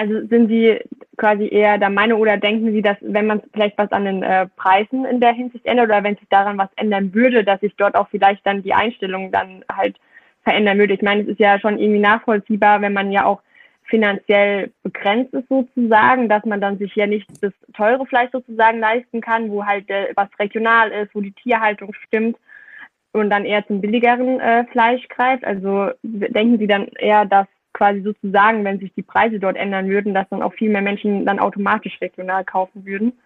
Also 0.01 0.27
sind 0.29 0.49
Sie 0.49 0.79
quasi 1.19 1.47
eher 1.49 1.77
der 1.77 1.91
Meinung 1.91 2.23
oder 2.23 2.39
denken 2.39 2.73
Sie, 2.73 2.81
dass 2.81 2.97
wenn 3.03 3.27
man 3.27 3.43
vielleicht 3.53 3.77
was 3.77 3.93
an 3.93 4.07
den 4.07 4.23
äh, 4.23 4.47
Preisen 4.57 5.05
in 5.05 5.21
der 5.21 5.35
Hinsicht 5.35 5.67
ändert 5.67 5.89
oder 5.89 6.03
wenn 6.03 6.17
sich 6.17 6.29
daran 6.31 6.57
was 6.57 6.71
ändern 6.77 7.13
würde, 7.13 7.45
dass 7.45 7.61
sich 7.61 7.75
dort 7.77 7.95
auch 7.95 8.09
vielleicht 8.09 8.47
dann 8.47 8.63
die 8.63 8.73
Einstellung 8.73 9.31
dann 9.31 9.63
halt 9.71 9.99
verändern 10.43 10.79
würde? 10.79 10.95
Ich 10.95 11.03
meine, 11.03 11.21
es 11.21 11.29
ist 11.29 11.39
ja 11.39 11.61
schon 11.61 11.79
irgendwie 11.79 12.01
nachvollziehbar, 12.01 12.81
wenn 12.81 12.95
man 12.95 13.13
ja 13.13 13.27
auch 13.27 13.43
finanziell 13.85 14.71
begrenzt 14.83 15.35
ist 15.35 15.49
sozusagen, 15.51 16.31
dass 16.31 16.47
man 16.47 16.63
dann 16.63 16.79
sich 16.79 16.97
ja 16.97 17.07
nicht 17.07 17.29
das 17.43 17.53
teure 17.75 18.07
Fleisch 18.07 18.31
sozusagen 18.33 18.79
leisten 18.79 19.21
kann, 19.21 19.51
wo 19.51 19.67
halt 19.67 19.91
äh, 19.91 20.15
was 20.17 20.29
regional 20.39 20.91
ist, 20.93 21.15
wo 21.15 21.21
die 21.21 21.33
Tierhaltung 21.33 21.93
stimmt 22.07 22.39
und 23.13 23.29
dann 23.29 23.45
eher 23.45 23.67
zum 23.67 23.83
billigeren 23.83 24.41
äh, 24.41 24.65
Fleisch 24.73 25.07
greift. 25.09 25.45
Also 25.45 25.91
denken 26.03 26.57
Sie 26.57 26.69
dann 26.69 26.87
eher, 26.87 27.27
dass 27.27 27.47
quasi 27.81 28.03
sozusagen, 28.03 28.63
wenn 28.63 28.79
sich 28.79 28.93
die 28.95 29.03
Preise 29.03 29.39
dort 29.39 29.57
ändern 29.57 29.89
würden, 29.89 30.13
dass 30.13 30.29
dann 30.29 30.43
auch 30.43 30.53
viel 30.53 30.69
mehr 30.69 30.83
Menschen 30.83 31.25
dann 31.25 31.39
automatisch 31.39 31.99
regional 32.03 32.45
kaufen 32.45 32.85
würden? 32.85 33.19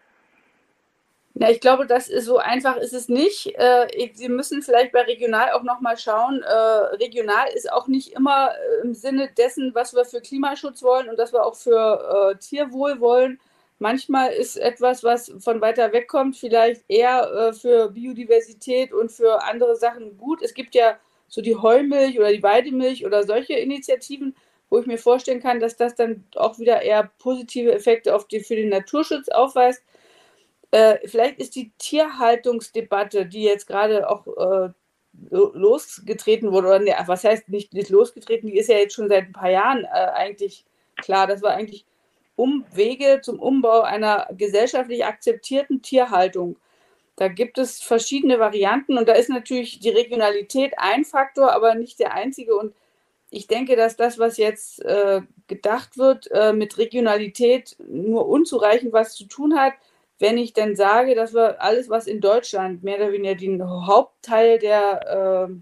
Ja, 1.34 1.50
ich 1.50 1.60
glaube, 1.60 1.86
das 1.86 2.08
ist 2.08 2.26
so 2.26 2.38
einfach 2.38 2.76
ist 2.76 2.92
es 2.92 3.08
nicht. 3.08 3.52
Äh, 3.58 4.10
Sie 4.12 4.28
müssen 4.28 4.62
vielleicht 4.62 4.92
bei 4.92 5.00
regional 5.00 5.50
auch 5.50 5.64
nochmal 5.64 5.98
schauen. 5.98 6.40
Äh, 6.42 6.54
regional 7.02 7.48
ist 7.56 7.72
auch 7.72 7.88
nicht 7.88 8.12
immer 8.12 8.52
äh, 8.52 8.86
im 8.86 8.94
Sinne 8.94 9.28
dessen, 9.36 9.74
was 9.74 9.92
wir 9.96 10.04
für 10.04 10.20
Klimaschutz 10.20 10.84
wollen 10.84 11.08
und 11.08 11.18
was 11.18 11.32
wir 11.32 11.44
auch 11.44 11.56
für 11.56 12.36
Tierwohl 12.38 13.00
wollen. 13.00 13.40
Manchmal 13.80 14.32
ist 14.32 14.56
etwas, 14.56 15.02
was 15.02 15.34
von 15.40 15.60
weiter 15.60 15.92
weg 15.92 16.06
kommt, 16.06 16.36
vielleicht 16.36 16.84
eher 16.86 17.52
für 17.60 17.90
Biodiversität 17.90 18.92
und 18.92 19.10
für 19.10 19.42
andere 19.42 19.74
Sachen 19.74 20.16
gut. 20.16 20.40
Es 20.42 20.54
gibt 20.54 20.76
ja 20.76 20.96
so 21.26 21.42
die 21.42 21.56
Heumilch 21.56 22.18
oder 22.18 22.32
die 22.32 22.42
Weidemilch 22.42 23.04
oder 23.04 23.24
solche 23.24 23.54
Initiativen, 23.54 24.36
wo 24.74 24.80
ich 24.80 24.87
mir 24.87 24.98
vorstellen 24.98 25.40
kann, 25.40 25.60
dass 25.60 25.76
das 25.76 25.94
dann 25.94 26.24
auch 26.34 26.58
wieder 26.58 26.82
eher 26.82 27.08
positive 27.20 27.72
Effekte 27.72 28.12
auf 28.12 28.26
die, 28.26 28.40
für 28.40 28.56
den 28.56 28.70
Naturschutz 28.70 29.28
aufweist. 29.28 29.84
Äh, 30.72 30.98
vielleicht 31.06 31.38
ist 31.38 31.54
die 31.54 31.70
Tierhaltungsdebatte, 31.78 33.24
die 33.24 33.44
jetzt 33.44 33.68
gerade 33.68 34.10
auch 34.10 34.26
äh, 34.26 34.70
losgetreten 35.30 36.50
wurde, 36.50 36.66
oder 36.66 36.78
ne, 36.80 36.96
was 37.06 37.22
heißt 37.22 37.48
nicht, 37.48 37.72
nicht 37.72 37.88
losgetreten, 37.88 38.48
die 38.48 38.58
ist 38.58 38.68
ja 38.68 38.76
jetzt 38.76 38.94
schon 38.94 39.08
seit 39.08 39.26
ein 39.26 39.32
paar 39.32 39.50
Jahren 39.50 39.84
äh, 39.84 39.87
eigentlich 39.87 40.64
klar. 40.96 41.28
Das 41.28 41.40
war 41.40 41.52
eigentlich 41.52 41.87
Umwege 42.34 43.20
zum 43.22 43.38
Umbau 43.38 43.82
einer 43.82 44.26
gesellschaftlich 44.37 45.04
akzeptierten 45.04 45.82
Tierhaltung. 45.82 46.56
Da 47.14 47.28
gibt 47.28 47.58
es 47.58 47.80
verschiedene 47.80 48.40
Varianten 48.40 48.98
und 48.98 49.08
da 49.08 49.12
ist 49.12 49.30
natürlich 49.30 49.78
die 49.78 49.90
Regionalität 49.90 50.72
ein 50.78 51.04
Faktor, 51.04 51.52
aber 51.52 51.76
nicht 51.76 52.00
der 52.00 52.12
einzige. 52.12 52.56
Und 52.56 52.74
ich 53.35 53.49
denke, 53.49 53.75
dass 53.75 53.97
das, 53.97 54.18
was 54.18 54.37
jetzt 54.37 54.81
äh, 54.85 55.23
gedacht 55.49 55.99
wird, 55.99 56.31
äh, 56.31 56.53
mit 56.53 56.79
Regionalität 56.79 57.77
nur 57.79 58.29
unzureichend 58.29 58.92
was 58.92 59.16
zu 59.16 59.25
tun 59.27 59.59
hat. 59.59 59.73
Wenn 60.20 60.38
ich 60.38 60.53
dann 60.53 60.77
sage, 60.77 61.16
dass 61.16 61.35
wir 61.35 61.61
alles, 61.61 61.90
was 61.90 62.07
in 62.07 62.20
Deutschland 62.20 62.85
mehr 62.85 62.97
oder 62.99 63.12
weniger 63.12 63.35
den 63.35 63.87
Hauptteil 63.87 64.61
der, 64.61 65.49
äh, 65.51 65.55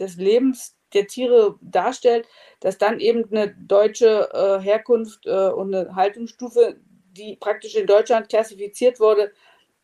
des 0.00 0.16
Lebens 0.16 0.74
der 0.92 1.06
Tiere 1.06 1.54
darstellt, 1.60 2.26
dass 2.58 2.78
dann 2.78 2.98
eben 2.98 3.24
eine 3.30 3.54
deutsche 3.54 4.28
äh, 4.32 4.60
Herkunft 4.60 5.24
äh, 5.26 5.50
und 5.50 5.72
eine 5.72 5.94
Haltungsstufe, 5.94 6.78
die 7.12 7.36
praktisch 7.36 7.76
in 7.76 7.86
Deutschland 7.86 8.28
klassifiziert 8.28 8.98
wurde, 8.98 9.32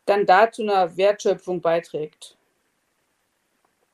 dann 0.04 0.26
da 0.26 0.50
zu 0.50 0.62
einer 0.62 0.96
Wertschöpfung 0.96 1.60
beiträgt. 1.60 2.35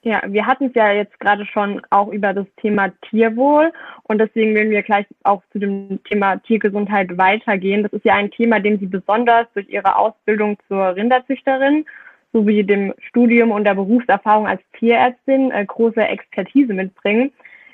Ja, 0.04 0.20
wir 0.26 0.46
hatten 0.46 0.66
es 0.66 0.74
ja 0.74 0.90
jetzt 0.90 1.18
gerade 1.20 1.46
schon 1.46 1.80
auch 1.90 2.08
über 2.08 2.34
das 2.34 2.46
Thema 2.56 2.92
Tierwohl 3.08 3.72
und 4.02 4.18
deswegen 4.18 4.52
werden 4.54 4.70
wir 4.70 4.82
gleich 4.82 5.06
auch 5.22 5.42
zu 5.52 5.60
dem 5.60 6.02
Thema 6.04 6.38
Tiergesundheit 6.38 7.16
weitergehen. 7.16 7.84
Das 7.84 7.92
ist 7.92 8.04
ja 8.04 8.14
ein 8.14 8.32
Thema, 8.32 8.58
dem 8.58 8.80
Sie 8.80 8.86
besonders 8.86 9.46
durch 9.54 9.68
Ihre 9.68 9.96
Ausbildung 9.96 10.58
zur 10.66 10.96
Rinderzüchterin 10.96 11.84
sowie 12.32 12.64
dem 12.64 12.94
Studium 12.98 13.52
und 13.52 13.62
der 13.62 13.74
Berufserfahrung 13.74 14.48
als 14.48 14.60
Tierärztin 14.78 15.52
äh, 15.52 15.64
große 15.64 16.00
Expertise 16.00 16.74
mitbringen. 16.74 17.32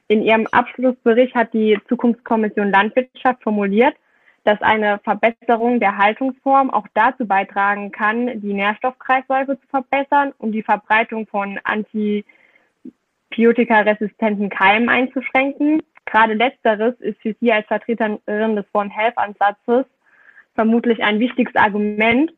In 0.08 0.22
ihrem 0.22 0.46
Abschlussbericht 0.48 1.34
hat 1.34 1.52
die 1.52 1.78
Zukunftskommission 1.88 2.70
Landwirtschaft 2.70 3.42
formuliert, 3.42 3.94
dass 4.48 4.60
eine 4.62 4.98
Verbesserung 5.04 5.78
der 5.78 5.98
Haltungsform 5.98 6.70
auch 6.70 6.86
dazu 6.94 7.26
beitragen 7.26 7.92
kann, 7.92 8.40
die 8.40 8.54
Nährstoffkreisläufe 8.54 9.60
zu 9.60 9.66
verbessern 9.68 10.32
und 10.38 10.52
die 10.52 10.62
Verbreitung 10.62 11.26
von 11.26 11.60
antibiotikaresistenten 11.64 14.48
Keimen 14.48 14.88
einzuschränken. 14.88 15.82
Gerade 16.06 16.32
letzteres 16.32 16.98
ist 17.00 17.20
für 17.20 17.36
Sie 17.38 17.52
als 17.52 17.66
Vertreterin 17.66 18.56
des 18.56 18.64
One 18.72 18.88
Health 18.88 19.18
Ansatzes 19.18 19.84
vermutlich 20.54 21.04
ein 21.04 21.20
wichtiges 21.20 21.54
Argument, 21.54 22.32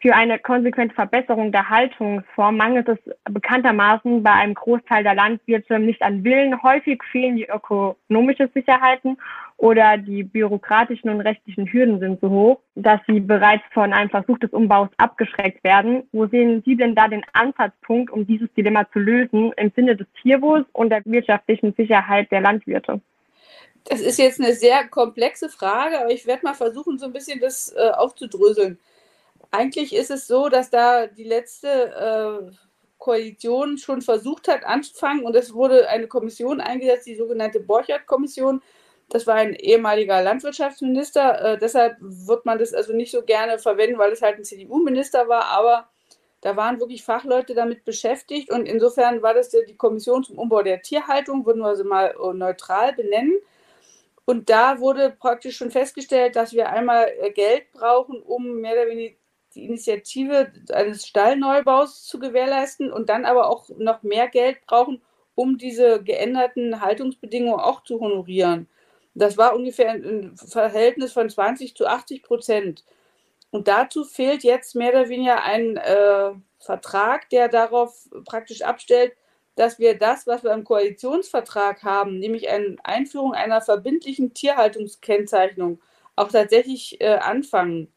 für 0.00 0.14
eine 0.14 0.38
konsequente 0.38 0.94
Verbesserung 0.94 1.52
der 1.52 1.68
Haltungsform 1.68 2.56
mangelt 2.56 2.88
es 2.88 2.98
bekanntermaßen 3.30 4.22
bei 4.22 4.32
einem 4.32 4.54
Großteil 4.54 5.02
der 5.02 5.14
Landwirte 5.14 5.78
nicht 5.78 6.02
an 6.02 6.24
Willen. 6.24 6.62
Häufig 6.62 7.02
fehlen 7.10 7.36
die 7.36 7.48
ökonomischen 7.48 8.50
Sicherheiten 8.54 9.18
oder 9.58 9.96
die 9.96 10.22
bürokratischen 10.22 11.10
und 11.10 11.20
rechtlichen 11.20 11.66
Hürden 11.72 11.98
sind 11.98 12.20
so 12.20 12.28
hoch, 12.28 12.60
dass 12.74 13.00
sie 13.06 13.20
bereits 13.20 13.64
von 13.72 13.92
einem 13.92 14.10
Versuch 14.10 14.38
des 14.38 14.50
Umbaus 14.50 14.88
abgeschreckt 14.98 15.64
werden. 15.64 16.06
Wo 16.12 16.26
sehen 16.26 16.62
Sie 16.66 16.76
denn 16.76 16.94
da 16.94 17.08
den 17.08 17.24
Ansatzpunkt, 17.32 18.12
um 18.12 18.26
dieses 18.26 18.52
Dilemma 18.54 18.86
zu 18.92 18.98
lösen 18.98 19.52
im 19.56 19.72
Sinne 19.74 19.96
des 19.96 20.06
Tierwohls 20.20 20.66
und 20.72 20.90
der 20.90 21.02
wirtschaftlichen 21.04 21.74
Sicherheit 21.74 22.30
der 22.30 22.42
Landwirte? 22.42 23.00
Das 23.84 24.00
ist 24.00 24.18
jetzt 24.18 24.40
eine 24.40 24.52
sehr 24.52 24.86
komplexe 24.88 25.48
Frage, 25.48 26.00
aber 26.00 26.10
ich 26.10 26.26
werde 26.26 26.44
mal 26.44 26.54
versuchen, 26.54 26.98
so 26.98 27.06
ein 27.06 27.12
bisschen 27.12 27.40
das 27.40 27.72
äh, 27.76 27.90
aufzudröseln 27.90 28.78
eigentlich 29.56 29.94
ist 29.94 30.10
es 30.10 30.26
so, 30.26 30.48
dass 30.48 30.70
da 30.70 31.06
die 31.06 31.24
letzte 31.24 31.68
äh, 31.68 32.56
Koalition 32.98 33.78
schon 33.78 34.02
versucht 34.02 34.48
hat 34.48 34.64
anzufangen 34.64 35.24
und 35.24 35.34
es 35.34 35.54
wurde 35.54 35.88
eine 35.88 36.08
Kommission 36.08 36.60
eingesetzt, 36.60 37.06
die 37.06 37.16
sogenannte 37.16 37.60
Borchert-Kommission. 37.60 38.62
Das 39.08 39.26
war 39.26 39.36
ein 39.36 39.54
ehemaliger 39.54 40.20
Landwirtschaftsminister. 40.22 41.54
Äh, 41.54 41.58
deshalb 41.58 41.96
wird 42.00 42.44
man 42.44 42.58
das 42.58 42.74
also 42.74 42.92
nicht 42.92 43.12
so 43.12 43.22
gerne 43.22 43.58
verwenden, 43.58 43.98
weil 43.98 44.12
es 44.12 44.22
halt 44.22 44.36
ein 44.36 44.44
CDU-Minister 44.44 45.28
war. 45.28 45.44
Aber 45.46 45.88
da 46.40 46.56
waren 46.56 46.80
wirklich 46.80 47.04
Fachleute 47.04 47.54
damit 47.54 47.84
beschäftigt 47.84 48.50
und 48.50 48.66
insofern 48.66 49.22
war 49.22 49.34
das 49.34 49.50
die 49.50 49.76
Kommission 49.76 50.24
zum 50.24 50.38
Umbau 50.38 50.62
der 50.62 50.82
Tierhaltung, 50.82 51.46
würden 51.46 51.62
wir 51.62 51.76
sie 51.76 51.84
mal 51.84 52.14
äh, 52.20 52.34
neutral 52.34 52.92
benennen. 52.92 53.38
Und 54.24 54.50
da 54.50 54.80
wurde 54.80 55.10
praktisch 55.10 55.56
schon 55.56 55.70
festgestellt, 55.70 56.34
dass 56.34 56.52
wir 56.52 56.68
einmal 56.70 57.08
äh, 57.20 57.30
Geld 57.30 57.70
brauchen, 57.72 58.20
um 58.22 58.60
mehr 58.60 58.72
oder 58.72 58.88
weniger 58.88 59.16
die 59.56 59.64
Initiative 59.64 60.52
eines 60.72 61.06
Stallneubaus 61.06 62.04
zu 62.04 62.18
gewährleisten 62.18 62.92
und 62.92 63.08
dann 63.08 63.24
aber 63.24 63.48
auch 63.50 63.68
noch 63.78 64.02
mehr 64.02 64.28
Geld 64.28 64.60
brauchen, 64.66 65.02
um 65.34 65.58
diese 65.58 66.02
geänderten 66.02 66.80
Haltungsbedingungen 66.80 67.60
auch 67.60 67.82
zu 67.82 68.00
honorieren. 68.00 68.68
Das 69.14 69.38
war 69.38 69.56
ungefähr 69.56 69.90
ein 69.90 70.36
Verhältnis 70.36 71.12
von 71.12 71.30
20 71.30 71.74
zu 71.74 71.86
80 71.86 72.22
Prozent. 72.22 72.84
Und 73.50 73.68
dazu 73.68 74.04
fehlt 74.04 74.44
jetzt 74.44 74.74
mehr 74.74 74.90
oder 74.90 75.08
weniger 75.08 75.42
ein 75.42 75.78
äh, 75.78 76.32
Vertrag, 76.58 77.30
der 77.30 77.48
darauf 77.48 78.08
praktisch 78.26 78.62
abstellt, 78.62 79.12
dass 79.54 79.78
wir 79.78 79.98
das, 79.98 80.26
was 80.26 80.44
wir 80.44 80.52
im 80.52 80.64
Koalitionsvertrag 80.64 81.82
haben, 81.82 82.18
nämlich 82.18 82.48
eine 82.50 82.76
Einführung 82.84 83.32
einer 83.32 83.62
verbindlichen 83.62 84.34
Tierhaltungskennzeichnung, 84.34 85.80
auch 86.14 86.30
tatsächlich 86.30 87.00
äh, 87.00 87.14
anfangen. 87.14 87.90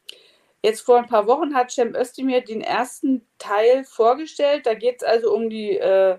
Jetzt 0.62 0.82
vor 0.82 0.98
ein 0.98 1.06
paar 1.06 1.26
Wochen 1.26 1.54
hat 1.54 1.70
Cem 1.70 1.94
Özdemir 1.94 2.42
den 2.42 2.60
ersten 2.60 3.26
Teil 3.38 3.84
vorgestellt. 3.84 4.66
Da 4.66 4.74
geht 4.74 4.96
es 4.96 5.02
also 5.02 5.32
um 5.34 5.48
die 5.48 5.78
äh, 5.78 6.18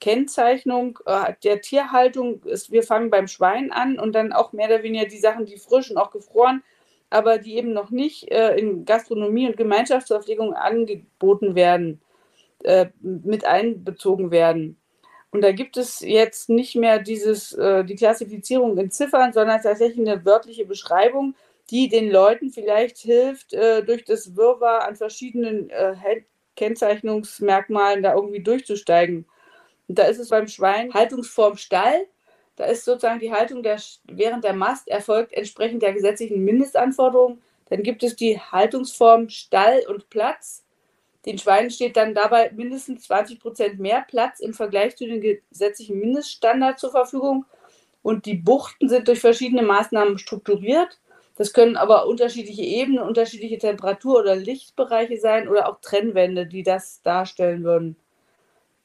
Kennzeichnung 0.00 0.98
äh, 1.06 1.32
der 1.42 1.62
Tierhaltung. 1.62 2.42
wir 2.44 2.82
fangen 2.82 3.10
beim 3.10 3.26
Schwein 3.26 3.72
an 3.72 3.98
und 3.98 4.12
dann 4.12 4.34
auch 4.34 4.52
mehr 4.52 4.66
oder 4.66 4.82
weniger 4.82 5.06
die 5.06 5.18
Sachen, 5.18 5.46
die 5.46 5.56
frisch 5.56 5.90
und 5.90 5.96
auch 5.96 6.10
gefroren, 6.10 6.62
aber 7.08 7.38
die 7.38 7.56
eben 7.56 7.72
noch 7.72 7.90
nicht 7.90 8.30
äh, 8.30 8.54
in 8.56 8.84
Gastronomie 8.84 9.46
und 9.48 9.56
Gemeinschaftsverpflegung 9.56 10.52
angeboten 10.52 11.54
werden, 11.54 12.02
äh, 12.64 12.86
mit 13.00 13.46
einbezogen 13.46 14.30
werden. 14.30 14.78
Und 15.30 15.40
da 15.40 15.52
gibt 15.52 15.78
es 15.78 16.00
jetzt 16.00 16.50
nicht 16.50 16.76
mehr 16.76 16.98
dieses, 16.98 17.54
äh, 17.54 17.82
die 17.84 17.96
Klassifizierung 17.96 18.76
in 18.76 18.90
Ziffern, 18.90 19.32
sondern 19.32 19.62
tatsächlich 19.62 20.06
eine 20.06 20.24
wörtliche 20.24 20.66
Beschreibung 20.66 21.34
die 21.70 21.88
den 21.88 22.10
Leuten 22.10 22.50
vielleicht 22.50 22.98
hilft, 22.98 23.52
äh, 23.52 23.82
durch 23.82 24.04
das 24.04 24.36
Wirrwarr 24.36 24.86
an 24.86 24.96
verschiedenen 24.96 25.70
äh, 25.70 26.22
Kennzeichnungsmerkmalen 26.56 28.02
da 28.02 28.14
irgendwie 28.14 28.42
durchzusteigen. 28.42 29.26
Und 29.88 29.98
da 29.98 30.04
ist 30.04 30.18
es 30.18 30.28
beim 30.28 30.48
Schwein 30.48 30.92
Haltungsform 30.94 31.56
Stall. 31.56 32.06
Da 32.56 32.64
ist 32.66 32.84
sozusagen 32.84 33.20
die 33.20 33.32
Haltung 33.32 33.62
der, 33.62 33.80
während 34.04 34.44
der 34.44 34.54
Mast 34.54 34.88
erfolgt 34.88 35.32
entsprechend 35.32 35.82
der 35.82 35.92
gesetzlichen 35.92 36.44
Mindestanforderungen. 36.44 37.42
Dann 37.68 37.82
gibt 37.82 38.02
es 38.02 38.14
die 38.14 38.38
Haltungsform 38.38 39.28
Stall 39.28 39.82
und 39.88 40.08
Platz. 40.10 40.64
Den 41.26 41.38
Schweinen 41.38 41.70
steht 41.70 41.96
dann 41.96 42.14
dabei 42.14 42.50
mindestens 42.54 43.04
20 43.04 43.40
Prozent 43.40 43.80
mehr 43.80 44.04
Platz 44.06 44.40
im 44.40 44.52
Vergleich 44.52 44.96
zu 44.96 45.06
den 45.06 45.20
gesetzlichen 45.20 45.98
Mindeststandards 45.98 46.80
zur 46.80 46.90
Verfügung. 46.90 47.46
Und 48.02 48.26
die 48.26 48.34
Buchten 48.34 48.88
sind 48.88 49.08
durch 49.08 49.20
verschiedene 49.20 49.62
Maßnahmen 49.62 50.18
strukturiert. 50.18 51.00
Das 51.36 51.52
können 51.52 51.76
aber 51.76 52.06
unterschiedliche 52.06 52.62
Ebenen, 52.62 53.00
unterschiedliche 53.00 53.58
Temperatur- 53.58 54.20
oder 54.20 54.36
Lichtbereiche 54.36 55.18
sein 55.18 55.48
oder 55.48 55.68
auch 55.68 55.80
Trennwände, 55.80 56.46
die 56.46 56.62
das 56.62 57.02
darstellen 57.02 57.64
würden. 57.64 57.96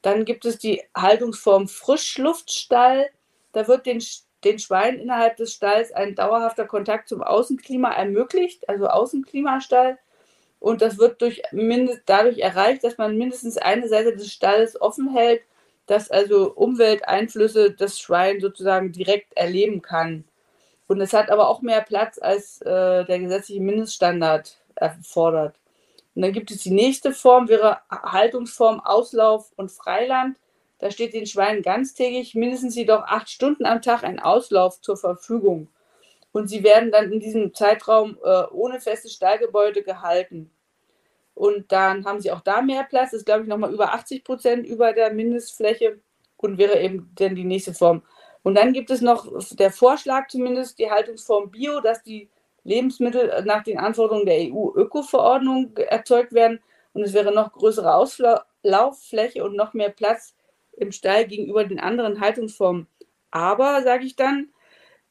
Dann 0.01 0.25
gibt 0.25 0.45
es 0.45 0.57
die 0.57 0.81
Haltungsform 0.95 1.67
Frischluftstall. 1.67 3.09
Da 3.51 3.67
wird 3.67 3.85
den, 3.85 4.03
den 4.43 4.59
Schweinen 4.59 4.99
innerhalb 4.99 5.38
des 5.38 5.53
Stalls 5.53 5.91
ein 5.91 6.15
dauerhafter 6.15 6.65
Kontakt 6.65 7.09
zum 7.09 7.21
Außenklima 7.23 7.91
ermöglicht, 7.91 8.67
also 8.69 8.88
Außenklimastall. 8.88 9.99
Und 10.59 10.81
das 10.81 10.97
wird 10.99 11.21
durch 11.21 11.41
mindest, 11.51 12.03
dadurch 12.05 12.39
erreicht, 12.39 12.83
dass 12.83 12.97
man 12.97 13.17
mindestens 13.17 13.57
eine 13.57 13.88
Seite 13.89 14.15
des 14.15 14.31
Stalles 14.31 14.79
offen 14.81 15.09
hält, 15.13 15.41
dass 15.88 16.12
also 16.12 16.53
Umwelteinflüsse 16.53 17.71
das 17.71 17.99
Schwein 17.99 18.39
sozusagen 18.41 18.91
direkt 18.91 19.38
erleben 19.38 19.81
kann. 19.81 20.25
Und 20.89 20.99
es 21.02 21.13
hat 21.13 21.30
aber 21.30 21.49
auch 21.49 21.62
mehr 21.62 21.82
Platz, 21.82 22.17
als 22.19 22.62
äh, 22.63 23.06
der 23.06 23.19
gesetzliche 23.19 23.62
Mindeststandard 23.62 24.58
erfordert. 24.73 25.56
Und 26.15 26.23
dann 26.23 26.34
gibt 26.34 26.49
es 26.49 26.63
die 26.63 26.71
nächste 26.71 27.13
Form, 27.13 27.47
wäre 27.47 27.78
Haltungsform 27.91 28.80
Auslauf 28.80 29.52
und 29.56 29.71
Freiland. 29.71 30.38
Da 30.80 30.89
steht 30.89 31.13
den 31.13 31.28
Schweinen 31.28 31.62
ganztägig 31.62 32.34
mindestens 32.34 32.75
jedoch 32.75 33.04
acht 33.04 33.30
Stunden 33.30 33.67
am 33.67 33.84
Tag 33.84 34.04
ein 34.04 34.19
Auslauf 34.19 34.82
zur 34.82 34.97
Verfügung. 34.97 35.67
Und 36.32 36.47
sie 36.47 36.63
werden 36.63 36.91
dann 36.91 37.12
in 37.12 37.19
diesem 37.19 37.54
Zeitraum 37.54 38.17
äh, 38.23 38.45
ohne 38.52 38.82
festes 38.82 39.13
Stallgebäude 39.13 39.84
gehalten. 39.84 40.49
Und 41.36 41.71
dann 41.71 42.04
haben 42.06 42.19
sie 42.19 42.32
auch 42.32 42.41
da 42.41 42.63
mehr 42.63 42.84
Platz, 42.84 43.12
das 43.12 43.19
ist 43.19 43.25
glaube 43.28 43.43
ich 43.43 43.47
nochmal 43.47 43.71
über 43.71 43.93
80 43.93 44.23
Prozent 44.23 44.65
über 44.65 44.93
der 44.93 45.13
Mindestfläche 45.13 45.99
und 46.38 46.58
wäre 46.58 46.82
eben 46.82 47.12
dann 47.13 47.36
die 47.36 47.43
nächste 47.43 47.75
Form 47.75 48.02
und 48.43 48.56
dann 48.56 48.73
gibt 48.73 48.89
es 48.89 49.02
noch 49.02 49.28
der 49.52 49.71
Vorschlag 49.71 50.28
zumindest, 50.28 50.80
die 50.80 50.89
Haltungsform 50.89 51.52
Bio, 51.52 51.82
dass 51.82 52.04
die 52.04 52.30
Lebensmittel 52.63 53.43
nach 53.45 53.63
den 53.63 53.80
Anforderungen 53.80 54.25
der 54.25 54.39
EU-Öko-Verordnung 54.52 55.75
erzeugt 55.78 56.34
werden. 56.34 56.60
Und 56.93 57.04
es 57.04 57.13
wäre 57.13 57.34
noch 57.34 57.52
größere 57.52 57.93
Auslauffläche 57.93 59.43
und 59.43 59.56
noch 59.56 59.73
mehr 59.73 59.89
Platz 59.89 60.36
im 60.78 60.91
Stall 60.91 61.28
gegenüber 61.28 61.65
den 61.65 61.80
anderen 61.80 62.21
Haltungsformen. 62.21 62.88
Aber, 63.32 63.84
sage 63.84 64.06
ich 64.06 64.15
dann, 64.15 64.49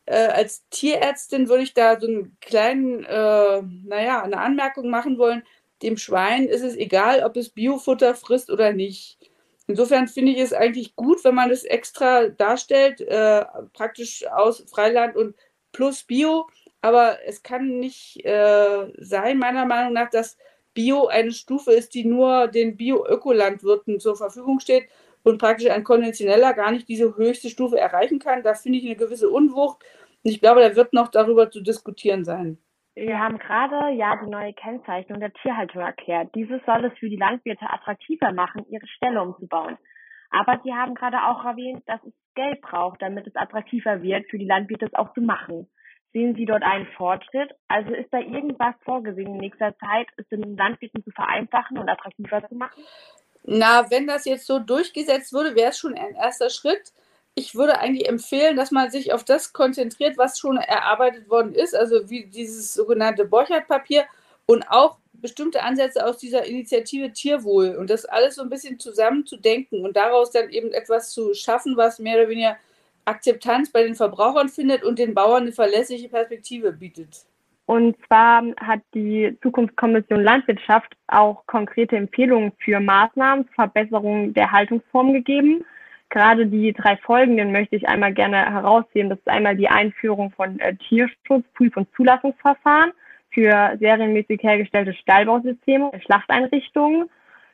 äh, 0.06 0.26
als 0.28 0.66
Tierärztin 0.70 1.48
würde 1.48 1.62
ich 1.64 1.74
da 1.74 2.00
so 2.00 2.06
einen 2.06 2.36
kleinen, 2.40 3.04
äh, 3.04 3.62
naja, 3.84 4.22
eine 4.22 4.38
Anmerkung 4.38 4.90
machen 4.90 5.18
wollen. 5.18 5.42
dem 5.82 5.96
Schwein 5.96 6.46
ist 6.48 6.62
es 6.62 6.74
egal, 6.76 7.22
ob 7.22 7.36
es 7.36 7.50
Biofutter 7.50 8.14
frisst 8.16 8.50
oder 8.50 8.72
nicht. 8.72 9.17
Insofern 9.68 10.08
finde 10.08 10.32
ich 10.32 10.38
es 10.38 10.54
eigentlich 10.54 10.96
gut, 10.96 11.22
wenn 11.24 11.34
man 11.34 11.50
das 11.50 11.62
extra 11.62 12.28
darstellt, 12.28 13.02
äh, 13.02 13.44
praktisch 13.74 14.26
aus 14.26 14.64
Freiland 14.66 15.14
und 15.14 15.36
plus 15.72 16.04
Bio. 16.04 16.48
Aber 16.80 17.18
es 17.26 17.42
kann 17.42 17.78
nicht 17.78 18.24
äh, 18.24 18.90
sein, 18.96 19.38
meiner 19.38 19.66
Meinung 19.66 19.92
nach, 19.92 20.08
dass 20.08 20.38
Bio 20.72 21.06
eine 21.08 21.32
Stufe 21.32 21.72
ist, 21.72 21.92
die 21.92 22.06
nur 22.06 22.48
den 22.48 22.78
Bio-Ökolandwirten 22.78 24.00
zur 24.00 24.16
Verfügung 24.16 24.58
steht 24.60 24.88
und 25.22 25.36
praktisch 25.38 25.68
ein 25.68 25.84
konventioneller 25.84 26.54
gar 26.54 26.70
nicht 26.70 26.88
diese 26.88 27.16
höchste 27.16 27.50
Stufe 27.50 27.78
erreichen 27.78 28.18
kann. 28.20 28.42
Da 28.42 28.54
finde 28.54 28.78
ich 28.78 28.86
eine 28.86 28.96
gewisse 28.96 29.28
Unwucht. 29.28 29.82
Und 30.24 30.30
ich 30.30 30.40
glaube, 30.40 30.60
da 30.62 30.76
wird 30.76 30.94
noch 30.94 31.08
darüber 31.08 31.50
zu 31.50 31.60
diskutieren 31.60 32.24
sein. 32.24 32.58
Wir 32.98 33.20
haben 33.20 33.38
gerade 33.38 33.94
ja 33.94 34.16
die 34.16 34.28
neue 34.28 34.52
Kennzeichnung 34.54 35.20
der 35.20 35.32
Tierhaltung 35.32 35.82
erklärt. 35.82 36.34
Dieses 36.34 36.60
soll 36.66 36.84
es 36.84 36.98
für 36.98 37.08
die 37.08 37.16
Landwirte 37.16 37.70
attraktiver 37.70 38.32
machen, 38.32 38.66
ihre 38.70 38.86
Ställe 38.88 39.22
umzubauen. 39.22 39.78
Aber 40.30 40.60
Sie 40.64 40.74
haben 40.74 40.96
gerade 40.96 41.22
auch 41.22 41.44
erwähnt, 41.44 41.84
dass 41.86 42.02
es 42.02 42.12
Geld 42.34 42.60
braucht, 42.60 43.00
damit 43.00 43.28
es 43.28 43.36
attraktiver 43.36 44.02
wird, 44.02 44.28
für 44.28 44.38
die 44.38 44.46
Landwirte 44.46 44.86
es 44.86 44.94
auch 44.94 45.14
zu 45.14 45.20
machen. 45.20 45.68
Sehen 46.12 46.34
Sie 46.34 46.44
dort 46.44 46.64
einen 46.64 46.86
Fortschritt? 46.96 47.52
Also 47.68 47.94
ist 47.94 48.12
da 48.12 48.18
irgendwas 48.18 48.74
vorgesehen 48.84 49.28
in 49.28 49.36
nächster 49.36 49.76
Zeit, 49.78 50.08
es 50.16 50.28
den 50.28 50.56
Landwirten 50.56 51.04
zu 51.04 51.12
vereinfachen 51.12 51.78
und 51.78 51.88
attraktiver 51.88 52.48
zu 52.48 52.56
machen? 52.56 52.82
Na, 53.44 53.88
wenn 53.90 54.08
das 54.08 54.24
jetzt 54.24 54.46
so 54.46 54.58
durchgesetzt 54.58 55.32
würde, 55.32 55.54
wäre 55.54 55.70
es 55.70 55.78
schon 55.78 55.94
ein 55.94 56.16
erster 56.16 56.50
Schritt 56.50 56.92
ich 57.38 57.54
würde 57.54 57.78
eigentlich 57.78 58.08
empfehlen, 58.08 58.56
dass 58.56 58.72
man 58.72 58.90
sich 58.90 59.12
auf 59.12 59.22
das 59.22 59.52
konzentriert, 59.52 60.18
was 60.18 60.38
schon 60.38 60.56
erarbeitet 60.56 61.30
worden 61.30 61.54
ist, 61.54 61.74
also 61.74 62.10
wie 62.10 62.26
dieses 62.26 62.74
sogenannte 62.74 63.24
Borchardt-Papier 63.24 64.04
und 64.46 64.64
auch 64.68 64.98
bestimmte 65.12 65.62
Ansätze 65.62 66.04
aus 66.04 66.18
dieser 66.18 66.44
Initiative 66.44 67.12
Tierwohl 67.12 67.76
und 67.76 67.90
das 67.90 68.04
alles 68.04 68.36
so 68.36 68.42
ein 68.42 68.50
bisschen 68.50 68.78
zusammen 68.78 69.24
zu 69.24 69.36
denken 69.36 69.84
und 69.84 69.96
daraus 69.96 70.32
dann 70.32 70.50
eben 70.50 70.72
etwas 70.72 71.10
zu 71.10 71.32
schaffen, 71.34 71.76
was 71.76 71.98
mehr 71.98 72.18
oder 72.18 72.28
weniger 72.28 72.56
Akzeptanz 73.04 73.70
bei 73.70 73.84
den 73.84 73.94
Verbrauchern 73.94 74.48
findet 74.48 74.82
und 74.82 74.98
den 74.98 75.14
Bauern 75.14 75.42
eine 75.42 75.52
verlässliche 75.52 76.08
Perspektive 76.08 76.72
bietet. 76.72 77.24
Und 77.66 77.96
zwar 78.06 78.42
hat 78.60 78.80
die 78.94 79.36
Zukunftskommission 79.42 80.22
Landwirtschaft 80.22 80.92
auch 81.06 81.44
konkrete 81.46 81.96
Empfehlungen 81.96 82.52
für 82.58 82.80
Maßnahmen 82.80 83.46
zur 83.46 83.54
Verbesserung 83.54 84.34
der 84.34 84.50
Haltungsform 84.50 85.12
gegeben. 85.12 85.64
Gerade 86.10 86.46
die 86.46 86.72
drei 86.72 86.96
folgenden 86.96 87.52
möchte 87.52 87.76
ich 87.76 87.88
einmal 87.88 88.14
gerne 88.14 88.38
herausheben. 88.38 89.10
Das 89.10 89.18
ist 89.18 89.28
einmal 89.28 89.56
die 89.56 89.68
Einführung 89.68 90.30
von 90.30 90.58
äh, 90.60 90.74
Tierschutz, 90.88 91.44
Prüf- 91.54 91.76
und 91.76 91.88
Zulassungsverfahren 91.94 92.92
für 93.30 93.76
serienmäßig 93.78 94.42
hergestellte 94.42 94.94
Stallbausysteme, 94.94 95.90
Schlachteinrichtungen, 96.04 97.10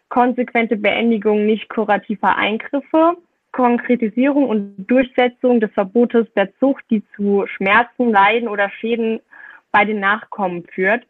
konsequente 0.08 0.76
Beendigung 0.76 1.46
nicht 1.46 1.68
kurativer 1.68 2.36
Eingriffe, 2.36 3.16
Konkretisierung 3.50 4.48
und 4.48 4.86
Durchsetzung 4.86 5.60
des 5.60 5.72
Verbotes 5.72 6.26
der 6.36 6.56
Zucht, 6.58 6.84
die 6.90 7.02
zu 7.16 7.46
Schmerzen, 7.46 8.10
Leiden 8.10 8.48
oder 8.48 8.70
Schäden 8.70 9.20
bei 9.72 9.84
den 9.84 10.00
Nachkommen 10.00 10.64
führt. 10.72 11.04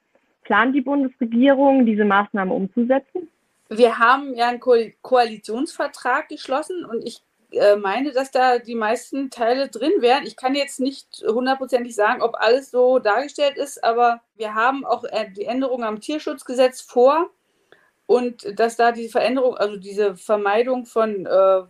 Plant 0.44 0.74
die 0.74 0.82
Bundesregierung, 0.82 1.84
diese 1.84 2.04
Maßnahmen 2.04 2.54
umzusetzen? 2.54 3.28
Wir 3.70 3.98
haben 3.98 4.34
ja 4.34 4.48
einen 4.48 4.60
Ko 4.60 4.74
Koalitionsvertrag 5.00 6.28
geschlossen 6.28 6.84
und 6.84 7.02
ich 7.02 7.22
äh, 7.56 7.76
meine, 7.76 8.12
dass 8.12 8.30
da 8.30 8.58
die 8.58 8.74
meisten 8.74 9.30
Teile 9.30 9.68
drin 9.68 9.92
wären. 10.00 10.26
Ich 10.26 10.36
kann 10.36 10.54
jetzt 10.54 10.80
nicht 10.80 11.24
hundertprozentig 11.26 11.94
sagen, 11.94 12.22
ob 12.22 12.36
alles 12.36 12.70
so 12.70 12.98
dargestellt 12.98 13.56
ist, 13.56 13.82
aber 13.82 14.20
wir 14.36 14.54
haben 14.54 14.84
auch 14.84 15.04
äh, 15.04 15.30
die 15.30 15.44
Änderung 15.44 15.84
am 15.84 16.00
Tierschutzgesetz 16.00 16.80
vor 16.80 17.30
und 18.06 18.58
dass 18.58 18.76
da 18.76 18.92
die 18.92 19.08
Veränderung, 19.08 19.56
also 19.56 19.76
diese 19.76 20.16
Vermeidung 20.16 20.86
von 20.86 21.26
äh, 21.26 21.62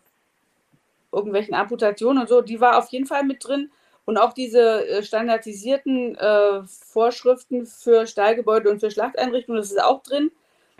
irgendwelchen 1.12 1.54
Amputationen 1.54 2.22
und 2.22 2.28
so, 2.28 2.40
die 2.40 2.60
war 2.60 2.78
auf 2.78 2.88
jeden 2.88 3.06
Fall 3.06 3.24
mit 3.24 3.46
drin. 3.46 3.70
Und 4.06 4.18
auch 4.18 4.34
diese 4.34 4.86
äh, 4.86 5.02
standardisierten 5.02 6.16
äh, 6.16 6.62
Vorschriften 6.66 7.66
für 7.66 8.06
Stallgebäude 8.06 8.70
und 8.70 8.80
für 8.80 8.90
Schlachteinrichtungen, 8.90 9.60
das 9.60 9.70
ist 9.70 9.82
auch 9.82 10.02
drin. 10.02 10.30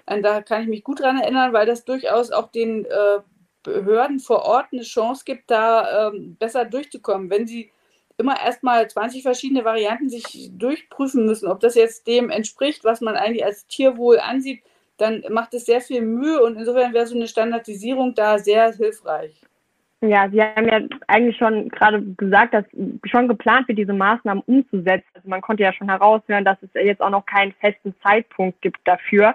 Und 0.06 0.22
da 0.22 0.42
kann 0.42 0.62
ich 0.62 0.68
mich 0.68 0.84
gut 0.84 1.00
dran 1.00 1.18
erinnern, 1.18 1.54
weil 1.54 1.66
das 1.66 1.84
durchaus 1.84 2.30
auch 2.30 2.50
den 2.50 2.84
äh, 2.84 3.20
Behörden 3.64 4.20
vor 4.20 4.44
Ort 4.44 4.66
eine 4.72 4.82
Chance 4.82 5.24
gibt, 5.24 5.50
da 5.50 6.08
ähm, 6.08 6.36
besser 6.38 6.64
durchzukommen. 6.64 7.30
Wenn 7.30 7.46
sie 7.46 7.72
immer 8.16 8.40
erstmal 8.40 8.88
20 8.88 9.22
verschiedene 9.22 9.64
Varianten 9.64 10.08
sich 10.08 10.50
durchprüfen 10.52 11.24
müssen, 11.24 11.48
ob 11.48 11.60
das 11.60 11.74
jetzt 11.74 12.06
dem 12.06 12.30
entspricht, 12.30 12.84
was 12.84 13.00
man 13.00 13.16
eigentlich 13.16 13.44
als 13.44 13.66
Tierwohl 13.66 14.20
ansieht, 14.20 14.62
dann 14.96 15.24
macht 15.30 15.54
es 15.54 15.66
sehr 15.66 15.80
viel 15.80 16.02
Mühe 16.02 16.40
und 16.40 16.56
insofern 16.56 16.92
wäre 16.92 17.06
so 17.06 17.16
eine 17.16 17.26
Standardisierung 17.26 18.14
da 18.14 18.38
sehr 18.38 18.72
hilfreich. 18.72 19.40
Ja, 20.00 20.28
Sie 20.28 20.40
haben 20.40 20.68
ja 20.68 20.80
eigentlich 21.06 21.36
schon 21.36 21.70
gerade 21.70 22.02
gesagt, 22.16 22.52
dass 22.52 22.64
schon 23.04 23.26
geplant 23.26 23.66
wird, 23.68 23.78
diese 23.78 23.94
Maßnahmen 23.94 24.42
umzusetzen. 24.46 25.08
Also 25.14 25.28
man 25.28 25.40
konnte 25.40 25.62
ja 25.62 25.72
schon 25.72 25.88
heraushören, 25.88 26.44
dass 26.44 26.58
es 26.62 26.68
jetzt 26.74 27.00
auch 27.00 27.10
noch 27.10 27.24
keinen 27.24 27.52
festen 27.52 27.94
Zeitpunkt 28.02 28.60
gibt 28.60 28.80
dafür. 28.84 29.34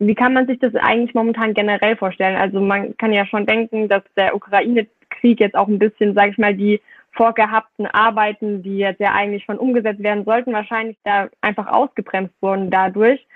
Wie 0.00 0.14
kann 0.14 0.32
man 0.32 0.46
sich 0.46 0.58
das 0.58 0.74
eigentlich 0.76 1.14
momentan 1.14 1.52
generell 1.52 1.94
vorstellen? 1.94 2.36
Also 2.36 2.58
man 2.58 2.96
kann 2.96 3.12
ja 3.12 3.26
schon 3.26 3.44
denken, 3.44 3.86
dass 3.86 4.02
der 4.16 4.34
Ukraine-Krieg 4.34 5.38
jetzt 5.38 5.54
auch 5.54 5.68
ein 5.68 5.78
bisschen, 5.78 6.14
sage 6.14 6.30
ich 6.30 6.38
mal, 6.38 6.54
die 6.54 6.80
vorgehabten 7.12 7.86
Arbeiten, 7.86 8.62
die 8.62 8.78
jetzt 8.78 8.98
ja 8.98 9.12
eigentlich 9.12 9.44
schon 9.44 9.58
umgesetzt 9.58 10.02
werden 10.02 10.24
sollten, 10.24 10.54
wahrscheinlich 10.54 10.96
da 11.04 11.28
einfach 11.42 11.66
ausgebremst 11.66 12.32
wurden 12.40 12.70
dadurch. 12.70 13.26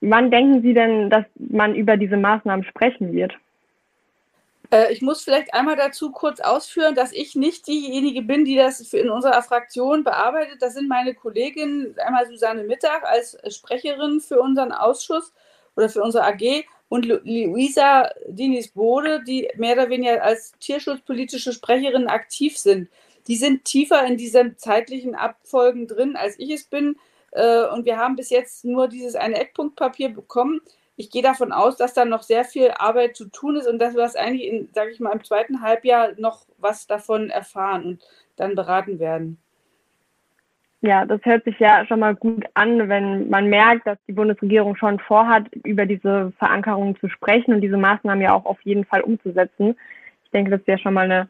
Wann 0.00 0.32
denken 0.32 0.62
Sie 0.62 0.74
denn, 0.74 1.10
dass 1.10 1.24
man 1.36 1.76
über 1.76 1.96
diese 1.96 2.16
Maßnahmen 2.16 2.64
sprechen 2.64 3.12
wird? 3.12 3.38
Äh, 4.72 4.92
ich 4.92 5.00
muss 5.00 5.22
vielleicht 5.22 5.54
einmal 5.54 5.76
dazu 5.76 6.10
kurz 6.10 6.40
ausführen, 6.40 6.96
dass 6.96 7.12
ich 7.12 7.36
nicht 7.36 7.68
diejenige 7.68 8.22
bin, 8.22 8.44
die 8.44 8.56
das 8.56 8.80
in 8.92 9.10
unserer 9.10 9.42
Fraktion 9.42 10.02
bearbeitet. 10.02 10.60
Das 10.60 10.74
sind 10.74 10.88
meine 10.88 11.14
Kolleginnen, 11.14 11.94
einmal 12.04 12.26
Susanne 12.26 12.64
Mittag 12.64 13.04
als 13.04 13.38
Sprecherin 13.54 14.20
für 14.20 14.40
unseren 14.40 14.72
Ausschuss 14.72 15.32
oder 15.78 15.88
für 15.88 16.02
unsere 16.02 16.24
AG 16.24 16.64
und 16.88 17.06
Luisa 17.06 18.10
Dinis-Bode, 18.26 19.22
die 19.22 19.48
mehr 19.56 19.74
oder 19.74 19.90
weniger 19.90 20.24
als 20.24 20.52
tierschutzpolitische 20.58 21.52
Sprecherin 21.52 22.08
aktiv 22.08 22.58
sind. 22.58 22.88
Die 23.28 23.36
sind 23.36 23.64
tiefer 23.64 24.04
in 24.04 24.16
diesen 24.16 24.58
zeitlichen 24.58 25.14
Abfolgen 25.14 25.86
drin, 25.86 26.16
als 26.16 26.36
ich 26.38 26.50
es 26.50 26.64
bin. 26.64 26.96
Äh, 27.30 27.66
und 27.66 27.84
wir 27.84 27.96
haben 27.96 28.16
bis 28.16 28.30
jetzt 28.30 28.64
nur 28.64 28.88
dieses 28.88 29.14
eine 29.14 29.38
Eckpunktpapier 29.38 30.08
bekommen. 30.08 30.60
Ich 30.96 31.10
gehe 31.10 31.22
davon 31.22 31.52
aus, 31.52 31.76
dass 31.76 31.94
da 31.94 32.04
noch 32.04 32.24
sehr 32.24 32.44
viel 32.44 32.72
Arbeit 32.76 33.16
zu 33.16 33.26
tun 33.26 33.56
ist 33.56 33.68
und 33.68 33.78
dass 33.78 33.94
wir 33.94 34.02
das 34.02 34.16
eigentlich, 34.16 34.68
sage 34.74 34.90
ich 34.90 34.98
mal, 34.98 35.12
im 35.12 35.22
zweiten 35.22 35.62
Halbjahr 35.62 36.14
noch 36.16 36.44
was 36.56 36.88
davon 36.88 37.30
erfahren 37.30 37.84
und 37.84 38.02
dann 38.34 38.56
beraten 38.56 38.98
werden. 38.98 39.38
Ja, 40.80 41.04
das 41.04 41.20
hört 41.24 41.42
sich 41.44 41.58
ja 41.58 41.84
schon 41.86 42.00
mal 42.00 42.14
gut 42.14 42.44
an, 42.54 42.88
wenn 42.88 43.28
man 43.28 43.48
merkt, 43.48 43.86
dass 43.86 43.98
die 44.06 44.12
Bundesregierung 44.12 44.76
schon 44.76 45.00
vorhat, 45.00 45.48
über 45.64 45.86
diese 45.86 46.32
Verankerung 46.38 46.96
zu 47.00 47.08
sprechen 47.08 47.52
und 47.52 47.62
diese 47.62 47.76
Maßnahmen 47.76 48.22
ja 48.22 48.32
auch 48.32 48.44
auf 48.44 48.60
jeden 48.62 48.84
Fall 48.84 49.00
umzusetzen. 49.00 49.76
Ich 50.24 50.30
denke, 50.30 50.52
das 50.52 50.60
ist 50.60 50.68
ja 50.68 50.78
schon 50.78 50.94
mal 50.94 51.10
eine 51.10 51.28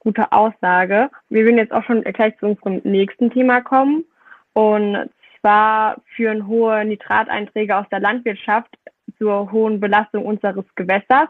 gute 0.00 0.32
Aussage. 0.32 1.10
Wir 1.28 1.44
würden 1.44 1.58
jetzt 1.58 1.72
auch 1.72 1.84
schon 1.84 2.02
gleich 2.02 2.36
zu 2.38 2.46
unserem 2.46 2.80
nächsten 2.82 3.30
Thema 3.30 3.60
kommen. 3.60 4.04
Und 4.52 5.10
zwar 5.40 5.98
führen 6.16 6.48
hohe 6.48 6.84
Nitrateinträge 6.84 7.76
aus 7.76 7.86
der 7.90 8.00
Landwirtschaft 8.00 8.76
zur 9.18 9.52
hohen 9.52 9.78
Belastung 9.78 10.24
unseres 10.24 10.64
Gewässers. 10.74 11.28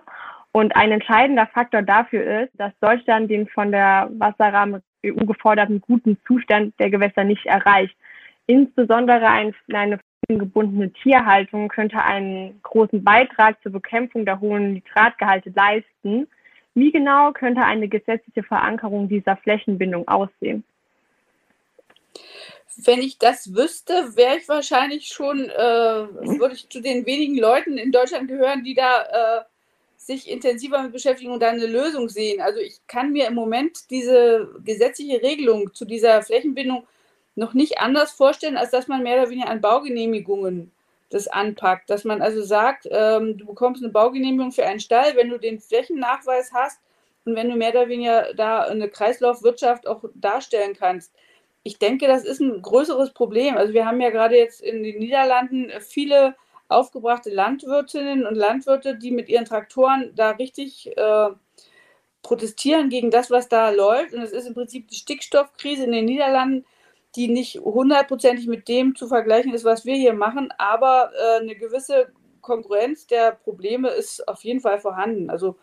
Und 0.52 0.74
ein 0.74 0.90
entscheidender 0.90 1.46
Faktor 1.46 1.82
dafür 1.82 2.44
ist, 2.44 2.52
dass 2.54 2.72
Deutschland 2.80 3.30
den 3.30 3.46
von 3.48 3.70
der 3.70 4.08
Wasserrahmen 4.12 4.82
EU 5.04 5.24
geforderten 5.26 5.80
guten 5.80 6.18
Zustand 6.26 6.74
der 6.78 6.90
Gewässer 6.90 7.24
nicht 7.24 7.46
erreicht. 7.46 7.96
Insbesondere 8.46 9.28
eine 9.28 10.00
gebundene 10.26 10.92
Tierhaltung 10.92 11.68
könnte 11.68 12.02
einen 12.02 12.60
großen 12.62 13.02
Beitrag 13.02 13.62
zur 13.62 13.72
Bekämpfung 13.72 14.24
der 14.24 14.40
hohen 14.40 14.74
Nitratgehalte 14.74 15.52
leisten. 15.54 16.28
Wie 16.74 16.90
genau 16.90 17.32
könnte 17.32 17.62
eine 17.62 17.88
gesetzliche 17.88 18.42
Verankerung 18.42 19.08
dieser 19.08 19.36
Flächenbindung 19.36 20.06
aussehen? 20.08 20.64
Wenn 22.84 23.00
ich 23.00 23.18
das 23.18 23.54
wüsste, 23.54 23.92
wäre 24.16 24.36
ich 24.36 24.48
wahrscheinlich 24.48 25.08
schon, 25.08 25.40
äh, 25.40 26.02
mhm. 26.02 26.38
würde 26.38 26.54
ich 26.54 26.68
zu 26.68 26.80
den 26.80 27.06
wenigen 27.06 27.36
Leuten 27.36 27.76
in 27.76 27.90
Deutschland 27.90 28.28
gehören, 28.28 28.62
die 28.62 28.74
da 28.74 29.02
äh, 29.02 29.44
sich 30.08 30.26
intensiver 30.26 30.82
mit 30.82 30.92
beschäftigen 30.92 31.32
und 31.32 31.40
dann 31.40 31.56
eine 31.56 31.66
Lösung 31.66 32.08
sehen. 32.08 32.40
Also 32.40 32.60
ich 32.60 32.80
kann 32.86 33.12
mir 33.12 33.26
im 33.26 33.34
Moment 33.34 33.90
diese 33.90 34.48
gesetzliche 34.64 35.22
Regelung 35.22 35.74
zu 35.74 35.84
dieser 35.84 36.22
Flächenbindung 36.22 36.86
noch 37.36 37.52
nicht 37.52 37.78
anders 37.78 38.10
vorstellen, 38.10 38.56
als 38.56 38.70
dass 38.70 38.88
man 38.88 39.02
mehr 39.02 39.20
oder 39.20 39.30
weniger 39.30 39.50
an 39.50 39.60
Baugenehmigungen 39.60 40.72
das 41.10 41.28
anpackt. 41.28 41.90
Dass 41.90 42.04
man 42.04 42.22
also 42.22 42.42
sagt, 42.42 42.88
ähm, 42.90 43.36
du 43.36 43.44
bekommst 43.44 43.82
eine 43.82 43.92
Baugenehmigung 43.92 44.50
für 44.50 44.64
einen 44.64 44.80
Stall, 44.80 45.14
wenn 45.14 45.28
du 45.28 45.38
den 45.38 45.60
Flächennachweis 45.60 46.52
hast 46.54 46.80
und 47.26 47.36
wenn 47.36 47.50
du 47.50 47.56
mehr 47.56 47.70
oder 47.70 47.88
weniger 47.88 48.32
da 48.32 48.62
eine 48.62 48.88
Kreislaufwirtschaft 48.88 49.86
auch 49.86 50.02
darstellen 50.14 50.74
kannst. 50.74 51.12
Ich 51.64 51.78
denke, 51.78 52.06
das 52.06 52.24
ist 52.24 52.40
ein 52.40 52.62
größeres 52.62 53.12
Problem. 53.12 53.58
Also 53.58 53.74
wir 53.74 53.84
haben 53.84 54.00
ja 54.00 54.08
gerade 54.08 54.38
jetzt 54.38 54.62
in 54.62 54.82
den 54.82 55.00
Niederlanden 55.00 55.70
viele 55.80 56.34
aufgebrachte 56.68 57.30
Landwirtinnen 57.30 58.26
und 58.26 58.34
Landwirte, 58.34 58.96
die 58.96 59.10
mit 59.10 59.28
ihren 59.28 59.44
Traktoren 59.44 60.12
da 60.14 60.30
richtig 60.32 60.96
äh, 60.96 61.30
protestieren 62.22 62.90
gegen 62.90 63.10
das, 63.10 63.30
was 63.30 63.48
da 63.48 63.70
läuft. 63.70 64.14
Und 64.14 64.22
es 64.22 64.32
ist 64.32 64.46
im 64.46 64.54
Prinzip 64.54 64.88
die 64.88 64.96
Stickstoffkrise 64.96 65.84
in 65.84 65.92
den 65.92 66.04
Niederlanden, 66.04 66.64
die 67.16 67.28
nicht 67.28 67.58
hundertprozentig 67.60 68.46
mit 68.46 68.68
dem 68.68 68.94
zu 68.94 69.08
vergleichen 69.08 69.54
ist, 69.54 69.64
was 69.64 69.86
wir 69.86 69.94
hier 69.94 70.12
machen, 70.12 70.52
aber 70.58 71.10
äh, 71.14 71.40
eine 71.40 71.56
gewisse 71.56 72.12
Konkurrenz 72.42 73.06
der 73.06 73.32
Probleme 73.32 73.88
ist 73.88 74.26
auf 74.28 74.44
jeden 74.44 74.60
Fall 74.60 74.78
vorhanden. 74.78 75.30
Also 75.30 75.56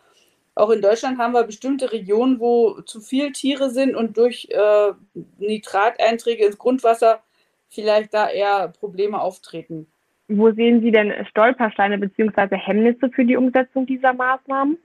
auch 0.54 0.70
in 0.70 0.82
Deutschland 0.82 1.18
haben 1.18 1.34
wir 1.34 1.44
bestimmte 1.44 1.92
Regionen, 1.92 2.40
wo 2.40 2.80
zu 2.82 3.00
viele 3.00 3.32
Tiere 3.32 3.70
sind 3.70 3.94
und 3.94 4.16
durch 4.16 4.48
äh, 4.50 4.92
Nitrateinträge 5.38 6.46
ins 6.46 6.58
Grundwasser 6.58 7.22
vielleicht 7.68 8.14
da 8.14 8.28
eher 8.28 8.68
Probleme 8.68 9.20
auftreten. 9.20 9.86
Wo 10.28 10.50
sehen 10.50 10.80
Sie 10.80 10.90
denn 10.90 11.12
Stolpersteine 11.26 11.98
bzw. 11.98 12.56
Hemmnisse 12.56 13.10
für 13.10 13.24
die 13.24 13.36
Umsetzung 13.36 13.86
dieser 13.86 14.12
Maßnahmen? 14.12 14.76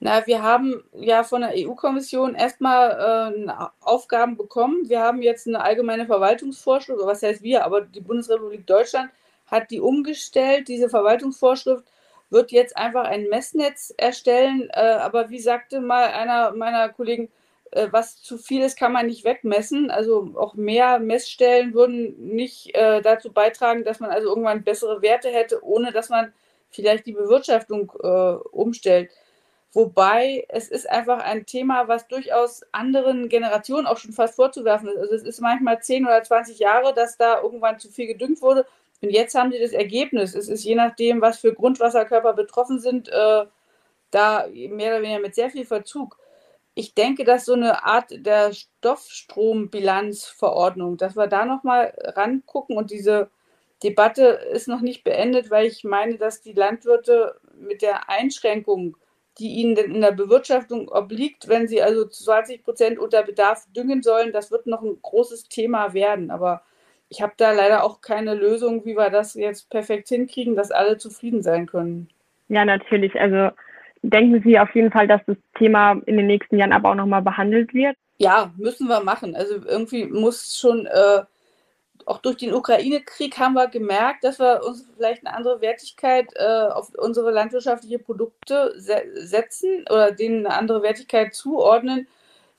Na, 0.00 0.26
wir 0.26 0.42
haben 0.42 0.82
ja 0.92 1.22
von 1.24 1.42
der 1.42 1.52
EU-Kommission 1.54 2.34
erstmal 2.34 3.36
äh, 3.48 3.52
Aufgaben 3.80 4.36
bekommen. 4.36 4.88
Wir 4.88 5.00
haben 5.00 5.22
jetzt 5.22 5.46
eine 5.46 5.62
allgemeine 5.62 6.06
Verwaltungsvorschrift, 6.06 7.00
was 7.04 7.22
heißt 7.22 7.42
wir, 7.42 7.64
aber 7.64 7.82
die 7.82 8.00
Bundesrepublik 8.00 8.66
Deutschland 8.66 9.10
hat 9.46 9.70
die 9.70 9.80
umgestellt. 9.80 10.68
Diese 10.68 10.88
Verwaltungsvorschrift 10.88 11.84
wird 12.30 12.50
jetzt 12.50 12.76
einfach 12.76 13.04
ein 13.04 13.28
Messnetz 13.28 13.94
erstellen. 13.96 14.68
Äh, 14.72 14.80
aber 14.80 15.30
wie 15.30 15.38
sagte 15.38 15.80
mal 15.80 16.08
einer 16.08 16.52
meiner 16.52 16.88
Kollegen, 16.88 17.28
was 17.90 18.22
zu 18.22 18.38
viel 18.38 18.62
ist, 18.62 18.78
kann 18.78 18.92
man 18.92 19.06
nicht 19.06 19.24
wegmessen. 19.24 19.90
Also 19.90 20.32
auch 20.36 20.54
mehr 20.54 20.98
Messstellen 20.98 21.74
würden 21.74 22.14
nicht 22.34 22.74
äh, 22.74 23.02
dazu 23.02 23.32
beitragen, 23.32 23.84
dass 23.84 24.00
man 24.00 24.10
also 24.10 24.28
irgendwann 24.28 24.64
bessere 24.64 25.02
Werte 25.02 25.28
hätte, 25.28 25.64
ohne 25.64 25.92
dass 25.92 26.08
man 26.08 26.32
vielleicht 26.70 27.06
die 27.06 27.12
Bewirtschaftung 27.12 27.92
äh, 28.02 28.34
umstellt. 28.50 29.10
Wobei 29.72 30.46
es 30.48 30.68
ist 30.68 30.88
einfach 30.88 31.18
ein 31.18 31.46
Thema, 31.46 31.88
was 31.88 32.06
durchaus 32.06 32.62
anderen 32.70 33.28
Generationen 33.28 33.88
auch 33.88 33.98
schon 33.98 34.12
fast 34.12 34.36
vorzuwerfen 34.36 34.88
ist. 34.88 34.98
Also 34.98 35.14
es 35.14 35.24
ist 35.24 35.40
manchmal 35.40 35.82
10 35.82 36.06
oder 36.06 36.22
20 36.22 36.60
Jahre, 36.60 36.94
dass 36.94 37.16
da 37.16 37.40
irgendwann 37.42 37.80
zu 37.80 37.90
viel 37.90 38.06
gedüngt 38.06 38.40
wurde. 38.40 38.66
Und 39.02 39.10
jetzt 39.10 39.34
haben 39.34 39.50
sie 39.50 39.58
das 39.58 39.72
Ergebnis. 39.72 40.36
Es 40.36 40.48
ist 40.48 40.64
je 40.64 40.76
nachdem, 40.76 41.20
was 41.20 41.38
für 41.38 41.52
Grundwasserkörper 41.52 42.34
betroffen 42.34 42.78
sind, 42.78 43.08
äh, 43.08 43.46
da 44.12 44.46
mehr 44.52 44.92
oder 44.92 45.02
weniger 45.02 45.20
mit 45.20 45.34
sehr 45.34 45.50
viel 45.50 45.64
Verzug. 45.64 46.16
Ich 46.74 46.94
denke, 46.94 47.24
dass 47.24 47.44
so 47.44 47.52
eine 47.54 47.84
Art 47.84 48.06
der 48.10 48.52
Stoffstrombilanzverordnung, 48.52 50.96
dass 50.96 51.16
wir 51.16 51.26
da 51.28 51.44
nochmal 51.44 51.94
rangucken 51.98 52.76
und 52.76 52.90
diese 52.90 53.30
Debatte 53.82 54.24
ist 54.52 54.68
noch 54.68 54.80
nicht 54.80 55.04
beendet, 55.04 55.50
weil 55.50 55.66
ich 55.66 55.84
meine, 55.84 56.18
dass 56.18 56.42
die 56.42 56.52
Landwirte 56.52 57.40
mit 57.56 57.82
der 57.82 58.08
Einschränkung 58.08 58.96
die 59.38 59.54
ihnen 59.54 59.74
denn 59.74 59.94
in 59.94 60.00
der 60.00 60.12
Bewirtschaftung 60.12 60.88
obliegt, 60.88 61.48
wenn 61.48 61.66
sie 61.66 61.82
also 61.82 62.06
20 62.06 62.62
Prozent 62.62 62.98
unter 62.98 63.22
Bedarf 63.22 63.66
düngen 63.74 64.02
sollen, 64.02 64.32
das 64.32 64.50
wird 64.50 64.66
noch 64.66 64.82
ein 64.82 64.98
großes 65.02 65.48
Thema 65.48 65.92
werden. 65.92 66.30
Aber 66.30 66.62
ich 67.08 67.20
habe 67.20 67.32
da 67.36 67.52
leider 67.52 67.84
auch 67.84 68.00
keine 68.00 68.34
Lösung, 68.34 68.84
wie 68.84 68.96
wir 68.96 69.10
das 69.10 69.34
jetzt 69.34 69.70
perfekt 69.70 70.08
hinkriegen, 70.08 70.54
dass 70.54 70.70
alle 70.70 70.98
zufrieden 70.98 71.42
sein 71.42 71.66
können. 71.66 72.08
Ja, 72.48 72.64
natürlich. 72.64 73.20
Also 73.20 73.50
denken 74.10 74.42
Sie 74.44 74.58
auf 74.58 74.74
jeden 74.74 74.90
Fall, 74.90 75.08
dass 75.08 75.20
das 75.26 75.36
Thema 75.56 75.92
in 76.06 76.16
den 76.16 76.26
nächsten 76.26 76.58
Jahren 76.58 76.72
aber 76.72 76.90
auch 76.90 76.94
nochmal 76.94 77.22
behandelt 77.22 77.72
wird? 77.72 77.96
Ja, 78.18 78.52
müssen 78.56 78.86
wir 78.88 79.00
machen. 79.00 79.34
Also 79.34 79.56
irgendwie 79.66 80.04
muss 80.04 80.58
schon 80.58 80.86
äh, 80.86 81.22
auch 82.06 82.18
durch 82.18 82.36
den 82.36 82.54
Ukraine-Krieg 82.54 83.38
haben 83.38 83.54
wir 83.54 83.68
gemerkt, 83.68 84.24
dass 84.24 84.38
wir 84.38 84.62
uns 84.64 84.86
vielleicht 84.94 85.26
eine 85.26 85.34
andere 85.34 85.60
Wertigkeit 85.60 86.28
äh, 86.36 86.66
auf 86.68 86.92
unsere 86.96 87.30
landwirtschaftlichen 87.30 88.04
Produkte 88.04 88.74
se 88.76 89.02
setzen 89.14 89.84
oder 89.90 90.12
denen 90.12 90.46
eine 90.46 90.56
andere 90.56 90.82
Wertigkeit 90.82 91.34
zuordnen. 91.34 92.06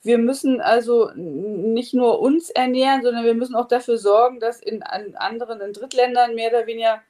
Wir 0.02 0.18
müssen 0.18 0.62
also 0.62 1.12
nicht 1.16 1.94
nur 1.94 2.20
uns 2.20 2.50
ernähren, 2.50 3.02
sondern 3.04 3.24
wir 3.24 3.34
müssen 3.34 3.56
auch 3.56 3.68
dafür 3.68 3.98
sorgen, 3.98 4.40
dass 4.40 4.62
in, 4.62 4.84
in 5.06 5.16
anderen, 5.16 5.62
in 5.62 5.74
Drittländern 5.74 6.36
mehr 6.36 6.50
oder 6.50 6.68
weniger 6.68 7.02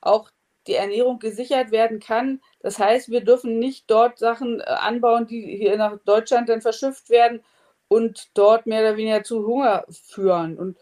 auch 0.00 0.30
die 0.66 0.74
Ernährung 0.74 1.18
gesichert 1.18 1.70
werden 1.70 2.00
kann. 2.00 2.40
Das 2.60 2.78
heißt, 2.78 3.10
wir 3.10 3.22
dürfen 3.22 3.58
nicht 3.58 3.90
dort 3.90 4.18
Sachen 4.18 4.60
äh, 4.60 4.64
anbauen, 4.64 5.26
die 5.26 5.56
hier 5.56 5.76
nach 5.76 5.98
Deutschland 6.04 6.48
dann 6.48 6.60
verschifft 6.62 7.10
werden 7.10 7.42
und 7.88 8.30
dort 8.34 8.66
mehr 8.66 8.80
oder 8.80 8.96
weniger 8.96 9.22
zu 9.22 9.46
Hunger 9.46 9.84
führen. 9.88 10.58
Und 10.58 10.76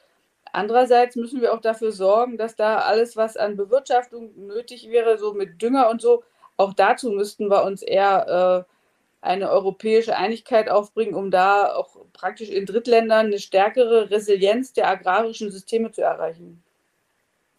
Andererseits 0.54 1.16
müssen 1.16 1.40
wir 1.40 1.52
auch 1.52 1.60
dafür 1.60 1.90
sorgen, 1.90 2.38
dass 2.38 2.54
da 2.54 2.78
alles, 2.78 3.16
was 3.16 3.36
an 3.36 3.56
Bewirtschaftung 3.56 4.30
nötig 4.46 4.88
wäre, 4.88 5.18
so 5.18 5.34
mit 5.34 5.60
Dünger 5.60 5.90
und 5.90 6.00
so, 6.00 6.22
auch 6.56 6.72
dazu 6.74 7.10
müssten 7.10 7.50
wir 7.50 7.64
uns 7.64 7.82
eher 7.82 8.64
äh, 8.64 9.26
eine 9.26 9.50
europäische 9.50 10.16
Einigkeit 10.16 10.68
aufbringen, 10.70 11.14
um 11.14 11.32
da 11.32 11.74
auch 11.74 11.96
praktisch 12.12 12.50
in 12.50 12.66
Drittländern 12.66 13.26
eine 13.26 13.40
stärkere 13.40 14.12
Resilienz 14.12 14.72
der 14.72 14.88
agrarischen 14.88 15.50
Systeme 15.50 15.90
zu 15.90 16.02
erreichen. 16.02 16.62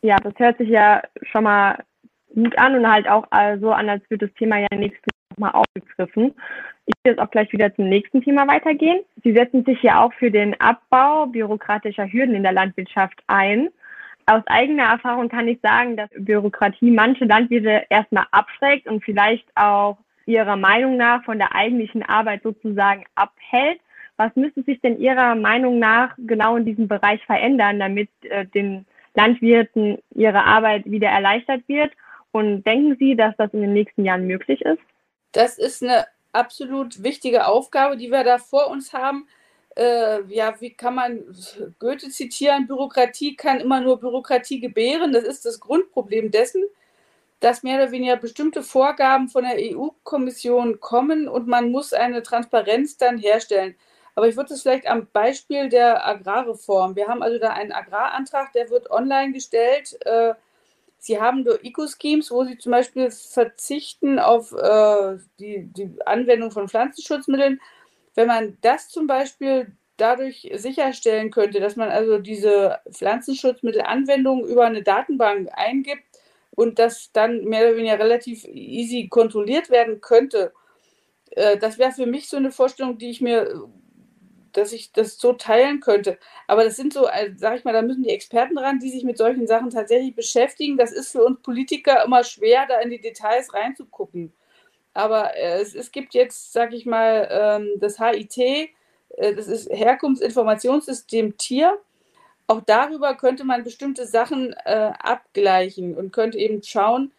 Ja, 0.02 0.16
das 0.24 0.34
hört 0.38 0.58
sich 0.58 0.70
ja 0.70 1.04
schon 1.24 1.44
mal 1.44 1.84
gut 2.36 2.58
an 2.58 2.76
und 2.76 2.88
halt 2.90 3.08
auch 3.08 3.26
so 3.60 3.72
an, 3.72 3.90
als 3.90 4.04
würde 4.10 4.28
das 4.28 4.36
Thema 4.36 4.60
ja 4.60 4.68
nächstes 4.72 5.12
Mal 5.38 5.52
aufgegriffen. 5.52 6.34
Ich 6.86 6.94
will 7.04 7.14
jetzt 7.14 7.20
auch 7.20 7.32
gleich 7.32 7.52
wieder 7.52 7.74
zum 7.76 7.90
nächsten 7.90 8.22
Thema 8.22 8.48
weitergehen. 8.48 9.00
Sie 9.24 9.34
setzen 9.34 9.66
sich 9.66 9.82
ja 9.82 10.04
auch 10.04 10.14
für 10.14 10.30
den 10.30 10.60
Abbau 10.62 11.26
bürokratischer 11.26 12.08
Hürden 12.08 12.36
in 12.36 12.44
der 12.44 12.54
Landwirtschaft 12.54 13.22
ein. 13.28 13.70
Aus 14.28 14.44
eigener 14.48 14.84
Erfahrung 14.84 15.30
kann 15.30 15.48
ich 15.48 15.60
sagen, 15.62 15.98
dass 15.98 16.10
Bürokratie 16.18 16.92
manche 16.92 17.26
Landwirte 17.26 17.84
erstmal 17.90 18.26
abschreckt 18.32 18.88
und 18.88 19.04
vielleicht 19.04 19.46
auch 19.56 19.98
ihrer 20.26 20.56
Meinung 20.56 20.98
nach 20.98 21.24
von 21.24 21.38
der 21.38 21.54
eigentlichen 21.54 22.04
Arbeit 22.04 22.44
sozusagen 22.44 23.04
abhält. 23.16 23.80
Was 24.18 24.36
müsste 24.36 24.64
sich 24.64 24.80
denn 24.82 25.00
Ihrer 25.00 25.36
Meinung 25.36 25.78
nach 25.78 26.16
genau 26.18 26.56
in 26.56 26.66
diesem 26.66 26.88
Bereich 26.88 27.24
verändern, 27.26 27.80
damit 27.80 28.10
äh, 28.24 28.46
den 28.46 28.86
Landwirten 29.14 29.98
ihre 30.14 30.44
Arbeit 30.44 30.86
wieder 30.86 31.10
erleichtert 31.10 31.62
wird? 31.68 31.92
Und 32.36 32.64
denken 32.64 32.98
Sie, 33.00 33.16
dass 33.16 33.34
das 33.38 33.54
in 33.54 33.62
den 33.62 33.72
nächsten 33.72 34.04
Jahren 34.04 34.28
möglich 34.28 34.60
ist? 34.60 34.82
Das 35.32 35.58
ist 35.58 35.82
eine 35.82 36.06
absolut 36.34 37.02
wichtige 37.02 37.48
Aufgabe, 37.48 37.96
die 37.96 38.12
wir 38.12 38.26
da 38.26 38.40
vor 38.40 38.68
uns 38.68 38.92
haben. 38.92 39.30
Äh, 39.78 40.22
ja, 40.24 40.54
wie 40.60 40.72
kann 40.72 40.96
man 40.96 41.24
Goethe 41.80 42.10
zitieren? 42.10 42.68
Bürokratie 42.68 43.38
kann 43.38 43.62
immer 43.62 43.80
nur 43.80 44.02
Bürokratie 44.02 44.60
gebären. 44.60 45.14
Das 45.14 45.24
ist 45.24 45.46
das 45.46 45.62
Grundproblem 45.62 46.30
dessen, 46.30 46.66
dass 47.40 47.64
mehr 47.64 47.82
oder 47.82 47.92
weniger 47.92 48.18
bestimmte 48.18 48.64
Vorgaben 48.64 49.30
von 49.30 49.46
der 49.46 49.56
EU-Kommission 49.58 50.82
kommen 50.82 51.30
und 51.30 51.48
man 51.48 51.72
muss 51.72 51.94
eine 51.94 52.22
Transparenz 52.22 52.98
dann 52.98 53.18
herstellen. 53.18 53.76
Aber 54.14 54.28
ich 54.28 54.36
würde 54.36 54.56
es 54.56 54.62
vielleicht 54.62 54.88
am 54.88 55.08
Beispiel 55.14 55.70
der 55.70 56.06
Agrarreform. 56.06 56.98
Wir 56.98 57.08
haben 57.08 57.24
also 57.24 57.40
da 57.40 57.52
einen 57.52 57.72
Agrarantrag, 57.72 58.52
der 58.52 58.70
wird 58.70 58.92
online 58.92 59.32
gestellt. 59.32 59.98
Äh, 60.06 60.34
Sie 61.06 61.22
haben 61.22 61.44
nur 61.44 61.64
Eco-Schemes, 61.64 62.32
wo 62.32 62.46
Sie 62.46 62.58
zum 62.58 62.72
Beispiel 62.72 63.12
verzichten 63.12 64.18
auf 64.18 64.52
äh, 64.54 65.18
die, 65.40 65.72
die 65.72 65.92
Anwendung 66.04 66.50
von 66.50 66.68
Pflanzenschutzmitteln. 66.68 67.62
Wenn 68.16 68.28
man 68.28 68.58
das 68.62 68.90
zum 68.90 69.06
Beispiel 69.06 69.72
dadurch 69.98 70.50
sicherstellen 70.56 71.30
könnte, 71.30 71.60
dass 71.60 71.76
man 71.76 71.90
also 71.90 72.18
diese 72.18 72.80
Pflanzenschutzmittelanwendung 72.92 74.48
über 74.48 74.66
eine 74.66 74.82
Datenbank 74.82 75.50
eingibt 75.54 76.02
und 76.56 76.80
das 76.80 77.12
dann 77.14 77.44
mehr 77.44 77.68
oder 77.68 77.78
weniger 77.78 78.00
relativ 78.00 78.44
easy 78.46 79.08
kontrolliert 79.08 79.70
werden 79.70 80.02
könnte, 80.02 80.54
äh, 81.36 81.56
das 81.60 81.78
wäre 81.78 81.92
für 81.92 82.08
mich 82.08 82.30
so 82.30 82.38
eine 82.38 82.50
Vorstellung, 82.50 82.98
die 82.98 83.12
ich 83.12 83.22
mir 83.22 83.70
dass 84.58 84.72
ich 84.72 84.92
das 84.92 85.18
so 85.18 85.34
teilen 85.34 85.80
könnte. 85.82 86.18
Aber 86.48 86.64
das 86.64 86.76
sind 86.76 86.94
so, 86.94 87.08
äh, 87.08 87.32
sag 87.36 87.58
ich 87.58 87.66
mal, 87.66 87.74
da 87.74 87.82
müssen 87.82 88.04
die 88.04 88.10
Experten 88.10 88.58
ran, 88.58 88.80
die 88.80 88.90
sich 88.90 89.04
mit 89.04 89.18
solchen 89.18 89.48
Sachen 89.48 89.70
tatsächlich 89.70 90.16
beschäftigen. 90.16 90.78
Das 90.78 90.92
ist 90.92 91.12
für 91.12 91.24
uns 91.24 91.42
Politiker 91.42 92.04
immer 92.06 92.24
schwer, 92.24 92.66
da 92.68 92.80
in 92.80 92.90
die 92.90 93.02
Details 93.02 93.54
reinzugucken. 93.54 94.34
Aber 94.94 95.36
äh, 95.36 95.62
es, 95.62 95.76
es 95.76 95.92
gibt 95.92 96.14
jetzt, 96.14 96.54
sag 96.54 96.74
ich 96.74 96.86
mal, 96.86 97.28
ähm, 97.30 97.80
das 97.80 98.00
HIT, 98.00 98.38
äh, 98.38 98.70
das 99.36 99.48
ist 99.48 99.70
Herkunftsinformationssystem 99.70 101.38
Tier. 101.38 101.78
Auch 102.48 102.62
darüber 102.66 103.16
könnte 103.16 103.44
man 103.44 103.64
bestimmte 103.64 104.06
Sachen 104.06 104.54
äh, 104.66 104.92
abgleichen 105.00 105.96
und 105.96 106.14
könnte 106.14 106.38
eben 106.38 106.64
schauen, 106.64 107.12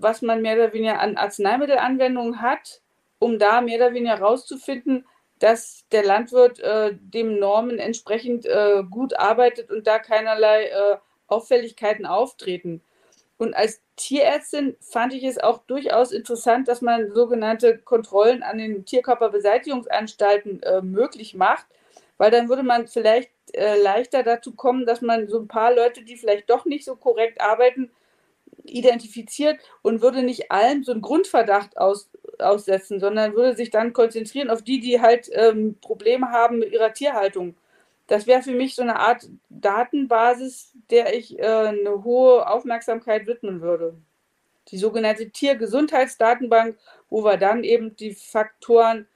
was 0.00 0.22
man 0.22 0.40
mehr 0.40 0.54
oder 0.54 0.72
weniger 0.72 1.00
an 1.00 1.18
Arzneimittelanwendungen 1.18 2.40
hat, 2.40 2.80
um 3.18 3.38
da 3.38 3.60
mehr 3.60 3.76
oder 3.76 3.92
weniger 3.92 4.16
herauszufinden, 4.16 5.04
dass 5.44 5.84
der 5.92 6.02
Landwirt 6.02 6.58
äh, 6.60 6.94
dem 6.98 7.38
Normen 7.38 7.78
entsprechend 7.78 8.46
äh, 8.46 8.82
gut 8.88 9.14
arbeitet 9.14 9.70
und 9.70 9.86
da 9.86 9.98
keinerlei 9.98 10.68
äh, 10.68 10.96
Auffälligkeiten 11.26 12.06
auftreten. 12.06 12.80
Und 13.36 13.52
als 13.54 13.82
Tierärztin 13.96 14.74
fand 14.80 15.12
ich 15.12 15.22
es 15.22 15.36
auch 15.36 15.58
durchaus 15.66 16.12
interessant, 16.12 16.66
dass 16.66 16.80
man 16.80 17.12
sogenannte 17.12 17.76
Kontrollen 17.76 18.42
an 18.42 18.56
den 18.56 18.86
Tierkörperbeseitigungsanstalten 18.86 20.62
äh, 20.62 20.80
möglich 20.80 21.34
macht, 21.34 21.66
weil 22.16 22.30
dann 22.30 22.48
würde 22.48 22.62
man 22.62 22.88
vielleicht 22.88 23.28
vielleicht 23.44 23.54
äh, 23.54 23.76
leichter 23.76 24.22
dazu 24.22 24.54
kommen, 24.54 24.86
dass 24.86 25.02
man 25.02 25.28
so 25.28 25.38
ein 25.38 25.48
paar 25.48 25.74
Leute, 25.74 26.04
die 26.04 26.16
vielleicht 26.16 26.48
doch 26.48 26.64
nicht 26.64 26.86
so 26.86 26.96
korrekt 26.96 27.42
arbeiten, 27.42 27.90
identifiziert 28.64 29.60
und 29.82 30.00
würde 30.00 30.22
nicht 30.22 30.50
allen 30.50 30.84
so 30.84 30.92
einen 30.92 31.02
Grundverdacht 31.02 31.76
aus, 31.76 32.08
aussetzen, 32.38 33.00
sondern 33.00 33.34
würde 33.34 33.56
sich 33.56 33.70
dann 33.70 33.92
konzentrieren 33.92 34.50
auf 34.50 34.62
die, 34.62 34.80
die 34.80 35.00
halt 35.00 35.30
ähm, 35.32 35.76
Probleme 35.80 36.30
haben 36.30 36.58
mit 36.58 36.72
ihrer 36.72 36.92
Tierhaltung. 36.92 37.56
Das 38.06 38.26
wäre 38.26 38.42
für 38.42 38.52
mich 38.52 38.74
so 38.74 38.82
eine 38.82 38.96
Art 38.96 39.28
Datenbasis, 39.48 40.72
der 40.90 41.14
ich 41.14 41.38
äh, 41.38 41.42
eine 41.42 42.04
hohe 42.04 42.46
Aufmerksamkeit 42.46 43.26
widmen 43.26 43.60
würde. 43.62 43.94
Die 44.68 44.78
sogenannte 44.78 45.30
Tiergesundheitsdatenbank, 45.30 46.76
wo 47.08 47.24
wir 47.24 47.36
dann 47.36 47.64
eben 47.64 47.96
die 47.96 48.14
Faktoren, 48.14 49.06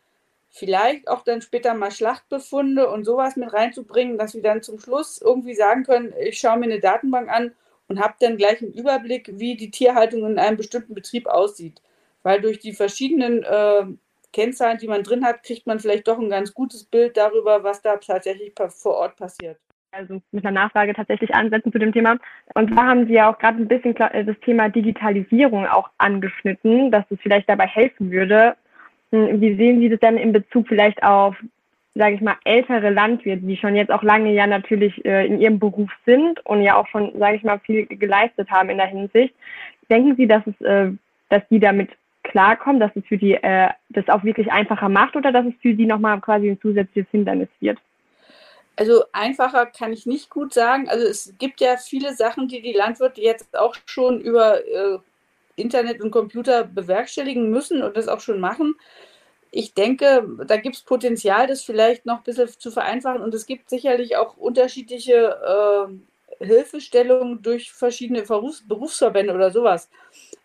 vielleicht 0.50 1.08
auch 1.08 1.22
dann 1.22 1.42
später 1.42 1.74
mal 1.74 1.90
Schlachtbefunde 1.90 2.88
und 2.88 3.04
sowas 3.04 3.36
mit 3.36 3.52
reinzubringen, 3.52 4.18
dass 4.18 4.34
wir 4.34 4.42
dann 4.42 4.62
zum 4.62 4.78
Schluss 4.78 5.20
irgendwie 5.20 5.54
sagen 5.54 5.84
können, 5.84 6.14
ich 6.18 6.38
schaue 6.38 6.58
mir 6.58 6.64
eine 6.64 6.80
Datenbank 6.80 7.28
an 7.28 7.52
und 7.88 8.00
habe 8.00 8.14
dann 8.20 8.36
gleich 8.36 8.62
einen 8.62 8.72
Überblick, 8.72 9.30
wie 9.38 9.56
die 9.56 9.70
Tierhaltung 9.70 10.24
in 10.26 10.38
einem 10.38 10.56
bestimmten 10.56 10.94
Betrieb 10.94 11.26
aussieht. 11.26 11.80
Weil 12.28 12.42
durch 12.42 12.58
die 12.58 12.74
verschiedenen 12.74 13.42
äh, 13.42 13.86
Kennzahlen, 14.34 14.76
die 14.76 14.86
man 14.86 15.02
drin 15.02 15.24
hat, 15.24 15.42
kriegt 15.44 15.66
man 15.66 15.80
vielleicht 15.80 16.06
doch 16.06 16.18
ein 16.18 16.28
ganz 16.28 16.52
gutes 16.52 16.84
Bild 16.84 17.16
darüber, 17.16 17.64
was 17.64 17.80
da 17.80 17.96
tatsächlich 17.96 18.52
vor 18.68 18.98
Ort 18.98 19.16
passiert. 19.16 19.56
Also 19.92 20.20
mit 20.30 20.44
einer 20.44 20.60
Nachfrage 20.60 20.92
tatsächlich 20.92 21.34
ansetzen 21.34 21.72
zu 21.72 21.78
dem 21.78 21.90
Thema. 21.90 22.18
Und 22.52 22.70
zwar 22.70 22.86
haben 22.86 23.06
Sie 23.06 23.14
ja 23.14 23.32
auch 23.32 23.38
gerade 23.38 23.56
ein 23.56 23.66
bisschen 23.66 23.96
äh, 23.96 24.26
das 24.26 24.38
Thema 24.40 24.68
Digitalisierung 24.68 25.64
auch 25.68 25.88
angeschnitten, 25.96 26.90
dass 26.90 27.06
es 27.08 27.18
vielleicht 27.22 27.48
dabei 27.48 27.66
helfen 27.66 28.10
würde. 28.10 28.56
Hm, 29.10 29.40
wie 29.40 29.56
sehen 29.56 29.80
Sie 29.80 29.88
das 29.88 30.00
denn 30.00 30.18
in 30.18 30.32
Bezug 30.32 30.68
vielleicht 30.68 31.02
auf 31.02 31.34
sage 31.94 32.14
ich 32.14 32.20
mal, 32.20 32.36
ältere 32.44 32.90
Landwirte, 32.90 33.46
die 33.46 33.56
schon 33.56 33.74
jetzt 33.74 33.90
auch 33.90 34.02
lange 34.02 34.34
ja 34.34 34.46
natürlich 34.46 35.02
äh, 35.06 35.26
in 35.26 35.40
ihrem 35.40 35.58
Beruf 35.58 35.90
sind 36.04 36.44
und 36.44 36.60
ja 36.60 36.76
auch 36.76 36.86
schon, 36.88 37.18
sage 37.18 37.36
ich 37.38 37.42
mal, 37.42 37.58
viel 37.60 37.86
geleistet 37.86 38.50
haben 38.50 38.68
in 38.68 38.76
der 38.76 38.86
Hinsicht. 38.86 39.34
Denken 39.88 40.14
Sie, 40.16 40.26
dass 40.26 40.46
es, 40.46 40.60
äh, 40.60 40.92
dass 41.30 41.42
die 41.48 41.58
damit 41.58 41.88
klarkommen, 42.24 42.80
dass 42.80 42.90
es 42.94 43.04
für 43.06 43.16
die 43.16 43.34
äh, 43.34 43.68
das 43.90 44.08
auch 44.08 44.24
wirklich 44.24 44.50
einfacher 44.50 44.88
macht 44.88 45.16
oder 45.16 45.32
dass 45.32 45.46
es 45.46 45.54
für 45.60 45.74
die 45.74 45.86
nochmal 45.86 46.20
quasi 46.20 46.50
ein 46.50 46.60
zusätzliches 46.60 47.10
Hindernis 47.10 47.48
wird? 47.60 47.78
Also 48.76 49.04
einfacher 49.12 49.66
kann 49.66 49.92
ich 49.92 50.06
nicht 50.06 50.30
gut 50.30 50.54
sagen. 50.54 50.88
Also 50.88 51.06
es 51.06 51.34
gibt 51.38 51.60
ja 51.60 51.76
viele 51.76 52.14
Sachen, 52.14 52.48
die 52.48 52.62
die 52.62 52.72
Landwirte 52.72 53.20
jetzt 53.20 53.58
auch 53.58 53.74
schon 53.86 54.20
über 54.20 54.64
äh, 54.64 54.98
Internet 55.56 56.00
und 56.00 56.12
Computer 56.12 56.64
bewerkstelligen 56.64 57.50
müssen 57.50 57.82
und 57.82 57.96
das 57.96 58.06
auch 58.06 58.20
schon 58.20 58.38
machen 58.38 58.76
ich 59.50 59.74
denke, 59.74 60.28
da 60.46 60.56
gibt 60.56 60.76
es 60.76 60.82
Potenzial, 60.82 61.46
das 61.46 61.62
vielleicht 61.62 62.06
noch 62.06 62.18
ein 62.18 62.24
bisschen 62.24 62.48
zu 62.48 62.70
vereinfachen. 62.70 63.22
Und 63.22 63.34
es 63.34 63.46
gibt 63.46 63.70
sicherlich 63.70 64.16
auch 64.16 64.36
unterschiedliche 64.36 65.88
äh, 66.40 66.44
Hilfestellungen 66.44 67.42
durch 67.42 67.72
verschiedene 67.72 68.22
Berufs 68.22 68.66
Berufsverbände 68.66 69.34
oder 69.34 69.50
sowas. 69.50 69.88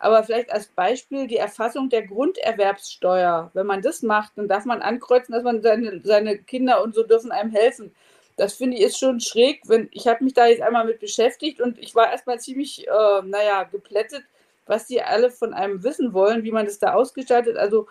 Aber 0.04 0.24
vielleicht 0.24 0.52
als 0.52 0.68
Beispiel 0.68 1.28
die 1.28 1.38
Erfassung 1.38 1.90
der 1.90 2.06
Grunderwerbssteuer. 2.06 3.52
Wenn 3.54 3.66
man 3.66 3.82
das 3.82 4.02
macht, 4.02 4.34
dann 4.36 4.50
darf 4.50 4.66
man 4.66 4.82
ankreuzen, 4.82 5.34
dass 5.34 5.44
man 5.44 5.62
seine, 5.62 6.02
seine 6.04 6.38
Kinder 6.38 6.84
und 6.84 6.94
so 6.94 7.04
dürfen 7.04 7.32
einem 7.32 7.52
helfen. 7.52 7.96
Das 8.36 8.54
finde 8.54 8.76
ich 8.78 8.84
ist 8.84 9.00
schon 9.00 9.22
schräg. 9.22 9.62
Wenn, 9.66 9.88
ich 9.92 10.08
habe 10.08 10.24
mich 10.24 10.34
da 10.34 10.48
jetzt 10.48 10.62
einmal 10.62 10.86
mit 10.86 11.00
beschäftigt 11.00 11.62
und 11.62 11.80
ich 11.80 11.96
war 11.96 12.12
erstmal 12.12 12.40
ziemlich, 12.40 12.86
äh, 12.86 13.22
naja, 13.24 13.64
geplättet, 13.64 14.24
was 14.66 14.88
die 14.88 15.02
alle 15.02 15.32
von 15.32 15.54
einem 15.54 15.84
wissen 15.84 16.12
wollen, 16.12 16.44
wie 16.44 16.52
man 16.52 16.66
das 16.66 16.80
da 16.80 16.94
ausgestaltet. 16.94 17.56
Also 17.56 17.88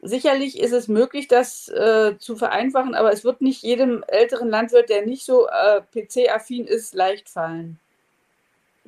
Sicherlich 0.00 0.60
ist 0.60 0.72
es 0.72 0.86
möglich, 0.86 1.26
das 1.26 1.68
äh, 1.70 2.16
zu 2.18 2.36
vereinfachen, 2.36 2.94
aber 2.94 3.12
es 3.12 3.24
wird 3.24 3.40
nicht 3.40 3.64
jedem 3.64 4.04
älteren 4.06 4.48
Landwirt, 4.48 4.90
der 4.90 5.04
nicht 5.04 5.24
so 5.24 5.48
äh, 5.48 5.80
PC-affin 5.92 6.66
ist, 6.66 6.94
leicht 6.94 7.28
fallen. 7.28 7.80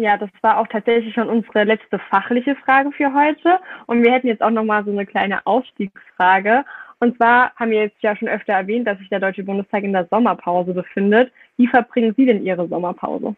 Ja, 0.01 0.16
das 0.16 0.30
war 0.40 0.57
auch 0.57 0.66
tatsächlich 0.66 1.12
schon 1.12 1.28
unsere 1.28 1.64
letzte 1.64 1.98
fachliche 1.98 2.57
Frage 2.57 2.90
für 2.90 3.12
heute. 3.12 3.61
Und 3.86 4.03
wir 4.03 4.11
hätten 4.11 4.28
jetzt 4.28 4.40
auch 4.40 4.48
nochmal 4.48 4.82
so 4.82 4.90
eine 4.90 5.05
kleine 5.05 5.46
Ausstiegsfrage. 5.46 6.64
Und 7.01 7.18
zwar 7.18 7.55
haben 7.57 7.70
wir 7.70 7.82
jetzt 7.82 8.03
ja 8.03 8.16
schon 8.16 8.28
öfter 8.28 8.55
erwähnt, 8.55 8.86
dass 8.86 8.96
sich 8.98 9.11
der 9.11 9.20
Deutsche 9.20 9.42
Bundestag 9.42 9.82
in 9.82 9.92
der 9.92 10.07
Sommerpause 10.07 10.72
befindet. 10.72 11.30
Wie 11.59 11.66
verbringen 11.66 12.14
Sie 12.16 12.24
denn 12.24 12.42
Ihre 12.42 12.66
Sommerpause? 12.66 13.36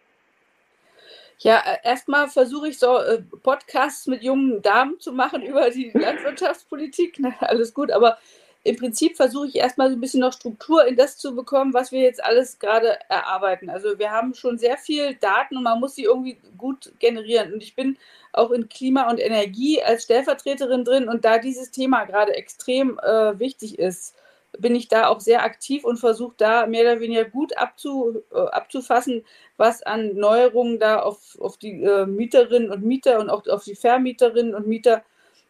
Ja, 1.38 1.56
äh, 1.66 1.78
erstmal 1.82 2.28
versuche 2.28 2.68
ich 2.68 2.78
so 2.78 2.96
äh, 2.96 3.22
Podcasts 3.42 4.06
mit 4.06 4.22
jungen 4.22 4.62
Damen 4.62 5.00
zu 5.00 5.12
machen 5.12 5.42
über 5.44 5.68
die 5.70 5.90
Landwirtschaftspolitik. 5.92 7.16
Na, 7.18 7.34
alles 7.40 7.74
gut, 7.74 7.90
aber 7.90 8.18
im 8.64 8.76
Prinzip 8.76 9.16
versuche 9.16 9.48
ich 9.48 9.56
erstmal 9.56 9.90
so 9.90 9.96
ein 9.96 10.00
bisschen 10.00 10.20
noch 10.20 10.32
Struktur 10.32 10.86
in 10.86 10.96
das 10.96 11.18
zu 11.18 11.34
bekommen, 11.34 11.74
was 11.74 11.90
wir 11.90 12.00
jetzt 12.00 12.22
alles 12.22 12.60
gerade 12.60 12.96
erarbeiten. 13.08 13.68
Also 13.68 13.98
wir 13.98 14.12
haben 14.12 14.34
schon 14.34 14.56
sehr 14.56 14.78
viel 14.78 15.14
Daten 15.16 15.56
und 15.56 15.64
man 15.64 15.80
muss 15.80 15.96
sie 15.96 16.04
irgendwie 16.04 16.38
gut 16.56 16.92
generieren. 17.00 17.52
Und 17.52 17.62
ich 17.62 17.74
bin 17.74 17.98
auch 18.32 18.52
in 18.52 18.68
Klima 18.68 19.10
und 19.10 19.18
Energie 19.18 19.82
als 19.82 20.04
Stellvertreterin 20.04 20.84
drin 20.84 21.08
und 21.08 21.24
da 21.24 21.38
dieses 21.38 21.72
Thema 21.72 22.04
gerade 22.04 22.34
extrem 22.34 22.98
äh, 23.00 23.38
wichtig 23.38 23.78
ist, 23.80 24.14
bin 24.58 24.74
ich 24.74 24.88
da 24.88 25.08
auch 25.08 25.20
sehr 25.20 25.42
aktiv 25.44 25.84
und 25.84 25.98
versuche 25.98 26.34
da 26.36 26.66
mehr 26.66 26.82
oder 26.82 27.00
weniger 27.00 27.24
gut 27.24 27.56
abzu, 27.56 28.22
äh, 28.32 28.38
abzufassen, 28.38 29.24
was 29.56 29.82
an 29.82 30.14
Neuerungen 30.14 30.78
da 30.78 31.00
auf, 31.00 31.38
auf 31.40 31.56
die 31.56 31.82
äh, 31.82 32.06
Mieterinnen 32.06 32.70
und 32.70 32.84
Mieter 32.84 33.18
und 33.18 33.30
auch 33.30 33.46
auf 33.48 33.64
die 33.64 33.74
Vermieterinnen 33.74 34.54
und 34.54 34.66
Mieter 34.66 35.02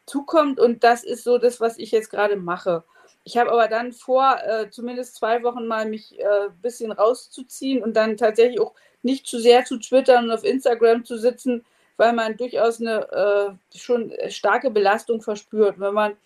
zukommt. 0.06 0.60
Und 0.60 0.84
das 0.84 1.04
ist 1.04 1.24
so 1.24 1.38
das, 1.38 1.60
was 1.60 1.78
ich 1.78 1.90
jetzt 1.90 2.10
gerade 2.10 2.36
mache. 2.36 2.84
Ich 3.24 3.36
habe 3.36 3.52
aber 3.52 3.68
dann 3.68 3.92
vor, 3.92 4.38
äh, 4.44 4.70
zumindest 4.70 5.16
zwei 5.16 5.42
Wochen 5.42 5.66
mal 5.66 5.86
mich 5.88 6.18
ein 6.18 6.48
äh, 6.48 6.50
bisschen 6.60 6.90
rauszuziehen 6.90 7.82
und 7.82 7.94
dann 7.96 8.16
tatsächlich 8.16 8.60
auch 8.60 8.74
nicht 9.02 9.26
zu 9.26 9.38
sehr 9.38 9.64
zu 9.64 9.78
twittern 9.78 10.24
und 10.24 10.30
auf 10.32 10.44
Instagram 10.44 11.04
zu 11.04 11.18
sitzen, 11.18 11.64
weil 11.96 12.12
man 12.12 12.36
durchaus 12.36 12.80
eine 12.80 13.56
äh, 13.72 13.78
schon 13.78 14.12
starke 14.28 14.70
Belastung 14.70 15.22
verspürt. 15.22 15.78
Wenn 15.78 15.94
man 15.94 16.16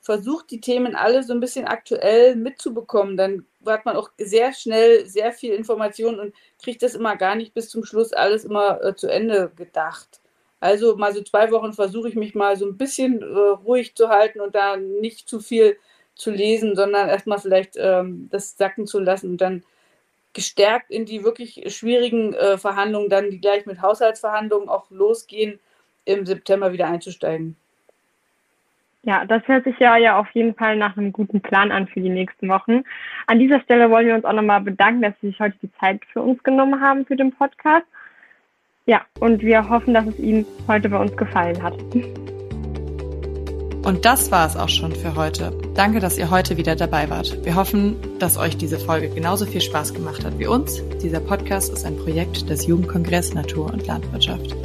versucht, 0.00 0.52
die 0.52 0.60
Themen 0.60 0.94
alle 0.94 1.24
so 1.24 1.32
ein 1.32 1.40
bisschen 1.40 1.66
aktuell 1.66 2.36
mitzubekommen, 2.36 3.16
dann 3.16 3.44
hat 3.66 3.84
man 3.84 3.96
auch 3.96 4.10
sehr 4.18 4.52
schnell 4.52 5.04
sehr 5.06 5.32
viel 5.32 5.52
Information 5.52 6.20
und 6.20 6.34
kriegt 6.62 6.82
das 6.82 6.94
immer 6.94 7.16
gar 7.16 7.34
nicht 7.34 7.54
bis 7.54 7.68
zum 7.68 7.84
Schluss 7.84 8.12
alles 8.12 8.44
immer 8.44 8.82
äh, 8.84 8.94
zu 8.94 9.08
Ende 9.08 9.50
gedacht. 9.56 10.20
Also 10.60 10.96
mal 10.96 11.12
so 11.12 11.22
zwei 11.22 11.50
Wochen 11.50 11.72
versuche 11.72 12.08
ich 12.08 12.14
mich 12.14 12.36
mal 12.36 12.56
so 12.56 12.66
ein 12.66 12.76
bisschen 12.76 13.20
äh, 13.20 13.24
ruhig 13.26 13.96
zu 13.96 14.08
halten 14.08 14.40
und 14.40 14.54
da 14.54 14.76
nicht 14.76 15.28
zu 15.28 15.40
viel 15.40 15.76
zu 16.16 16.30
lesen, 16.30 16.74
sondern 16.74 17.08
erstmal 17.08 17.38
vielleicht 17.38 17.76
ähm, 17.76 18.28
das 18.32 18.56
sacken 18.56 18.86
zu 18.86 18.98
lassen 18.98 19.30
und 19.30 19.40
dann 19.40 19.62
gestärkt 20.32 20.90
in 20.90 21.06
die 21.06 21.24
wirklich 21.24 21.62
schwierigen 21.74 22.34
äh, 22.34 22.58
Verhandlungen, 22.58 23.08
dann 23.08 23.30
die 23.30 23.40
gleich 23.40 23.64
mit 23.64 23.80
Haushaltsverhandlungen 23.80 24.68
auch 24.68 24.90
losgehen, 24.90 25.58
im 26.04 26.26
September 26.26 26.72
wieder 26.72 26.86
einzusteigen. 26.86 27.56
Ja, 29.02 29.24
das 29.24 29.46
hört 29.46 29.64
sich 29.64 29.78
ja, 29.78 29.96
ja 29.96 30.18
auf 30.18 30.28
jeden 30.32 30.54
Fall 30.54 30.76
nach 30.76 30.96
einem 30.96 31.12
guten 31.12 31.40
Plan 31.40 31.70
an 31.70 31.86
für 31.86 32.00
die 32.00 32.08
nächsten 32.08 32.48
Wochen. 32.48 32.82
An 33.26 33.38
dieser 33.38 33.60
Stelle 33.60 33.88
wollen 33.88 34.06
wir 34.06 34.14
uns 34.14 34.24
auch 34.24 34.32
nochmal 34.32 34.60
bedanken, 34.60 35.02
dass 35.02 35.14
Sie 35.20 35.28
sich 35.28 35.38
heute 35.38 35.56
die 35.62 35.72
Zeit 35.78 36.00
für 36.12 36.22
uns 36.22 36.42
genommen 36.42 36.80
haben 36.80 37.06
für 37.06 37.16
den 37.16 37.32
Podcast. 37.32 37.86
Ja, 38.86 39.04
und 39.20 39.42
wir 39.42 39.68
hoffen, 39.68 39.94
dass 39.94 40.06
es 40.06 40.18
Ihnen 40.18 40.44
heute 40.66 40.88
bei 40.88 40.98
uns 40.98 41.16
gefallen 41.16 41.62
hat. 41.62 41.74
Und 43.86 44.04
das 44.04 44.32
war 44.32 44.48
es 44.48 44.56
auch 44.56 44.68
schon 44.68 44.90
für 44.90 45.14
heute. 45.14 45.52
Danke, 45.74 46.00
dass 46.00 46.18
ihr 46.18 46.28
heute 46.28 46.56
wieder 46.56 46.74
dabei 46.74 47.08
wart. 47.08 47.44
Wir 47.44 47.54
hoffen, 47.54 47.94
dass 48.18 48.36
euch 48.36 48.56
diese 48.56 48.80
Folge 48.80 49.08
genauso 49.10 49.46
viel 49.46 49.60
Spaß 49.60 49.94
gemacht 49.94 50.24
hat 50.24 50.40
wie 50.40 50.48
uns. 50.48 50.82
Dieser 51.00 51.20
Podcast 51.20 51.72
ist 51.72 51.84
ein 51.84 51.96
Projekt 51.96 52.50
des 52.50 52.66
Jugendkongress 52.66 53.32
Natur 53.32 53.72
und 53.72 53.86
Landwirtschaft. 53.86 54.56